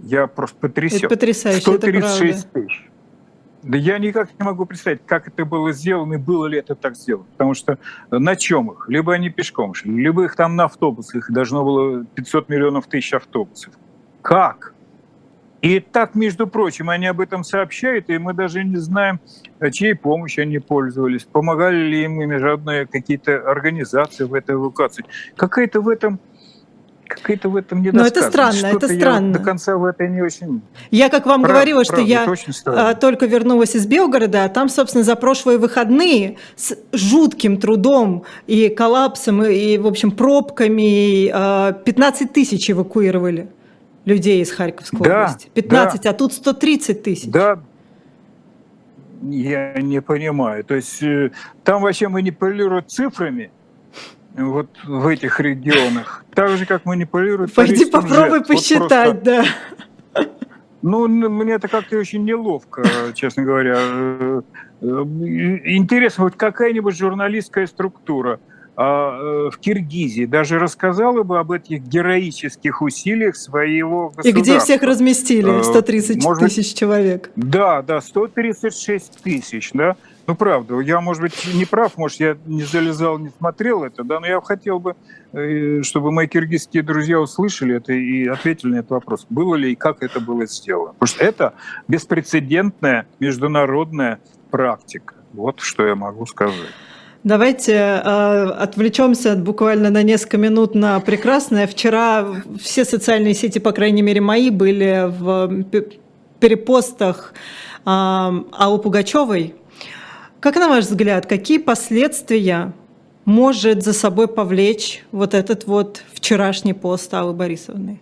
Я 0.02 0.26
просто 0.28 0.56
потрясен. 0.56 0.98
Это 0.98 1.08
потрясающе, 1.08 1.60
136 1.60 2.38
это 2.38 2.48
тысяч. 2.60 2.89
Да 3.62 3.76
я 3.76 3.98
никак 3.98 4.30
не 4.38 4.44
могу 4.44 4.64
представить, 4.64 5.02
как 5.04 5.28
это 5.28 5.44
было 5.44 5.72
сделано 5.72 6.14
и 6.14 6.16
было 6.16 6.46
ли 6.46 6.58
это 6.58 6.74
так 6.74 6.96
сделано. 6.96 7.26
Потому 7.32 7.54
что 7.54 7.78
на 8.10 8.34
чем 8.34 8.70
их? 8.72 8.88
Либо 8.88 9.12
они 9.12 9.28
пешком 9.28 9.74
шли, 9.74 9.94
либо 9.94 10.24
их 10.24 10.34
там 10.34 10.56
на 10.56 10.64
автобусах. 10.64 11.30
Должно 11.30 11.62
было 11.62 12.04
500 12.04 12.48
миллионов 12.48 12.86
тысяч 12.86 13.12
автобусов. 13.12 13.74
Как? 14.22 14.74
И 15.60 15.78
так, 15.78 16.14
между 16.14 16.46
прочим, 16.46 16.88
они 16.88 17.06
об 17.06 17.20
этом 17.20 17.44
сообщают, 17.44 18.08
и 18.08 18.16
мы 18.16 18.32
даже 18.32 18.64
не 18.64 18.76
знаем, 18.76 19.20
чьей 19.72 19.94
помощью 19.94 20.42
они 20.42 20.58
пользовались, 20.58 21.24
помогали 21.24 21.76
ли 21.76 22.04
им 22.04 22.12
международные 22.12 22.86
какие-то 22.86 23.46
организации 23.50 24.24
в 24.24 24.32
этой 24.32 24.54
эвакуации. 24.54 25.04
Какая-то 25.36 25.82
в 25.82 25.90
этом 25.90 26.18
какая-то 27.14 27.48
в 27.48 27.56
этом 27.56 27.82
недостаточность. 27.82 28.14
Но 28.14 28.20
это 28.20 28.30
странно, 28.30 28.76
это 28.76 28.88
странно. 28.88 29.32
До 29.32 29.38
конца 29.40 29.76
в 29.76 29.84
это 29.84 30.06
не 30.08 30.22
очень... 30.22 30.62
Я, 30.90 31.08
как 31.08 31.26
вам 31.26 31.42
Прав, 31.42 31.52
говорила, 31.52 31.84
что 31.84 32.00
я 32.00 32.26
а, 32.66 32.94
только 32.94 33.26
вернулась 33.26 33.74
из 33.74 33.86
Белгорода, 33.86 34.44
а 34.44 34.48
там, 34.48 34.68
собственно, 34.68 35.04
за 35.04 35.16
прошлые 35.16 35.58
выходные 35.58 36.38
с 36.56 36.76
жутким 36.92 37.58
трудом 37.58 38.24
и 38.46 38.68
коллапсом, 38.68 39.42
и, 39.42 39.74
и 39.74 39.78
в 39.78 39.86
общем, 39.86 40.10
пробками 40.12 41.26
15 41.26 41.32
а, 41.32 42.32
тысяч 42.32 42.70
эвакуировали 42.70 43.48
людей 44.04 44.42
из 44.42 44.50
Харьковской 44.50 45.00
да, 45.00 45.24
области. 45.24 45.50
15, 45.54 46.02
да. 46.02 46.10
а 46.10 46.12
тут 46.12 46.32
130 46.32 47.02
тысяч. 47.02 47.30
Да, 47.30 47.60
я 49.22 49.74
не 49.80 50.00
понимаю. 50.00 50.64
То 50.64 50.74
есть 50.74 51.02
э, 51.02 51.30
там 51.64 51.82
вообще 51.82 52.08
манипулируют 52.08 52.90
цифрами, 52.90 53.50
вот 54.36 54.68
в 54.84 55.06
этих 55.06 55.40
регионах. 55.40 56.24
Так 56.34 56.50
же, 56.56 56.66
как 56.66 56.84
манипулируют... 56.84 57.54
Пойди 57.54 57.84
попробуй 57.84 58.44
посчитать, 58.44 59.14
вот 59.14 59.24
просто... 59.24 59.44
да. 60.14 60.24
Ну, 60.82 61.08
мне 61.08 61.54
это 61.54 61.68
как-то 61.68 61.98
очень 61.98 62.24
неловко, 62.24 62.82
честно 63.14 63.42
говоря. 63.42 63.76
Э, 63.78 64.42
э, 64.80 64.86
интересно, 64.86 66.24
вот 66.24 66.36
какая-нибудь 66.36 66.96
журналистская 66.96 67.66
структура 67.66 68.40
а, 68.76 69.12
э, 69.12 69.50
в 69.50 69.58
Киргизии 69.58 70.24
даже 70.24 70.58
рассказала 70.58 71.22
бы 71.22 71.38
об 71.38 71.52
этих 71.52 71.82
героических 71.82 72.80
усилиях 72.80 73.36
своего 73.36 74.08
государства. 74.08 74.28
И 74.28 74.32
где 74.32 74.58
всех 74.58 74.82
разместили? 74.82 75.62
130 75.62 76.22
Может, 76.22 76.44
тысяч 76.44 76.74
человек. 76.74 77.30
Да, 77.36 77.82
да, 77.82 78.00
136 78.00 79.22
тысяч, 79.22 79.72
да. 79.74 79.96
Ну, 80.30 80.36
правда, 80.36 80.78
я, 80.78 81.00
может 81.00 81.22
быть, 81.22 81.44
не 81.54 81.64
прав, 81.64 81.96
может, 81.96 82.20
я 82.20 82.36
не 82.46 82.62
залезал, 82.62 83.18
не 83.18 83.30
смотрел 83.36 83.82
это, 83.82 84.04
да, 84.04 84.20
но 84.20 84.28
я 84.28 84.40
хотел 84.40 84.78
бы, 84.78 84.94
э, 85.32 85.82
чтобы 85.82 86.12
мои 86.12 86.28
киргизские 86.28 86.84
друзья 86.84 87.18
услышали 87.18 87.74
это 87.74 87.92
и 87.92 88.28
ответили 88.28 88.70
на 88.70 88.76
этот 88.76 88.92
вопрос. 88.92 89.26
Было 89.28 89.56
ли 89.56 89.72
и 89.72 89.74
как 89.74 90.04
это 90.04 90.20
было 90.20 90.46
сделано? 90.46 90.92
Потому 90.92 91.08
что 91.08 91.24
это 91.24 91.54
беспрецедентная 91.88 93.08
международная 93.18 94.20
практика. 94.52 95.14
Вот 95.32 95.58
что 95.58 95.84
я 95.84 95.96
могу 95.96 96.24
сказать. 96.26 96.70
Давайте 97.24 97.72
э, 97.72 97.98
отвлечемся 97.98 99.34
буквально 99.34 99.90
на 99.90 100.04
несколько 100.04 100.38
минут 100.38 100.76
на 100.76 101.00
прекрасное. 101.00 101.66
Вчера 101.66 102.24
все 102.56 102.84
социальные 102.84 103.34
сети, 103.34 103.58
по 103.58 103.72
крайней 103.72 104.02
мере 104.02 104.20
мои, 104.20 104.50
были 104.50 105.06
в 105.08 105.64
перепостах 106.38 107.34
э, 107.84 107.88
Аллы 107.88 108.78
Пугачевой, 108.78 109.56
как 110.40 110.56
на 110.56 110.68
ваш 110.68 110.86
взгляд, 110.86 111.26
какие 111.26 111.58
последствия 111.58 112.72
может 113.24 113.84
за 113.84 113.92
собой 113.92 114.26
повлечь 114.26 115.04
вот 115.12 115.34
этот 115.34 115.66
вот 115.66 116.02
вчерашний 116.12 116.72
пост 116.72 117.12
Аллы 117.14 117.32
Борисовны? 117.32 118.00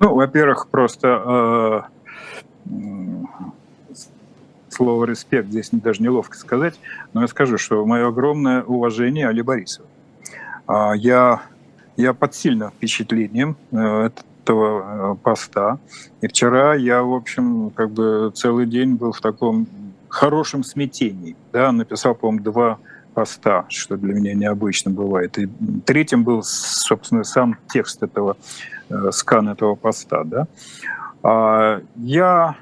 Ну, 0.00 0.14
во-первых, 0.14 0.68
просто 0.68 1.88
э, 2.66 2.72
слово 4.70 5.04
«респект» 5.06 5.48
здесь 5.48 5.70
даже 5.72 6.02
неловко 6.02 6.36
сказать, 6.36 6.78
но 7.12 7.22
я 7.22 7.28
скажу, 7.28 7.58
что 7.58 7.84
мое 7.84 8.06
огромное 8.06 8.62
уважение 8.62 9.28
Али 9.28 9.42
Борисовой. 9.42 9.90
Э, 10.68 10.92
я, 10.94 11.42
я 11.96 12.14
под 12.14 12.34
сильным 12.34 12.70
впечатлением 12.70 13.56
э, 13.72 14.10
этого 14.44 15.12
э, 15.12 15.16
поста. 15.22 15.78
И 16.20 16.28
вчера 16.28 16.74
я, 16.74 17.02
в 17.02 17.12
общем, 17.12 17.70
как 17.70 17.90
бы 17.90 18.30
целый 18.34 18.66
день 18.66 18.94
был 18.94 19.12
в 19.12 19.20
таком 19.20 19.66
хорошем 20.08 20.64
смятении. 20.64 21.36
Да, 21.52 21.72
написал, 21.72 22.14
по-моему, 22.14 22.44
два 22.44 22.78
поста, 23.14 23.66
что 23.68 23.96
для 23.96 24.14
меня 24.14 24.34
необычно 24.34 24.90
бывает. 24.90 25.38
И 25.38 25.48
третьим 25.84 26.24
был, 26.24 26.42
собственно, 26.42 27.24
сам 27.24 27.56
текст 27.68 28.02
этого, 28.02 28.36
э, 28.90 29.10
скан 29.10 29.48
этого 29.48 29.74
поста. 29.74 30.24
Да. 30.24 30.46
А 31.22 31.80
я, 31.96 32.56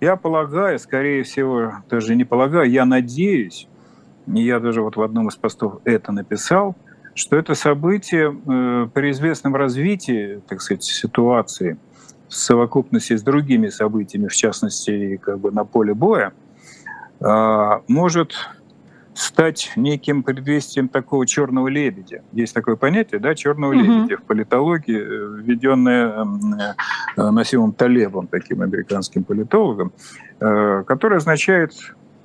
я 0.00 0.16
полагаю, 0.16 0.78
скорее 0.78 1.24
всего, 1.24 1.74
даже 1.90 2.14
не 2.16 2.24
полагаю, 2.24 2.70
я 2.70 2.84
надеюсь, 2.84 3.68
я 4.26 4.60
даже 4.60 4.82
вот 4.82 4.96
в 4.96 5.02
одном 5.02 5.28
из 5.28 5.36
постов 5.36 5.80
это 5.84 6.12
написал, 6.12 6.74
что 7.14 7.36
это 7.36 7.54
событие 7.54 8.30
э, 8.30 8.88
при 8.94 9.10
известном 9.10 9.56
развитии, 9.56 10.40
так 10.48 10.62
сказать, 10.62 10.84
ситуации 10.84 11.76
в 12.28 12.34
совокупности 12.34 13.16
с 13.16 13.22
другими 13.22 13.68
событиями, 13.68 14.28
в 14.28 14.34
частности, 14.34 15.16
как 15.16 15.38
бы 15.38 15.50
на 15.50 15.64
поле 15.64 15.94
боя, 15.94 16.32
может 17.20 18.34
стать 19.18 19.72
неким 19.74 20.22
предвестием 20.22 20.88
такого 20.88 21.26
черного 21.26 21.66
лебедя. 21.66 22.22
Есть 22.32 22.54
такое 22.54 22.76
понятие, 22.76 23.18
да, 23.18 23.34
черного 23.34 23.72
mm-hmm. 23.72 23.82
лебедя 23.82 24.16
в 24.16 24.22
политологии, 24.22 24.96
э, 24.96 25.42
введенное 25.42 26.24
э, 27.16 27.30
Насимом 27.30 27.72
Талебом, 27.72 28.28
таким 28.28 28.62
американским 28.62 29.24
политологом, 29.24 29.92
э, 30.38 30.84
которое 30.86 31.16
означает 31.16 31.72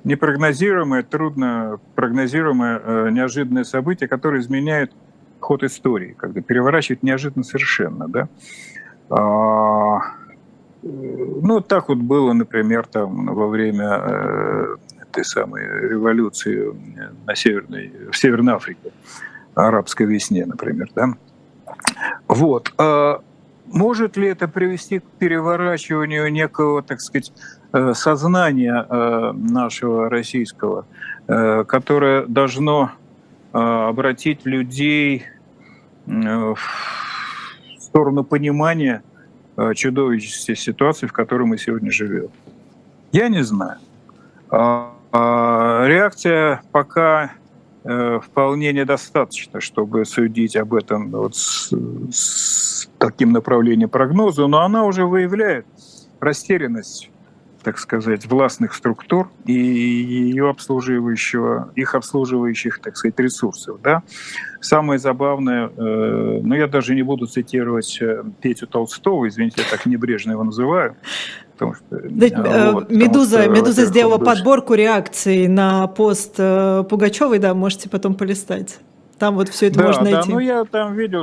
непрогнозируемое, 0.04 1.02
трудно 1.02 1.80
прогнозируемое, 1.96 3.10
неожиданное 3.10 3.64
событие, 3.64 4.08
которое 4.08 4.40
изменяет 4.40 4.92
ход 5.40 5.64
истории, 5.64 6.14
когда 6.16 6.42
переворачивает 6.42 7.02
неожиданно 7.02 7.42
совершенно, 7.42 8.06
да. 8.08 8.28
Ну, 10.86 11.60
так 11.60 11.88
вот 11.88 11.98
было, 11.98 12.32
например, 12.34 12.86
там 12.86 13.26
во 13.34 13.48
время 13.48 14.78
этой 15.00 15.24
самой 15.24 15.64
революции 15.88 16.74
на 17.26 17.34
Северной, 17.34 17.92
в 18.12 18.16
Северной 18.16 18.54
Африке, 18.54 18.92
арабской 19.54 20.06
весне, 20.06 20.44
например. 20.44 20.90
Да? 20.94 21.14
Вот. 22.28 22.72
А 22.76 23.20
может 23.66 24.16
ли 24.16 24.28
это 24.28 24.46
привести 24.46 24.98
к 24.98 25.04
переворачиванию 25.18 26.30
некого, 26.30 26.82
так 26.82 27.00
сказать, 27.00 27.32
э, 27.72 27.94
сознания 27.94 28.86
э, 28.88 29.32
нашего 29.32 30.10
российского, 30.10 30.86
э, 31.26 31.64
которое 31.64 32.26
должно 32.26 32.92
обратить 33.52 34.44
людей 34.46 35.26
в 36.06 36.58
сторону 37.78 38.24
понимания 38.24 39.04
чудовищности 39.74 40.54
ситуации, 40.54 41.06
в 41.06 41.12
которой 41.12 41.44
мы 41.44 41.58
сегодня 41.58 41.90
живем? 41.90 42.28
Я 43.12 43.28
не 43.28 43.42
знаю. 43.42 43.78
А 44.50 44.94
а, 45.16 45.84
реакция 45.86 46.60
пока 46.72 47.34
э, 47.84 48.18
вполне 48.18 48.72
недостаточно, 48.72 49.60
чтобы 49.60 50.04
судить 50.06 50.56
об 50.56 50.74
этом 50.74 51.08
вот 51.12 51.36
с, 51.36 51.72
с 52.10 52.88
таким 52.98 53.30
направлением 53.30 53.88
прогноза, 53.88 54.48
но 54.48 54.62
она 54.62 54.84
уже 54.84 55.06
выявляет 55.06 55.66
растерянность 56.18 57.12
так 57.64 57.78
сказать, 57.78 58.26
властных 58.26 58.74
структур 58.74 59.30
и 59.46 59.52
ее 59.52 60.50
обслуживающего, 60.50 61.72
их 61.74 61.94
обслуживающих, 61.94 62.78
так 62.78 62.96
сказать, 62.96 63.18
ресурсов. 63.18 63.78
Да? 63.82 64.02
Самое 64.60 64.98
забавное, 64.98 65.68
э, 65.68 66.40
ну 66.42 66.54
я 66.54 66.66
даже 66.66 66.94
не 66.94 67.02
буду 67.02 67.26
цитировать 67.26 67.98
э, 68.00 68.22
Петю 68.40 68.66
Толстого, 68.66 69.26
извините, 69.26 69.62
я 69.62 69.70
так 69.70 69.86
небрежно 69.86 70.32
его 70.32 70.44
называю, 70.44 70.96
Потому 71.54 71.74
что, 71.74 71.84
да, 71.90 72.26
э, 72.26 72.72
вот, 72.72 72.90
Медуза, 72.90 73.42
что, 73.42 73.50
Медуза 73.50 73.86
сделала 73.86 74.18
дочь... 74.18 74.26
подборку 74.26 74.74
реакций 74.74 75.46
на 75.46 75.86
пост 75.86 76.34
э, 76.38 76.84
Пугачевой, 76.90 77.38
да, 77.38 77.54
можете 77.54 77.88
потом 77.88 78.14
полистать. 78.14 78.78
Там 79.18 79.36
вот 79.36 79.48
все 79.48 79.68
это 79.68 79.78
да, 79.78 79.84
можно 79.86 80.04
да, 80.04 80.10
найти. 80.10 80.32
ну 80.32 80.40
я 80.40 80.64
там 80.64 80.94
видел, 80.94 81.22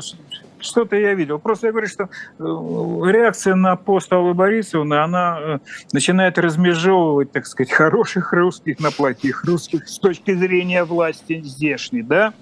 что-то 0.62 0.96
я 0.96 1.14
видел. 1.14 1.40
Просто 1.40 1.68
я 1.68 1.72
говорю, 1.72 1.88
что 1.88 2.04
э, 2.04 2.10
реакция 2.40 3.56
на 3.56 3.76
пост 3.76 4.12
Аллы 4.14 4.34
Борисовны, 4.34 4.96
она 4.96 5.60
начинает 5.94 6.38
размежевывать, 6.38 7.32
так 7.32 7.46
сказать, 7.46 7.72
хороших 7.74 8.34
русских 8.34 8.80
на 8.80 8.92
плохих 8.92 9.44
русских 9.46 9.88
с 9.88 10.00
точки 10.00 10.34
зрения 10.34 10.84
власти 10.84 11.42
здешней, 11.42 12.04
да, 12.04 12.34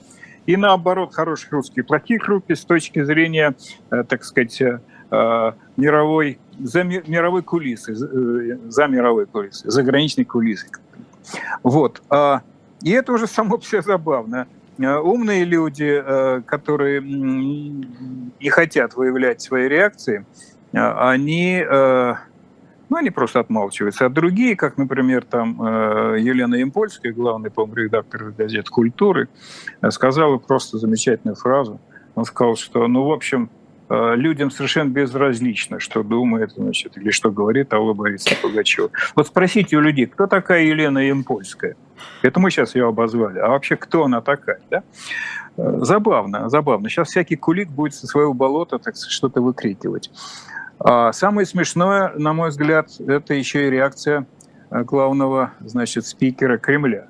и 0.45 0.57
наоборот, 0.57 1.13
хороших 1.13 1.51
русских, 1.51 1.85
плохих 1.85 2.27
русских 2.27 2.57
с 2.57 2.65
точки 2.65 3.03
зрения, 3.03 3.55
так 3.89 4.23
сказать, 4.23 4.59
мировой 5.77 6.39
за 6.59 6.83
мировой 6.83 7.41
кулисы, 7.41 7.93
э, 7.93 8.57
за 8.67 8.87
мировой 8.87 9.25
кулисы, 9.25 9.69
заграничной 9.69 10.25
кулисы. 10.25 10.67
Вот. 11.63 12.01
А, 12.09 12.41
и 12.81 12.91
это 12.91 13.13
уже 13.13 13.27
само 13.27 13.59
себе 13.61 13.81
забавно. 13.81 14.47
А, 14.81 14.99
умные 15.01 15.43
люди, 15.43 16.01
э, 16.03 16.41
которые 16.45 17.01
не 17.01 18.49
хотят 18.49 18.95
выявлять 18.95 19.41
свои 19.41 19.67
реакции, 19.67 20.25
а, 20.73 21.11
они, 21.11 21.63
э, 21.69 22.13
ну, 22.89 22.97
они 22.97 23.09
просто 23.09 23.39
отмалчиваются. 23.39 24.05
А 24.05 24.09
другие, 24.09 24.55
как, 24.55 24.77
например, 24.77 25.23
там 25.23 25.59
Елена 26.17 26.61
Импольская, 26.61 27.13
главный, 27.13 27.51
по 27.51 27.69
редактор 27.71 28.31
газет 28.31 28.69
«Культуры», 28.69 29.27
сказала 29.89 30.37
просто 30.37 30.79
замечательную 30.79 31.35
фразу. 31.35 31.79
Он 32.15 32.25
сказал, 32.25 32.55
что, 32.55 32.87
ну, 32.87 33.03
в 33.03 33.11
общем, 33.11 33.49
Э, 33.89 34.13
людям 34.15 34.51
совершенно 34.51 34.89
безразлично, 34.89 35.79
что 35.79 36.03
думает, 36.03 36.51
значит, 36.51 36.95
или 36.97 37.09
что 37.09 37.31
говорит 37.31 37.73
Алла 37.73 37.93
Борисовна 37.93 38.37
Пугачева. 38.41 38.91
Вот 39.15 39.27
спросите 39.27 39.77
у 39.77 39.81
людей, 39.81 40.05
кто 40.05 40.27
такая 40.27 40.63
Елена 40.63 40.99
Ямпольская? 40.99 41.75
Это 42.21 42.39
мы 42.39 42.51
сейчас 42.51 42.75
ее 42.75 42.87
обозвали. 42.87 43.39
А 43.39 43.49
вообще, 43.49 43.75
кто 43.75 44.05
она 44.05 44.21
такая? 44.21 44.59
Да? 44.69 44.83
Э, 45.57 45.79
забавно, 45.81 46.49
забавно. 46.49 46.89
Сейчас 46.89 47.09
всякий 47.09 47.35
кулик 47.35 47.69
будет 47.69 47.93
со 47.93 48.07
своего 48.07 48.33
болота 48.33 48.79
так 48.79 48.95
что-то 48.95 49.41
выкрикивать. 49.41 50.11
А 50.79 51.11
самое 51.11 51.45
смешное, 51.45 52.13
на 52.15 52.33
мой 52.33 52.49
взгляд, 52.49 52.89
это 53.05 53.33
еще 53.33 53.67
и 53.67 53.69
реакция 53.69 54.25
э, 54.71 54.83
главного, 54.83 55.51
значит, 55.59 56.05
спикера 56.05 56.57
Кремля, 56.57 57.07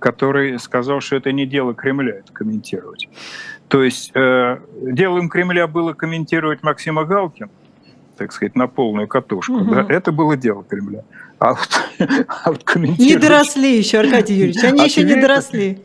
который 0.00 0.58
сказал, 0.58 1.00
что 1.00 1.16
это 1.16 1.30
не 1.32 1.46
дело 1.46 1.74
Кремля 1.74 2.18
это 2.18 2.32
комментировать. 2.32 3.08
То 3.68 3.82
есть 3.82 4.10
э, 4.14 4.58
делом 4.74 5.28
Кремля 5.28 5.66
было 5.66 5.92
комментировать 5.92 6.62
Максима 6.62 7.04
Галкина, 7.04 7.50
так 8.16 8.32
сказать, 8.32 8.54
на 8.54 8.66
полную 8.66 9.08
катушку. 9.08 9.54
Угу. 9.54 9.74
Да? 9.74 9.86
Это 9.88 10.12
было 10.12 10.36
дело 10.36 10.64
Кремля. 10.64 11.04
А 11.38 11.54
вот, 11.54 11.68
а 12.28 12.50
вот 12.50 12.64
комментировать... 12.64 13.14
Не 13.14 13.16
доросли 13.16 13.76
еще, 13.76 13.98
Аркадий 13.98 14.34
Юрьевич, 14.34 14.62
они 14.64 14.80
а 14.80 14.84
еще 14.84 15.02
не 15.04 15.20
доросли. 15.20 15.82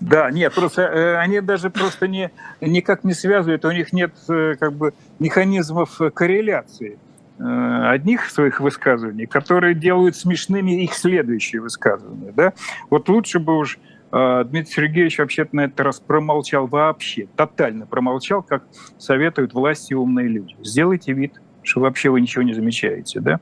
Да, 0.00 0.30
нет, 0.30 0.52
просто 0.54 0.82
э, 0.82 1.16
они 1.16 1.40
даже 1.40 1.70
просто 1.70 2.08
не, 2.08 2.32
никак 2.60 3.04
не 3.04 3.14
связывают, 3.14 3.64
у 3.64 3.70
них 3.70 3.92
нет 3.92 4.12
э, 4.28 4.54
как 4.58 4.72
бы 4.72 4.94
механизмов 5.20 6.00
корреляции 6.12 6.98
э, 7.38 7.84
одних 7.88 8.28
своих 8.28 8.60
высказываний, 8.60 9.26
которые 9.26 9.74
делают 9.74 10.16
смешными 10.16 10.82
их 10.82 10.94
следующие 10.94 11.62
высказывания. 11.62 12.32
Да? 12.34 12.52
Вот 12.90 13.08
лучше 13.08 13.38
бы 13.38 13.56
уж 13.56 13.78
а, 13.78 13.91
Дмитрий 14.12 14.72
Сергеевич 14.72 15.18
вообще-то 15.18 15.56
на 15.56 15.64
этот 15.64 15.80
раз 15.80 15.98
промолчал 16.00 16.66
вообще, 16.66 17.28
тотально 17.34 17.86
промолчал, 17.86 18.42
как 18.42 18.64
советуют 18.98 19.54
власти 19.54 19.94
умные 19.94 20.28
люди. 20.28 20.54
Сделайте 20.62 21.14
вид, 21.14 21.40
что 21.62 21.80
вообще 21.80 22.10
вы 22.10 22.20
ничего 22.20 22.42
не 22.42 22.52
замечаете, 22.52 23.20
да? 23.20 23.40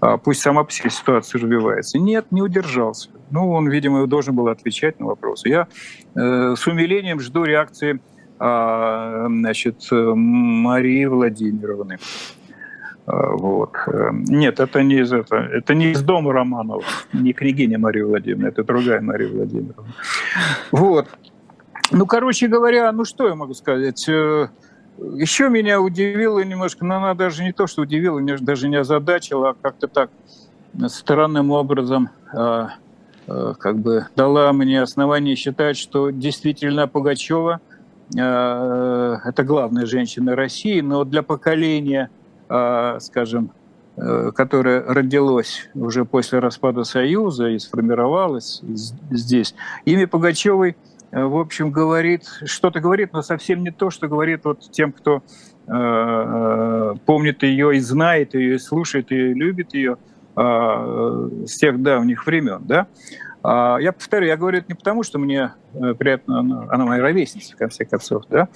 А, 0.00 0.16
пусть 0.16 0.40
сама 0.40 0.64
по 0.64 0.72
себе 0.72 0.90
ситуация 0.90 1.40
развивается. 1.40 1.98
Нет, 1.98 2.26
не 2.30 2.42
удержался. 2.42 3.10
Ну, 3.30 3.50
он, 3.50 3.68
видимо, 3.68 4.06
должен 4.06 4.34
был 4.34 4.48
отвечать 4.48 4.98
на 5.00 5.06
вопросы. 5.06 5.48
Я 5.48 5.68
э, 6.14 6.54
с 6.56 6.66
умилением 6.66 7.20
жду 7.20 7.44
реакции 7.44 8.00
э, 8.40 9.26
значит, 9.28 9.86
Марии 9.90 11.04
Владимировны. 11.04 11.98
А, 13.08 13.30
вот. 13.36 13.72
Нет, 14.28 14.60
это 14.60 14.82
не 14.82 15.00
из 15.00 15.12
этого. 15.12 15.40
Это 15.40 15.74
не 15.74 15.92
из 15.92 16.02
дома 16.02 16.32
Романова, 16.32 16.84
не 17.14 17.32
княгиня 17.32 17.78
Мария 17.78 18.04
Владимировна, 18.04 18.48
это 18.48 18.64
другая 18.64 19.00
Мария 19.00 19.32
Владимировна. 19.32 19.94
Вот. 20.72 21.08
Ну, 21.90 22.04
короче 22.04 22.48
говоря, 22.48 22.92
ну 22.92 23.06
что 23.06 23.28
я 23.28 23.34
могу 23.34 23.54
сказать? 23.54 24.06
Э, 24.10 24.48
Еще 24.98 25.48
меня 25.48 25.80
удивило 25.80 26.40
немножко, 26.40 26.84
но 26.84 26.96
она 26.96 27.14
даже 27.14 27.42
не 27.44 27.52
то, 27.52 27.66
что 27.66 27.82
удивила, 27.82 28.20
даже 28.40 28.68
не 28.68 28.76
озадачила, 28.76 29.50
а 29.50 29.54
как-то 29.54 29.88
так 29.88 30.10
странным 30.88 31.50
образом 31.50 32.10
а, 32.34 32.72
как 33.26 33.78
бы 33.78 34.06
дала 34.16 34.52
мне 34.52 34.82
основание 34.82 35.34
считать, 35.34 35.78
что 35.78 36.10
действительно 36.10 36.86
Пугачева 36.86 37.60
это 38.10 39.44
главная 39.44 39.86
женщина 39.86 40.34
России, 40.34 40.80
но 40.80 41.04
для 41.04 41.22
поколения 41.22 42.10
скажем, 43.00 43.52
э, 43.96 44.32
которое 44.34 44.82
родилось 44.82 45.68
уже 45.74 46.04
после 46.04 46.38
распада 46.38 46.84
Союза 46.84 47.48
и 47.48 47.58
сформировалось 47.58 48.62
здесь, 48.62 49.54
имя 49.84 50.06
Пугачевой, 50.06 50.76
э, 51.10 51.22
в 51.22 51.36
общем, 51.36 51.70
говорит, 51.70 52.24
что-то 52.44 52.80
говорит, 52.80 53.12
но 53.12 53.22
совсем 53.22 53.62
не 53.62 53.70
то, 53.70 53.90
что 53.90 54.08
говорит 54.08 54.44
вот 54.44 54.70
тем, 54.70 54.92
кто 54.92 55.22
э, 55.66 56.94
помнит 57.04 57.42
ее 57.42 57.76
и 57.76 57.80
знает 57.80 58.34
ее, 58.34 58.54
и 58.54 58.58
слушает 58.58 59.10
ее, 59.10 59.32
и 59.32 59.34
любит 59.34 59.74
ее 59.74 59.96
с 60.40 61.56
тех 61.56 61.82
давних 61.82 62.24
времен, 62.24 62.62
да. 62.64 62.86
А, 63.42 63.78
я 63.80 63.92
повторю, 63.92 64.28
я 64.28 64.36
говорю 64.36 64.58
это 64.58 64.68
не 64.68 64.74
потому, 64.74 65.02
что 65.02 65.18
мне 65.18 65.52
приятно, 65.98 66.38
она, 66.38 66.66
она 66.70 66.84
моя 66.84 67.02
ровесница, 67.02 67.54
в 67.54 67.56
конце 67.56 67.84
концов, 67.84 68.22
да, 68.30 68.46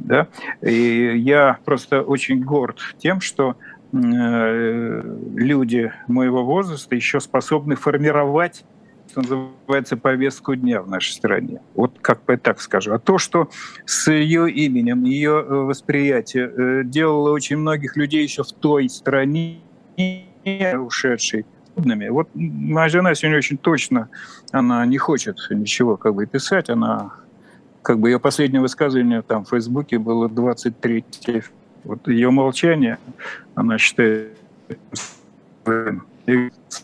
да? 0.00 0.28
И 0.62 1.18
я 1.18 1.58
просто 1.64 2.02
очень 2.02 2.42
горд 2.42 2.78
тем, 2.98 3.20
что 3.20 3.56
э, 3.92 5.02
люди 5.34 5.92
моего 6.08 6.44
возраста 6.44 6.94
еще 6.94 7.20
способны 7.20 7.76
формировать 7.76 8.64
что 9.08 9.22
называется, 9.22 9.96
повестку 9.96 10.56
дня 10.56 10.82
в 10.82 10.88
нашей 10.90 11.12
стране. 11.12 11.60
Вот 11.74 11.96
как 12.00 12.24
бы 12.24 12.36
так 12.36 12.60
скажу. 12.60 12.92
А 12.92 12.98
то, 12.98 13.18
что 13.18 13.48
с 13.84 14.10
ее 14.10 14.50
именем, 14.50 15.04
ее 15.04 15.44
э, 15.46 15.54
восприятие 15.54 16.50
э, 16.50 16.82
делало 16.84 17.30
очень 17.30 17.56
многих 17.56 17.96
людей 17.96 18.24
еще 18.24 18.42
в 18.42 18.52
той 18.52 18.88
стране, 18.88 19.60
ушедший 20.76 21.46
вот 21.76 22.28
моя 22.34 22.88
жена 22.88 23.14
сегодня 23.14 23.38
очень 23.38 23.58
точно, 23.58 24.08
она 24.50 24.86
не 24.86 24.98
хочет 24.98 25.36
ничего 25.50 25.96
как 25.96 26.14
бы 26.14 26.26
писать, 26.26 26.70
она 26.70 27.12
как 27.86 28.00
бы 28.00 28.10
ее 28.10 28.18
последнее 28.18 28.60
высказывание 28.60 29.22
там 29.22 29.44
в 29.44 29.50
Фейсбуке 29.50 30.00
было 30.00 30.28
23 30.28 31.04
вот 31.84 32.08
ее 32.08 32.30
молчание, 32.32 32.98
она 33.54 33.78
считает 33.78 34.36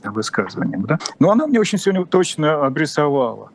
высказыванием, 0.04 0.82
да? 0.82 1.00
Но 1.18 1.32
она 1.32 1.48
мне 1.48 1.58
очень 1.58 1.78
сегодня 1.78 2.06
точно 2.06 2.64
обрисовала, 2.64 3.50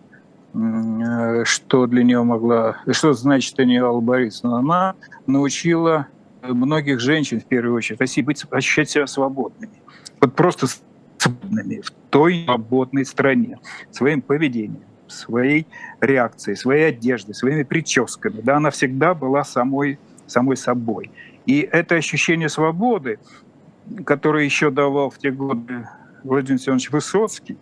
что 1.45 1.87
для 1.87 2.03
нее 2.03 2.21
могла, 2.21 2.79
что 2.91 3.13
значит 3.13 3.57
Алла 3.57 4.01
Борисовна. 4.01 4.57
Она 4.57 4.95
научила 5.25 6.07
многих 6.41 6.99
женщин, 6.99 7.39
в 7.39 7.45
первую 7.45 7.75
очередь, 7.75 8.01
России 8.01 8.23
быть, 8.23 8.43
ощущать 8.51 8.89
себя 8.89 9.07
свободными. 9.07 9.81
Вот 10.19 10.35
просто 10.35 10.67
свободными 11.17 11.79
в 11.79 11.91
той 12.09 12.43
свободной 12.43 13.05
стране 13.05 13.57
своим 13.91 14.21
поведением, 14.21 14.83
своей 15.07 15.67
реакцией, 16.01 16.55
своей 16.55 16.89
одеждой, 16.89 17.33
своими 17.33 17.63
прическами. 17.63 18.41
Да, 18.41 18.57
она 18.57 18.69
всегда 18.69 19.13
была 19.13 19.43
самой, 19.43 19.99
самой 20.25 20.57
собой. 20.57 21.11
И 21.45 21.61
это 21.61 21.95
ощущение 21.95 22.49
свободы, 22.49 23.19
которое 24.05 24.43
еще 24.43 24.69
давал 24.69 25.09
в 25.09 25.17
те 25.17 25.31
годы 25.31 25.87
Владимир 26.23 26.59
Семенович 26.59 26.91
Высоцкий, 26.91 27.57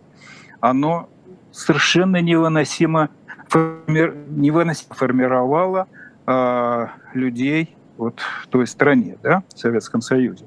оно 0.60 1.08
совершенно 1.52 2.20
невыносимо, 2.20 3.10
форми... 3.48 4.12
невыносимо 4.28 4.94
формировало 4.94 5.88
э, 6.26 6.86
людей 7.14 7.76
вот 7.96 8.20
в 8.20 8.48
той 8.48 8.66
стране, 8.66 9.16
да, 9.22 9.42
в 9.54 9.58
Советском 9.58 10.00
Союзе. 10.00 10.46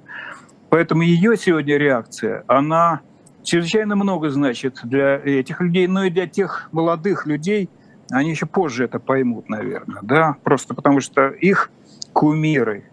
Поэтому 0.70 1.02
ее 1.02 1.36
сегодня 1.36 1.78
реакция, 1.78 2.44
она 2.48 3.02
чрезвычайно 3.44 3.96
много 3.96 4.30
значит 4.30 4.80
для 4.84 5.18
этих 5.18 5.62
людей, 5.62 5.88
но 5.88 6.06
и 6.06 6.10
для 6.10 6.28
тех 6.28 6.70
молодых 6.72 7.26
людей, 7.26 7.70
они 8.12 8.32
еще 8.32 8.46
позже 8.46 8.86
это 8.86 9.00
поймут, 9.00 9.50
наверное, 9.50 10.02
да, 10.02 10.36
просто 10.44 10.74
потому 10.74 11.00
что 11.00 11.30
их 11.30 11.72
кумиры 12.14 12.86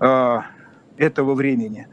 э, 0.00 0.38
этого 0.96 1.34
времени, 1.34 1.86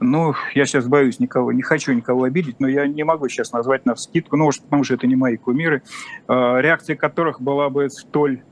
ну, 0.00 0.34
я 0.54 0.66
сейчас 0.66 0.86
боюсь 0.86 1.18
никого, 1.18 1.52
не 1.52 1.62
хочу 1.62 1.92
никого 1.92 2.24
обидеть, 2.24 2.60
но 2.60 2.68
я 2.68 2.86
не 2.86 3.04
могу 3.04 3.28
сейчас 3.28 3.52
назвать 3.52 3.84
на 3.84 3.96
скидку, 3.96 4.36
ну, 4.36 4.48
потому 4.64 4.84
что 4.84 4.94
это 4.94 5.06
не 5.06 5.16
мои 5.16 5.36
кумиры, 5.36 5.82
э, 6.28 6.60
реакция 6.60 6.96
которых 6.96 7.40
была 7.40 7.68
бы 7.68 7.90
столь, 7.90 8.42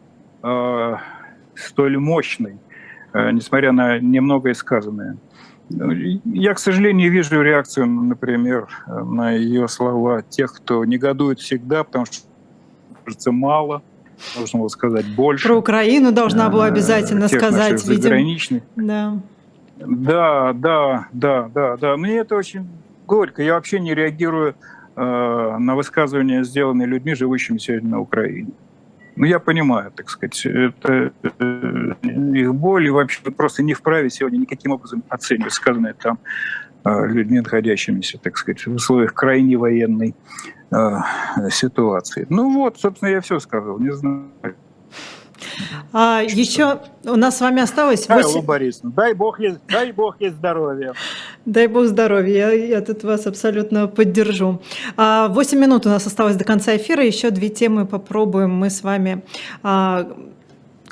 э, 0.43 0.95
столь 1.55 1.99
мощной, 1.99 2.59
э, 3.13 3.31
несмотря 3.31 3.73
на 3.73 3.99
немногое 3.99 4.55
сказанное. 4.55 5.19
Я, 5.69 6.55
к 6.55 6.59
сожалению, 6.59 7.11
вижу 7.11 7.43
реакцию, 7.43 7.87
например, 7.87 8.69
на 8.87 9.33
ее 9.33 9.69
слова 9.69 10.23
тех, 10.23 10.53
кто 10.55 10.85
негодует 10.85 11.41
всегда, 11.41 11.83
потому 11.83 12.07
что, 12.07 12.19
кажется, 13.05 13.33
мало, 13.33 13.83
нужно 14.39 14.61
было 14.61 14.69
сказать 14.69 15.07
больше. 15.15 15.49
Про 15.49 15.57
Украину 15.57 16.13
должна 16.13 16.49
была 16.49 16.67
обязательно 16.67 17.29
тех 17.29 17.41
сказать, 17.41 17.87
видимо. 17.87 18.15
Да. 18.77 19.21
Да, 19.79 20.53
да, 20.55 21.09
да, 21.13 21.51
да, 21.53 21.77
да. 21.77 21.97
Мне 21.97 22.19
это 22.19 22.37
очень 22.37 22.67
горько. 23.07 23.43
Я 23.43 23.55
вообще 23.55 23.79
не 23.79 23.95
реагирую 23.95 24.55
э, 24.95 25.57
на 25.59 25.75
высказывания, 25.75 26.45
сделанные 26.45 26.87
людьми, 26.87 27.15
живущими 27.15 27.59
сегодня 27.59 27.91
на 27.91 28.01
Украине. 28.01 28.53
Ну, 29.17 29.25
я 29.25 29.39
понимаю, 29.39 29.93
так 29.93 30.11
сказать, 30.11 30.45
это 30.45 31.13
э, 31.23 31.95
их 32.35 32.55
боль, 32.55 32.87
и 32.87 32.91
вообще 32.91 33.23
просто 33.23 33.63
не 33.63 33.73
вправе 33.73 34.11
сегодня 34.11 34.39
никаким 34.39 34.73
образом 34.73 35.03
оценивать 35.09 35.55
сказанное 35.55 35.95
там 35.95 36.19
э, 36.85 37.07
людьми, 37.09 37.41
находящимися, 37.41 38.19
так 38.19 38.37
сказать, 38.37 38.67
в 38.67 38.75
условиях 38.75 39.15
крайне 39.15 39.57
военной 39.57 40.15
э, 40.71 40.97
ситуации. 41.51 42.27
Ну 42.29 42.53
вот, 42.53 42.79
собственно, 42.79 43.09
я 43.09 43.21
все 43.23 43.41
сказал, 43.41 43.79
не 43.79 43.93
знаю. 43.93 44.31
А, 45.93 46.23
еще 46.23 46.81
у 47.05 47.17
нас 47.17 47.39
с 47.39 47.41
вами 47.41 47.63
осталось... 47.63 48.09
8... 48.09 48.23
8... 48.23 48.43
Борисовна, 48.43 48.93
дай 48.93 49.15
бог, 49.15 49.39
дай 49.69 49.93
бог 49.93 50.21
ей 50.21 50.31
здоровья. 50.31 50.93
Дай 51.45 51.67
бог 51.67 51.87
здоровья, 51.87 52.51
я, 52.51 52.53
я 52.53 52.81
тут 52.81 53.05
вас 53.05 53.27
абсолютно 53.27 53.89
поддержу. 53.89 54.61
А, 54.97 55.29
8 55.29 55.59
минут 55.59 55.87
у 55.87 55.89
нас 55.89 56.07
осталось 56.07 56.37
до 56.37 56.45
конца 56.45 56.77
эфира, 56.77 57.05
еще 57.05 57.31
две 57.31 57.49
темы 57.49 57.87
попробуем 57.87 58.51
мы 58.51 58.71
с 58.71 58.83
вами 58.83 59.23
а, 59.63 60.07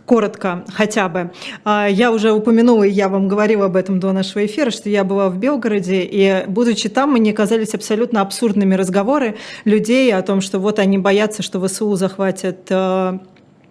коротко 0.07 0.65
хотя 0.73 1.09
бы. 1.09 1.33
А, 1.65 1.87
я 1.89 2.13
уже 2.13 2.33
упомянула, 2.33 2.85
и 2.85 2.91
я 2.91 3.09
вам 3.09 3.29
говорила 3.29 3.67
об 3.67 3.77
этом 3.77 4.01
до 4.01 4.13
нашего 4.13 4.45
эфира, 4.45 4.71
что 4.71 4.89
я 4.89 5.05
была 5.05 5.29
в 5.29 5.39
Белгороде, 5.39 6.03
и 6.03 6.45
будучи 6.47 6.89
там, 6.89 7.13
мне 7.13 7.33
казались 7.33 7.75
абсолютно 7.75 8.21
абсурдными 8.21 8.75
разговоры 8.75 9.37
людей 9.65 10.13
о 10.15 10.23
том, 10.23 10.41
что 10.41 10.59
вот 10.59 10.79
они 10.79 10.99
боятся, 10.99 11.43
что 11.43 11.65
ВСУ 11.67 11.95
захватят 11.97 12.69
а, 12.71 13.19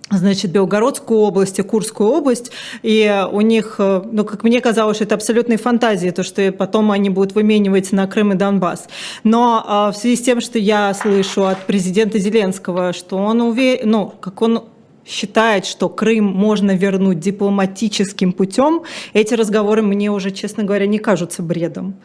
значит, 0.09 0.51
Белгородскую 0.51 1.19
область 1.19 1.59
и 1.59 1.63
Курскую 1.63 2.09
область, 2.09 2.51
и 2.81 3.25
у 3.31 3.41
них, 3.41 3.75
э, 3.79 4.01
ну, 4.11 4.23
как 4.25 4.43
мне 4.43 4.61
казалось, 4.61 5.01
это 5.01 5.15
абсолютные 5.15 5.57
фантазии, 5.57 6.09
то, 6.09 6.23
что 6.23 6.51
потом 6.51 6.91
они 6.91 7.09
будут 7.09 7.35
выменивать 7.35 7.91
на 7.91 8.07
Крым 8.07 8.33
и 8.33 8.35
Донбасс. 8.35 8.87
Но 9.23 9.63
а, 9.65 9.91
в 9.91 9.97
связи 9.97 10.15
с 10.15 10.21
тем, 10.21 10.41
что 10.41 10.59
я 10.59 10.93
слышу 10.93 11.45
от 11.45 11.65
президента 11.65 12.19
Зеленского, 12.19 12.93
что 12.93 13.17
он 13.17 13.41
уверен, 13.41 13.89
ну, 13.89 14.13
как 14.19 14.41
он 14.41 14.63
считает, 15.05 15.65
что 15.65 15.89
Крым 15.89 16.25
можно 16.25 16.75
вернуть 16.75 17.19
дипломатическим 17.19 18.31
путем, 18.31 18.83
эти 19.13 19.33
разговоры 19.33 19.81
мне 19.81 20.11
уже, 20.11 20.31
честно 20.31 20.63
говоря, 20.63 20.87
не 20.87 20.99
кажутся 20.99 21.43
бредом. 21.43 21.95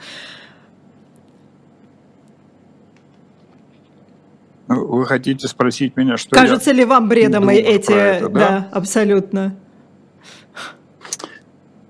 Вы 4.68 5.06
хотите 5.06 5.48
спросить 5.48 5.96
меня, 5.96 6.18
что 6.18 6.36
Кажется 6.36 6.72
ли 6.72 6.84
вам 6.84 7.08
бредом 7.08 7.48
эти... 7.48 7.90
Это, 7.90 8.28
да? 8.28 8.38
да, 8.38 8.68
абсолютно. 8.70 9.56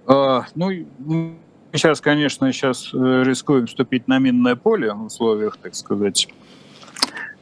А, 0.07 0.45
ну, 0.55 0.71
сейчас, 1.73 2.01
конечно, 2.01 2.53
сейчас 2.53 2.91
э, 2.95 3.23
рискуем 3.25 3.67
вступить 3.67 4.07
на 4.07 4.19
минное 4.21 4.55
поле 4.55 4.93
в 4.93 5.07
условиях, 5.07 5.57
так 5.57 5.75
сказать, 5.75 6.29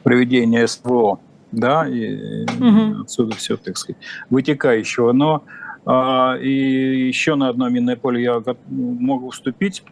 проведения 0.03 0.67
СВО, 0.67 1.19
да, 1.51 1.87
и 1.87 2.43
угу. 2.43 3.03
отсюда 3.03 3.35
все, 3.35 3.57
так 3.57 3.77
сказать, 3.77 4.01
вытекающего. 4.31 5.11
Но 5.11 5.43
а, 5.85 6.35
и 6.35 7.07
еще 7.07 7.35
на 7.35 7.49
одно 7.49 7.69
минное 7.69 7.95
поле 7.95 8.23
я 8.23 8.43
могу 8.69 9.29
вступить, 9.29 9.83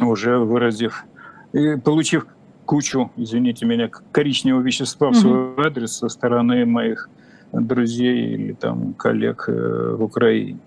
уже 0.00 0.38
выразив, 0.38 1.04
и 1.52 1.76
получив 1.76 2.26
кучу, 2.70 3.10
извините 3.16 3.66
меня, 3.66 3.90
коричневого 4.12 4.62
вещества 4.62 5.10
в 5.10 5.16
свой 5.16 5.54
адрес 5.56 5.90
со 5.90 6.08
стороны 6.08 6.64
моих 6.64 7.10
друзей 7.50 8.34
или 8.34 8.52
там 8.52 8.94
коллег 8.94 9.46
э, 9.48 9.96
в 9.98 10.04
Украине. 10.04 10.60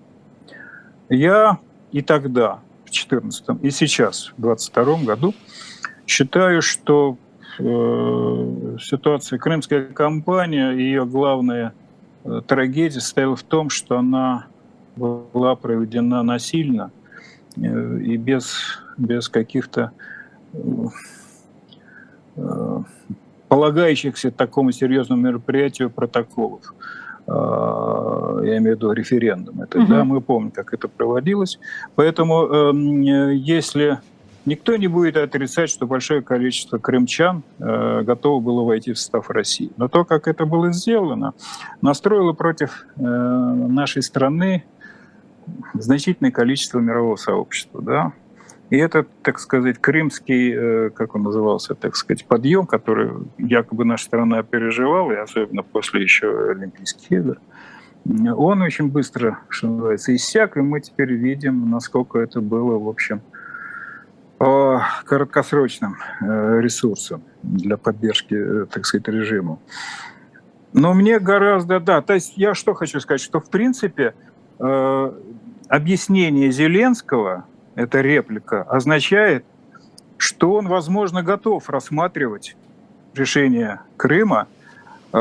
Я 1.07 1.59
и 1.93 2.01
тогда, 2.01 2.59
в 2.83 2.91
2014 2.91 3.63
и 3.63 3.71
сейчас, 3.71 4.33
в 4.37 4.41
2022 4.41 5.03
году, 5.05 5.33
считаю, 6.05 6.61
что 6.61 7.15
э, 7.59 8.77
ситуация 8.81 9.39
крымская 9.39 9.85
кампания, 9.85 10.71
ее 10.71 11.05
главная 11.05 11.71
э, 12.25 12.41
трагедия 12.45 12.99
состояла 12.99 13.37
в 13.37 13.43
том, 13.43 13.69
что 13.69 13.97
она 13.97 14.47
была 14.97 15.55
проведена 15.55 16.21
насильно 16.21 16.91
э, 17.55 17.99
и 18.01 18.17
без, 18.17 18.57
без 18.97 19.29
каких-то 19.29 19.93
Э, 20.53 20.59
полагающихся 23.53 24.31
такому 24.31 24.71
серьезному 24.71 25.21
мероприятию 25.21 25.91
протоколов. 25.91 26.73
Э, 27.27 28.41
я 28.43 28.57
имею 28.57 28.75
в 28.75 28.77
виду 28.77 28.91
референдум. 28.91 29.61
Это, 29.61 29.79
угу. 29.79 29.88
да, 29.88 30.03
мы 30.03 30.21
помним, 30.21 30.51
как 30.51 30.73
это 30.73 30.88
проводилось. 30.88 31.59
Поэтому 31.95 32.45
эм, 32.45 33.01
если 33.01 33.99
никто 34.45 34.75
не 34.75 34.88
будет 34.88 35.17
отрицать, 35.17 35.69
что 35.69 35.86
большое 35.86 36.21
количество 36.21 36.79
крымчан 36.79 37.43
э, 37.59 38.01
готово 38.01 38.41
было 38.41 38.63
войти 38.63 38.91
в 38.91 38.97
состав 38.97 39.29
России. 39.29 39.71
Но 39.77 39.88
то, 39.88 40.03
как 40.03 40.27
это 40.27 40.45
было 40.45 40.73
сделано, 40.73 41.34
настроило 41.81 42.34
против 42.34 42.88
нашей 42.95 44.01
страны 44.01 44.63
значительное 45.73 46.31
количество 46.31 46.79
мирового 46.79 47.15
сообщества. 47.17 47.81
Да? 47.81 48.13
И 48.70 48.78
этот, 48.78 49.07
так 49.22 49.39
сказать, 49.39 49.78
крымский, 49.80 50.53
э, 50.55 50.89
как 50.89 51.16
он 51.16 51.24
назывался, 51.24 51.76
так 51.76 51.95
сказать, 51.95 52.26
подъем, 52.26 52.66
который 52.66 53.11
якобы 53.38 53.86
наша 53.86 54.05
страна 54.05 54.41
переживала, 54.41 55.11
и 55.11 55.16
особенно 55.16 55.64
после 55.64 56.03
еще 56.03 56.51
Олимпийских 56.51 57.11
игр, 57.11 57.38
он 58.05 58.61
очень 58.61 58.89
быстро, 58.89 59.39
что 59.47 59.68
называется, 59.68 60.16
иссяк, 60.16 60.57
и 60.57 60.61
мы 60.61 60.82
теперь 60.82 61.14
видим, 61.14 61.70
насколько 61.70 62.20
это 62.20 62.41
было, 62.41 62.78
в 62.78 62.88
общем, 62.88 63.22
короткосрочным 64.38 65.95
э, 66.20 66.59
ресурсом 66.59 67.24
для 67.43 67.78
поддержки, 67.78 68.34
э, 68.34 68.66
так 68.66 68.86
сказать, 68.86 69.07
режима. 69.07 69.59
Но 70.74 70.93
мне 70.93 71.20
гораздо, 71.20 71.80
да, 71.80 72.01
то 72.01 72.14
есть 72.14 72.38
я 72.38 72.53
что 72.53 72.74
хочу 72.74 72.99
сказать, 72.99 73.22
что 73.22 73.39
в 73.39 73.49
принципе 73.49 74.16
объяснение 75.70 76.51
Зеленского 76.51 77.45
эта 77.76 78.01
реплика, 78.01 78.63
означает 78.63 79.45
что 80.24 80.53
он, 80.53 80.67
возможно, 80.69 81.21
готов 81.21 81.69
рассматривать 81.69 82.55
решение 83.13 83.82
Крыма 83.97 84.47
э, 85.11 85.17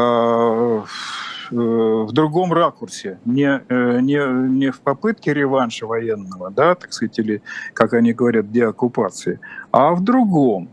в 1.50 2.12
другом 2.12 2.52
ракурсе, 2.52 3.18
не, 3.24 3.60
не, 3.68 4.48
не 4.48 4.70
в 4.70 4.80
попытке 4.80 5.34
реванша 5.34 5.86
военного, 5.86 6.50
да, 6.50 6.76
так 6.76 6.92
сказать, 6.92 7.18
или, 7.18 7.42
как 7.74 7.92
они 7.94 8.12
говорят, 8.12 8.50
деоккупации, 8.50 9.40
а 9.70 9.92
в 9.92 10.02
другом 10.02 10.68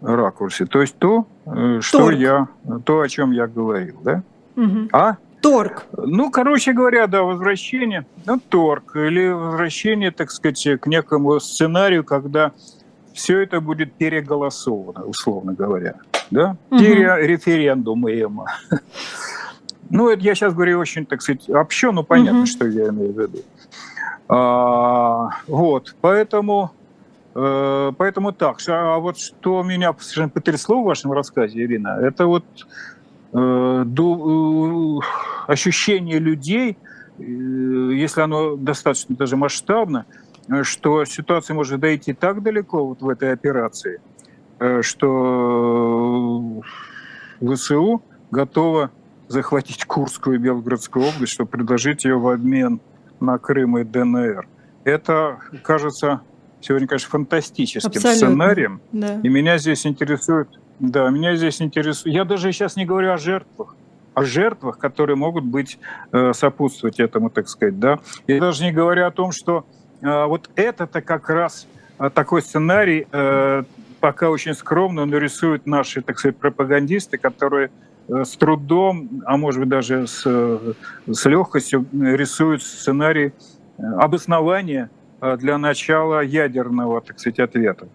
ракурсе. 0.00 0.64
То 0.64 0.80
есть 0.80 0.96
то, 0.98 1.26
что 1.80 1.98
Торг. 1.98 2.16
я, 2.16 2.48
то, 2.84 3.00
о 3.00 3.08
чем 3.08 3.32
я 3.32 3.46
говорил, 3.46 3.98
да? 4.02 4.22
Угу. 4.56 4.88
А? 4.92 5.16
Торг. 5.42 5.86
Ну, 5.96 6.30
короче 6.30 6.72
говоря, 6.72 7.06
да, 7.08 7.22
возвращение, 7.22 8.06
ну, 8.26 8.40
торг, 8.48 8.96
или 8.96 9.28
возвращение, 9.28 10.12
так 10.12 10.30
сказать, 10.30 10.80
к 10.80 10.86
некому 10.86 11.40
сценарию, 11.40 12.04
когда 12.04 12.52
все 13.12 13.40
это 13.40 13.60
будет 13.60 13.92
переголосовано, 13.94 15.04
условно 15.04 15.52
говоря. 15.52 15.96
Да? 16.30 16.56
Угу. 16.70 16.78
Перереферендумуемо. 16.78 18.46
Ну, 19.94 20.08
это 20.08 20.22
я 20.22 20.34
сейчас 20.34 20.54
говорю 20.54 20.78
очень, 20.78 21.04
так 21.04 21.20
сказать, 21.20 21.50
общо, 21.50 21.92
но 21.92 22.02
понятно, 22.02 22.38
угу. 22.38 22.46
что 22.46 22.66
я 22.66 22.88
имею 22.88 23.12
в 23.12 23.20
виду. 23.20 23.40
А, 24.26 25.28
вот, 25.46 25.94
поэтому, 26.00 26.70
э, 27.34 27.92
поэтому 27.98 28.32
так. 28.32 28.56
А 28.68 28.96
вот 28.96 29.18
что 29.18 29.62
меня 29.62 29.94
совершенно 29.98 30.30
потрясло 30.30 30.80
в 30.80 30.86
вашем 30.86 31.12
рассказе, 31.12 31.60
Ирина, 31.60 31.98
это 32.00 32.24
вот 32.24 32.44
ощущение 35.46 36.18
людей, 36.18 36.76
э, 37.18 37.22
если 37.22 38.20
оно 38.20 38.56
достаточно 38.56 39.16
даже 39.16 39.36
масштабно, 39.36 40.06
что 40.62 41.04
ситуация 41.04 41.54
может 41.54 41.80
дойти 41.80 42.12
так 42.12 42.42
далеко 42.42 42.86
вот 42.86 43.00
в 43.00 43.08
этой 43.08 43.32
операции, 43.32 44.00
э, 44.58 44.82
что 44.82 46.62
ВСУ 47.40 48.02
готова 48.30 48.90
захватить 49.28 49.84
Курскую 49.84 50.36
и 50.36 50.38
Белгородскую 50.38 51.06
область, 51.06 51.32
чтобы 51.32 51.50
предложить 51.50 52.04
ее 52.04 52.18
в 52.18 52.28
обмен 52.28 52.80
на 53.20 53.38
Крым 53.38 53.78
и 53.78 53.84
ДНР. 53.84 54.46
Это 54.84 55.38
кажется 55.62 56.20
сегодня, 56.60 56.86
конечно, 56.86 57.08
фантастическим 57.10 57.88
Абсолютно. 57.88 58.14
сценарием. 58.14 58.80
Да. 58.92 59.20
И 59.22 59.28
меня 59.28 59.58
здесь 59.58 59.86
интересует, 59.86 60.48
да, 60.82 61.08
меня 61.10 61.36
здесь 61.36 61.62
интересует. 61.62 62.12
Я 62.12 62.24
даже 62.24 62.50
сейчас 62.50 62.74
не 62.74 62.84
говорю 62.84 63.12
о 63.12 63.16
жертвах, 63.16 63.76
о 64.14 64.24
жертвах, 64.24 64.78
которые 64.78 65.14
могут 65.14 65.44
быть 65.44 65.78
э, 66.10 66.32
сопутствовать 66.32 66.98
этому, 66.98 67.30
так 67.30 67.48
сказать, 67.48 67.78
да. 67.78 68.00
Я 68.26 68.40
даже 68.40 68.64
не 68.64 68.72
говорю 68.72 69.06
о 69.06 69.12
том, 69.12 69.30
что 69.30 69.64
э, 70.00 70.24
вот 70.24 70.50
это-то 70.56 71.00
как 71.00 71.30
раз 71.30 71.68
э, 72.00 72.10
такой 72.10 72.42
сценарий, 72.42 73.06
пока 74.00 74.28
очень 74.30 74.54
скромно, 74.54 75.04
но 75.04 75.20
наши, 75.66 76.02
так 76.02 76.18
сказать, 76.18 76.36
пропагандисты, 76.36 77.16
которые 77.16 77.70
с 78.08 78.36
трудом, 78.36 79.22
а 79.24 79.36
может 79.36 79.60
быть 79.60 79.68
даже 79.68 80.08
с, 80.08 80.26
с 81.06 81.24
легкостью 81.24 81.86
рисуют 81.92 82.64
сценарий 82.64 83.32
обоснования 83.78 84.90
для 85.20 85.56
начала 85.58 86.22
ядерного, 86.22 87.00
так 87.00 87.20
сказать, 87.20 87.38
ответа. 87.38 87.86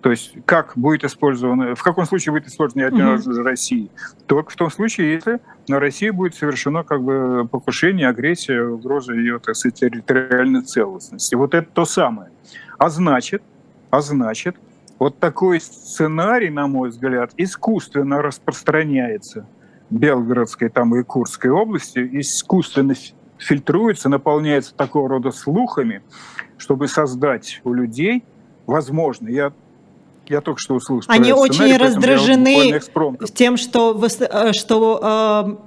То 0.00 0.10
есть 0.10 0.34
как 0.46 0.72
будет 0.76 1.04
использовано, 1.04 1.74
в 1.74 1.82
каком 1.82 2.06
случае 2.06 2.32
будет 2.32 2.46
использовано 2.46 2.84
ядерное 2.84 3.12
оружие 3.14 3.36
mm-hmm. 3.36 3.44
России? 3.44 3.90
Только 4.26 4.50
в 4.50 4.56
том 4.56 4.70
случае, 4.70 5.12
если 5.12 5.40
на 5.68 5.78
России 5.78 6.10
будет 6.10 6.34
совершено 6.34 6.84
как 6.84 7.02
бы 7.02 7.46
покушение, 7.50 8.08
агрессия, 8.08 8.62
угроза 8.62 9.12
ее, 9.12 9.38
так 9.38 9.56
сказать, 9.56 9.78
территориальной 9.78 10.62
целостности. 10.62 11.34
Вот 11.34 11.54
это 11.54 11.68
то 11.70 11.84
самое. 11.84 12.30
А 12.78 12.88
значит, 12.88 13.42
а 13.90 14.00
значит, 14.00 14.56
вот 14.98 15.18
такой 15.18 15.60
сценарий, 15.60 16.50
на 16.50 16.66
мой 16.66 16.88
взгляд, 16.90 17.32
искусственно 17.36 18.22
распространяется 18.22 19.46
Белгородской 19.90 20.70
там, 20.70 20.94
и 20.94 21.02
Курской 21.02 21.50
области, 21.50 22.08
искусственно 22.12 22.94
фильтруется, 23.36 24.08
наполняется 24.08 24.74
такого 24.74 25.08
рода 25.08 25.30
слухами, 25.30 26.02
чтобы 26.56 26.88
создать 26.88 27.60
у 27.64 27.72
людей, 27.74 28.24
возможно, 28.66 29.28
я 29.28 29.52
я 30.30 30.40
только 30.40 30.60
что 30.60 30.74
услышал. 30.74 31.12
Они 31.12 31.32
очень 31.32 31.76
раздражены 31.76 32.80
тем, 33.34 33.56
что, 33.56 34.00
э, 34.00 34.52
что 34.52 35.58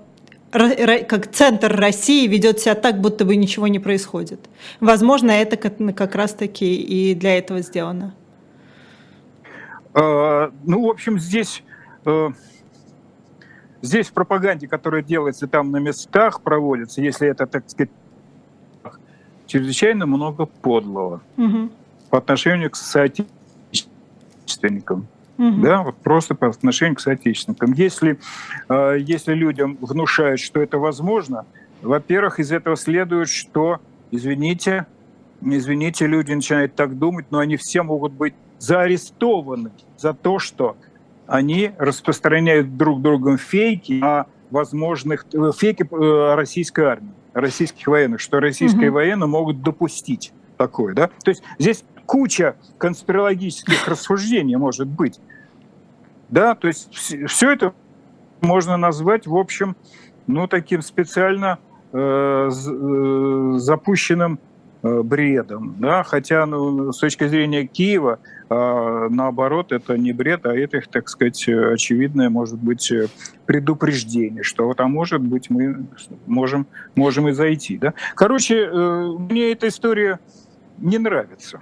э, 0.53 1.03
как 1.03 1.31
центр 1.31 1.75
России 1.75 2.27
ведет 2.27 2.59
себя 2.59 2.75
так, 2.75 3.01
будто 3.01 3.25
бы 3.25 3.35
ничего 3.35 3.67
не 3.67 3.79
происходит. 3.79 4.39
Возможно, 4.79 5.31
это 5.31 5.57
как, 5.57 5.77
как 5.95 6.15
раз-таки 6.15 6.75
и 6.75 7.13
для 7.13 7.37
этого 7.37 7.61
сделано. 7.61 8.15
А, 9.93 10.51
ну, 10.63 10.87
в 10.87 10.89
общем, 10.89 11.19
здесь, 11.19 11.63
э, 12.05 12.29
здесь 13.81 14.07
в 14.07 14.13
пропаганде, 14.13 14.67
которая 14.67 15.03
делается 15.03 15.47
там 15.47 15.71
на 15.71 15.77
местах, 15.77 16.41
проводится, 16.41 17.01
если 17.01 17.27
это, 17.27 17.47
так 17.47 17.69
сказать, 17.69 17.91
чрезвычайно 19.45 20.05
много 20.05 20.45
подлого 20.45 21.21
угу. 21.37 21.69
по 22.09 22.17
отношению 22.17 22.71
к 22.71 22.75
соотечественникам. 22.75 23.42
Угу. 25.37 25.61
Да, 25.61 25.83
просто 26.03 26.35
по 26.35 26.47
отношению 26.47 26.95
к 26.95 26.99
соотечественникам. 26.99 27.73
Если, 27.73 28.19
э, 28.69 28.97
если 28.99 29.33
людям 29.33 29.77
внушают, 29.81 30.39
что 30.39 30.61
это 30.61 30.77
возможно, 30.77 31.45
во-первых, 31.81 32.39
из 32.39 32.51
этого 32.51 32.75
следует, 32.75 33.29
что, 33.29 33.79
извините, 34.11 34.85
извините, 35.41 36.07
люди 36.07 36.33
начинают 36.33 36.75
так 36.75 36.97
думать, 36.97 37.25
но 37.31 37.39
они 37.39 37.57
все 37.57 37.83
могут 37.83 38.13
быть 38.13 38.35
заарестованы 38.59 39.71
за 39.97 40.13
то, 40.13 40.39
что 40.39 40.77
они 41.27 41.71
распространяют 41.77 42.77
друг 42.77 43.01
другом 43.01 43.37
фейки 43.37 43.99
о 44.01 44.27
возможных 44.51 45.25
э, 45.33 45.51
фейки 45.57 45.83
э, 45.89 46.35
российской 46.35 46.85
армии, 46.85 47.11
российских 47.33 47.87
военных, 47.87 48.21
что 48.21 48.39
российские 48.39 48.89
угу. 48.89 48.95
военные 48.95 49.27
могут 49.27 49.63
допустить 49.63 50.31
такое, 50.57 50.93
да? 50.93 51.09
То 51.23 51.31
есть 51.31 51.43
здесь 51.57 51.83
куча 52.13 52.55
конспирологических 52.77 53.87
рассуждений 53.87 54.55
может 54.55 54.87
быть, 54.87 55.19
да? 56.29 56.53
То 56.53 56.67
есть 56.67 56.93
все 57.27 57.51
это 57.51 57.73
можно 58.39 58.77
назвать, 58.77 59.25
в 59.25 59.35
общем, 59.35 59.75
ну 60.27 60.47
таким 60.47 60.83
специально 60.83 61.57
э, 61.91 62.49
э 62.51 63.53
запущенным 63.57 64.39
Э, 64.85 65.01
бредом, 65.01 65.77
да, 65.79 66.03
хотя 66.03 66.45
ну, 66.45 66.91
с 66.91 66.97
точки 66.97 67.25
зрения 67.25 67.65
Киева, 67.65 68.19
э, 68.49 69.07
наоборот, 69.09 69.71
это 69.71 69.97
не 69.97 70.11
бред, 70.11 70.45
а 70.45 70.53
это, 70.53 70.81
так 70.91 71.07
сказать, 71.07 71.47
очевидное, 71.47 72.29
может 72.29 72.59
быть, 72.59 72.91
предупреждение, 73.45 74.43
что 74.43 74.65
вот, 74.65 74.81
а 74.81 74.89
может 74.89 75.21
быть, 75.21 75.49
мы 75.49 75.85
можем, 76.25 76.67
можем 76.97 77.29
и 77.29 77.31
зайти, 77.31 77.77
да. 77.77 77.93
Короче, 78.13 78.57
э, 78.57 79.05
мне 79.19 79.53
эта 79.53 79.69
история 79.69 80.19
не 80.79 80.97
нравится. 80.97 81.61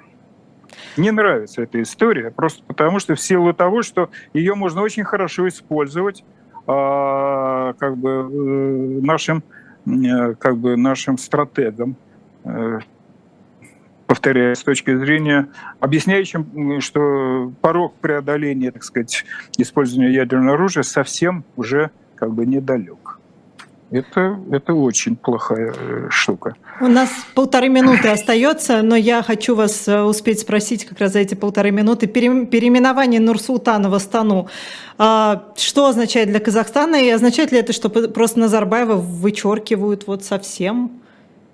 Не 0.97 1.11
нравится 1.11 1.61
эта 1.61 1.82
история, 1.82 2.32
просто 2.32 2.63
потому 2.63 2.99
что 2.99 3.15
в 3.15 3.19
силу 3.19 3.53
того, 3.53 3.82
что 3.82 4.09
ее 4.34 4.55
можно 4.55 4.82
очень 4.82 5.03
хорошо 5.03 5.47
использовать, 5.47 6.24
а, 6.67 7.74
как 7.74 7.97
бы 7.97 9.01
нашим, 9.01 9.43
как 10.39 10.57
бы 10.57 10.78
нашим 10.78 11.17
стратегам, 11.17 11.95
повторяю, 14.11 14.57
с 14.57 14.63
точки 14.63 14.93
зрения 14.97 15.47
объясняющим, 15.80 16.82
что 16.82 17.53
порог 17.61 17.93
преодоления, 17.95 18.72
так 18.72 18.84
сказать, 18.84 19.24
использования 19.57 20.13
ядерного 20.13 20.55
оружия 20.55 20.84
совсем 20.84 21.45
уже 21.55 21.91
как 22.15 22.34
бы 22.34 22.45
недалек. 22.45 23.01
Это, 23.91 24.39
это 24.49 24.73
очень 24.73 25.17
плохая 25.17 25.73
э, 25.77 26.07
штука. 26.09 26.55
У 26.79 26.87
нас 26.87 27.09
полторы 27.35 27.67
минуты 27.67 28.07
остается, 28.07 28.81
но 28.83 28.95
я 28.95 29.21
хочу 29.21 29.53
вас 29.53 29.85
э, 29.85 30.01
успеть 30.01 30.39
спросить 30.39 30.85
как 30.85 30.99
раз 30.99 31.11
за 31.11 31.19
эти 31.19 31.35
полторы 31.35 31.71
минуты. 31.71 32.07
Переименование 32.07 33.19
Нурсултана 33.19 33.89
в 33.89 33.93
Астану. 33.93 34.47
А, 34.97 35.51
что 35.57 35.87
означает 35.87 36.29
для 36.29 36.39
Казахстана? 36.39 36.95
И 36.95 37.09
означает 37.09 37.51
ли 37.51 37.59
это, 37.59 37.73
что 37.73 37.89
просто 37.89 38.39
Назарбаева 38.39 38.95
вычеркивают 38.95 40.07
вот 40.07 40.23
совсем 40.23 41.01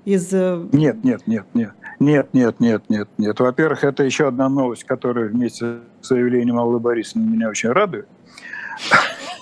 из... 0.05 0.31
Э, 0.31 0.63
нет, 0.71 1.03
нет, 1.03 1.25
нет, 1.25 1.45
нет. 1.55 1.71
Нет, 1.99 2.29
нет, 2.33 2.59
нет, 2.59 2.83
нет, 2.87 3.09
нет. 3.17 3.39
Во-первых, 3.39 3.83
это 3.83 4.03
еще 4.03 4.27
одна 4.27 4.47
новость, 4.47 4.83
которая 4.83 5.27
вместе 5.29 5.79
с 6.01 6.07
заявлением 6.07 6.59
Аллы 6.59 6.79
Борисовны 6.79 7.25
меня 7.25 7.49
очень 7.49 7.71
радует. 7.71 8.07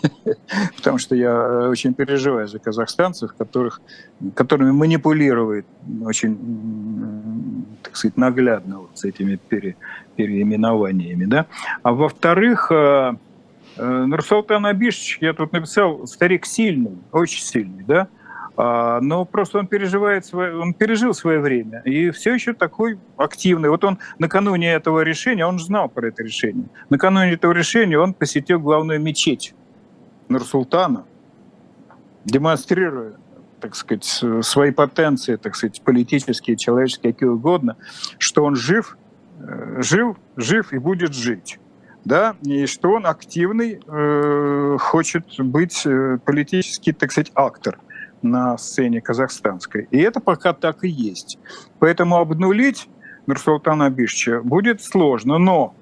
Потому 0.78 0.97
что 0.97 1.16
я 1.16 1.32
э, 1.32 1.68
очень 1.68 1.93
переживаю 1.93 2.47
за 2.47 2.60
казахстанцев, 2.60 3.34
которых, 3.34 3.82
которыми 4.34 4.72
манипулирует 4.72 5.66
очень, 6.03 7.66
так 7.84 7.95
сказать, 7.95 8.18
наглядно 8.18 8.80
вот 8.80 8.91
с 8.97 9.06
этими 9.06 9.36
пере, 9.36 9.76
переименованиями. 10.16 11.26
Да? 11.26 11.45
А 11.84 11.91
во-вторых, 11.91 12.72
э, 12.72 13.14
э, 13.78 14.06
Нурсултан 14.06 14.66
Абишевич, 14.66 15.20
я 15.22 15.34
тут 15.34 15.53
написал, 15.53 16.06
старик 16.08 16.45
сильный, 16.45 16.97
очень 17.12 17.41
сильный, 17.41 17.84
да? 17.84 18.08
А, 18.58 19.01
но 19.01 19.26
просто 19.26 19.60
он 19.60 19.68
переживает 19.68 20.26
свое, 20.26 20.58
он 20.58 20.74
пережил 20.74 21.14
свое 21.14 21.39
время 21.39 21.82
и 21.84 22.10
все 22.12 22.34
еще 22.34 22.53
такой 22.53 22.97
активный. 23.18 23.70
Вот 23.70 23.84
он 23.84 23.99
накануне 24.18 24.72
этого 24.72 25.01
решения, 25.01 25.45
он 25.45 25.60
знал 25.60 25.89
про 25.89 26.08
это 26.08 26.24
решение. 26.24 26.68
Накануне 26.89 27.34
этого 27.34 27.51
решения 27.51 27.99
он 27.99 28.14
посетил 28.14 28.60
главную 28.60 29.01
мечеть 29.01 29.53
Нурсултана, 30.30 31.05
демонстрируя 32.26 33.13
так 33.61 33.76
сказать, 33.76 34.23
свои 34.45 34.69
потенции, 34.69 35.38
так 35.38 35.55
сказать, 35.55 35.82
политические, 35.82 36.55
человеческие, 36.55 37.13
какие 37.13 37.30
угодно, 37.30 37.78
что 38.19 38.43
он 38.43 38.55
жив, 38.55 38.95
э, 39.39 39.82
жил, 39.82 40.17
жив 40.36 40.71
и 40.71 40.78
будет 40.78 41.15
жить 41.15 41.57
да, 42.05 42.36
и 42.43 42.67
что 42.67 42.91
он 42.91 43.07
активный, 43.07 43.82
э, 43.86 44.78
хочет 44.80 45.26
быть 45.39 45.86
э, 45.86 46.19
политический, 46.23 46.93
так 46.93 47.11
сказать, 47.11 47.32
актор 47.34 47.80
на 48.21 48.57
сцене 48.57 49.01
казахстанской. 49.01 49.88
И 49.89 49.97
это 49.97 50.19
пока 50.19 50.53
так 50.53 50.84
и 50.84 50.88
есть. 50.88 51.39
Поэтому 51.80 52.17
обнулить 52.17 52.88
Нурсултана 53.26 53.88
Абишевича 53.88 54.41
будет 54.41 54.84
сложно, 54.84 55.39
но, 55.39 55.76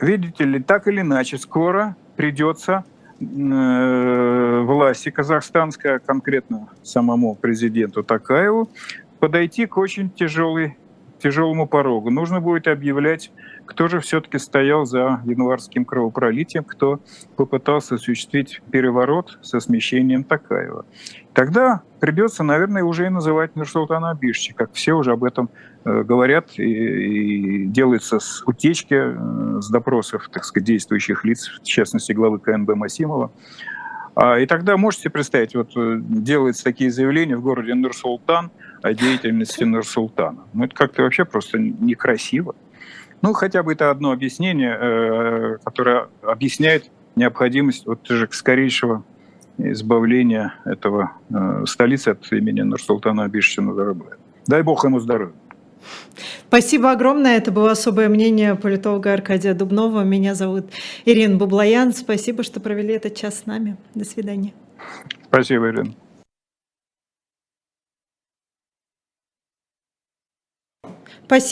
видите 0.00 0.44
ли, 0.44 0.62
так 0.62 0.86
или 0.86 1.00
иначе, 1.00 1.38
скоро 1.38 1.96
придется 2.16 2.84
власти 3.20 5.10
казахстанской, 5.10 5.96
а 5.96 5.98
конкретно 5.98 6.68
самому 6.82 7.34
президенту 7.34 8.02
Такаеву, 8.02 8.70
подойти 9.18 9.66
к 9.66 9.76
очень 9.76 10.10
тяжелой, 10.10 10.76
тяжелому 11.20 11.66
порогу. 11.66 12.10
Нужно 12.10 12.40
будет 12.40 12.68
объявлять 12.68 13.32
кто 13.68 13.86
же 13.86 14.00
все-таки 14.00 14.38
стоял 14.38 14.86
за 14.86 15.20
январским 15.24 15.84
кровопролитием, 15.84 16.64
кто 16.64 17.00
попытался 17.36 17.96
осуществить 17.96 18.62
переворот 18.70 19.38
со 19.42 19.60
смещением 19.60 20.24
Такаева. 20.24 20.86
Тогда 21.34 21.82
придется, 22.00 22.42
наверное, 22.42 22.82
уже 22.82 23.06
и 23.06 23.10
называть 23.10 23.56
Нурсултана 23.56 24.10
Абишевича, 24.10 24.54
как 24.54 24.72
все 24.72 24.94
уже 24.94 25.12
об 25.12 25.22
этом 25.22 25.50
э, 25.84 26.02
говорят 26.02 26.58
и, 26.58 26.62
и 26.62 27.66
делаются 27.66 28.18
с 28.18 28.42
утечки, 28.46 28.94
э, 28.94 29.60
с 29.60 29.68
допросов, 29.70 30.28
так 30.32 30.44
сказать, 30.44 30.66
действующих 30.66 31.24
лиц, 31.24 31.48
в 31.62 31.62
частности, 31.62 32.12
главы 32.12 32.38
КНБ 32.38 32.74
Масимова. 32.74 33.30
А, 34.14 34.38
и 34.38 34.46
тогда 34.46 34.76
можете 34.76 35.10
представить, 35.10 35.54
вот 35.54 35.76
э, 35.76 35.98
делаются 36.00 36.64
такие 36.64 36.90
заявления 36.90 37.36
в 37.36 37.42
городе 37.42 37.74
Нурсултан 37.74 38.50
о 38.82 38.94
деятельности 38.94 39.62
Нурсултана. 39.62 40.44
Ну, 40.54 40.64
это 40.64 40.74
как-то 40.74 41.02
вообще 41.02 41.24
просто 41.24 41.58
некрасиво. 41.58 42.56
Ну, 43.22 43.32
хотя 43.32 43.62
бы 43.62 43.72
это 43.72 43.90
одно 43.90 44.12
объяснение, 44.12 44.76
э, 44.80 45.56
которое 45.64 46.08
объясняет 46.22 46.90
необходимость 47.16 47.86
вот 47.86 48.06
же 48.06 48.28
скорейшего 48.30 49.04
избавления 49.58 50.54
этого 50.64 51.12
э, 51.30 51.64
столицы 51.66 52.10
от 52.10 52.30
имени 52.32 52.60
Нурсултана 52.60 53.24
Абишевича 53.24 53.62
Назарбаева. 53.62 54.16
Дай 54.46 54.62
бог 54.62 54.84
ему 54.84 55.00
здоровья. 55.00 55.34
Спасибо 56.48 56.92
огромное. 56.92 57.36
Это 57.36 57.50
было 57.50 57.72
особое 57.72 58.08
мнение 58.08 58.54
политолога 58.54 59.12
Аркадия 59.12 59.54
Дубнова. 59.54 60.02
Меня 60.02 60.34
зовут 60.34 60.66
Ирина 61.04 61.36
Бублаян. 61.36 61.92
Спасибо, 61.92 62.42
что 62.42 62.60
провели 62.60 62.94
этот 62.94 63.14
час 63.14 63.40
с 63.40 63.46
нами. 63.46 63.76
До 63.94 64.04
свидания. 64.04 64.52
Спасибо, 65.28 65.68
Ирина. 65.68 65.94
Спасибо. 71.26 71.46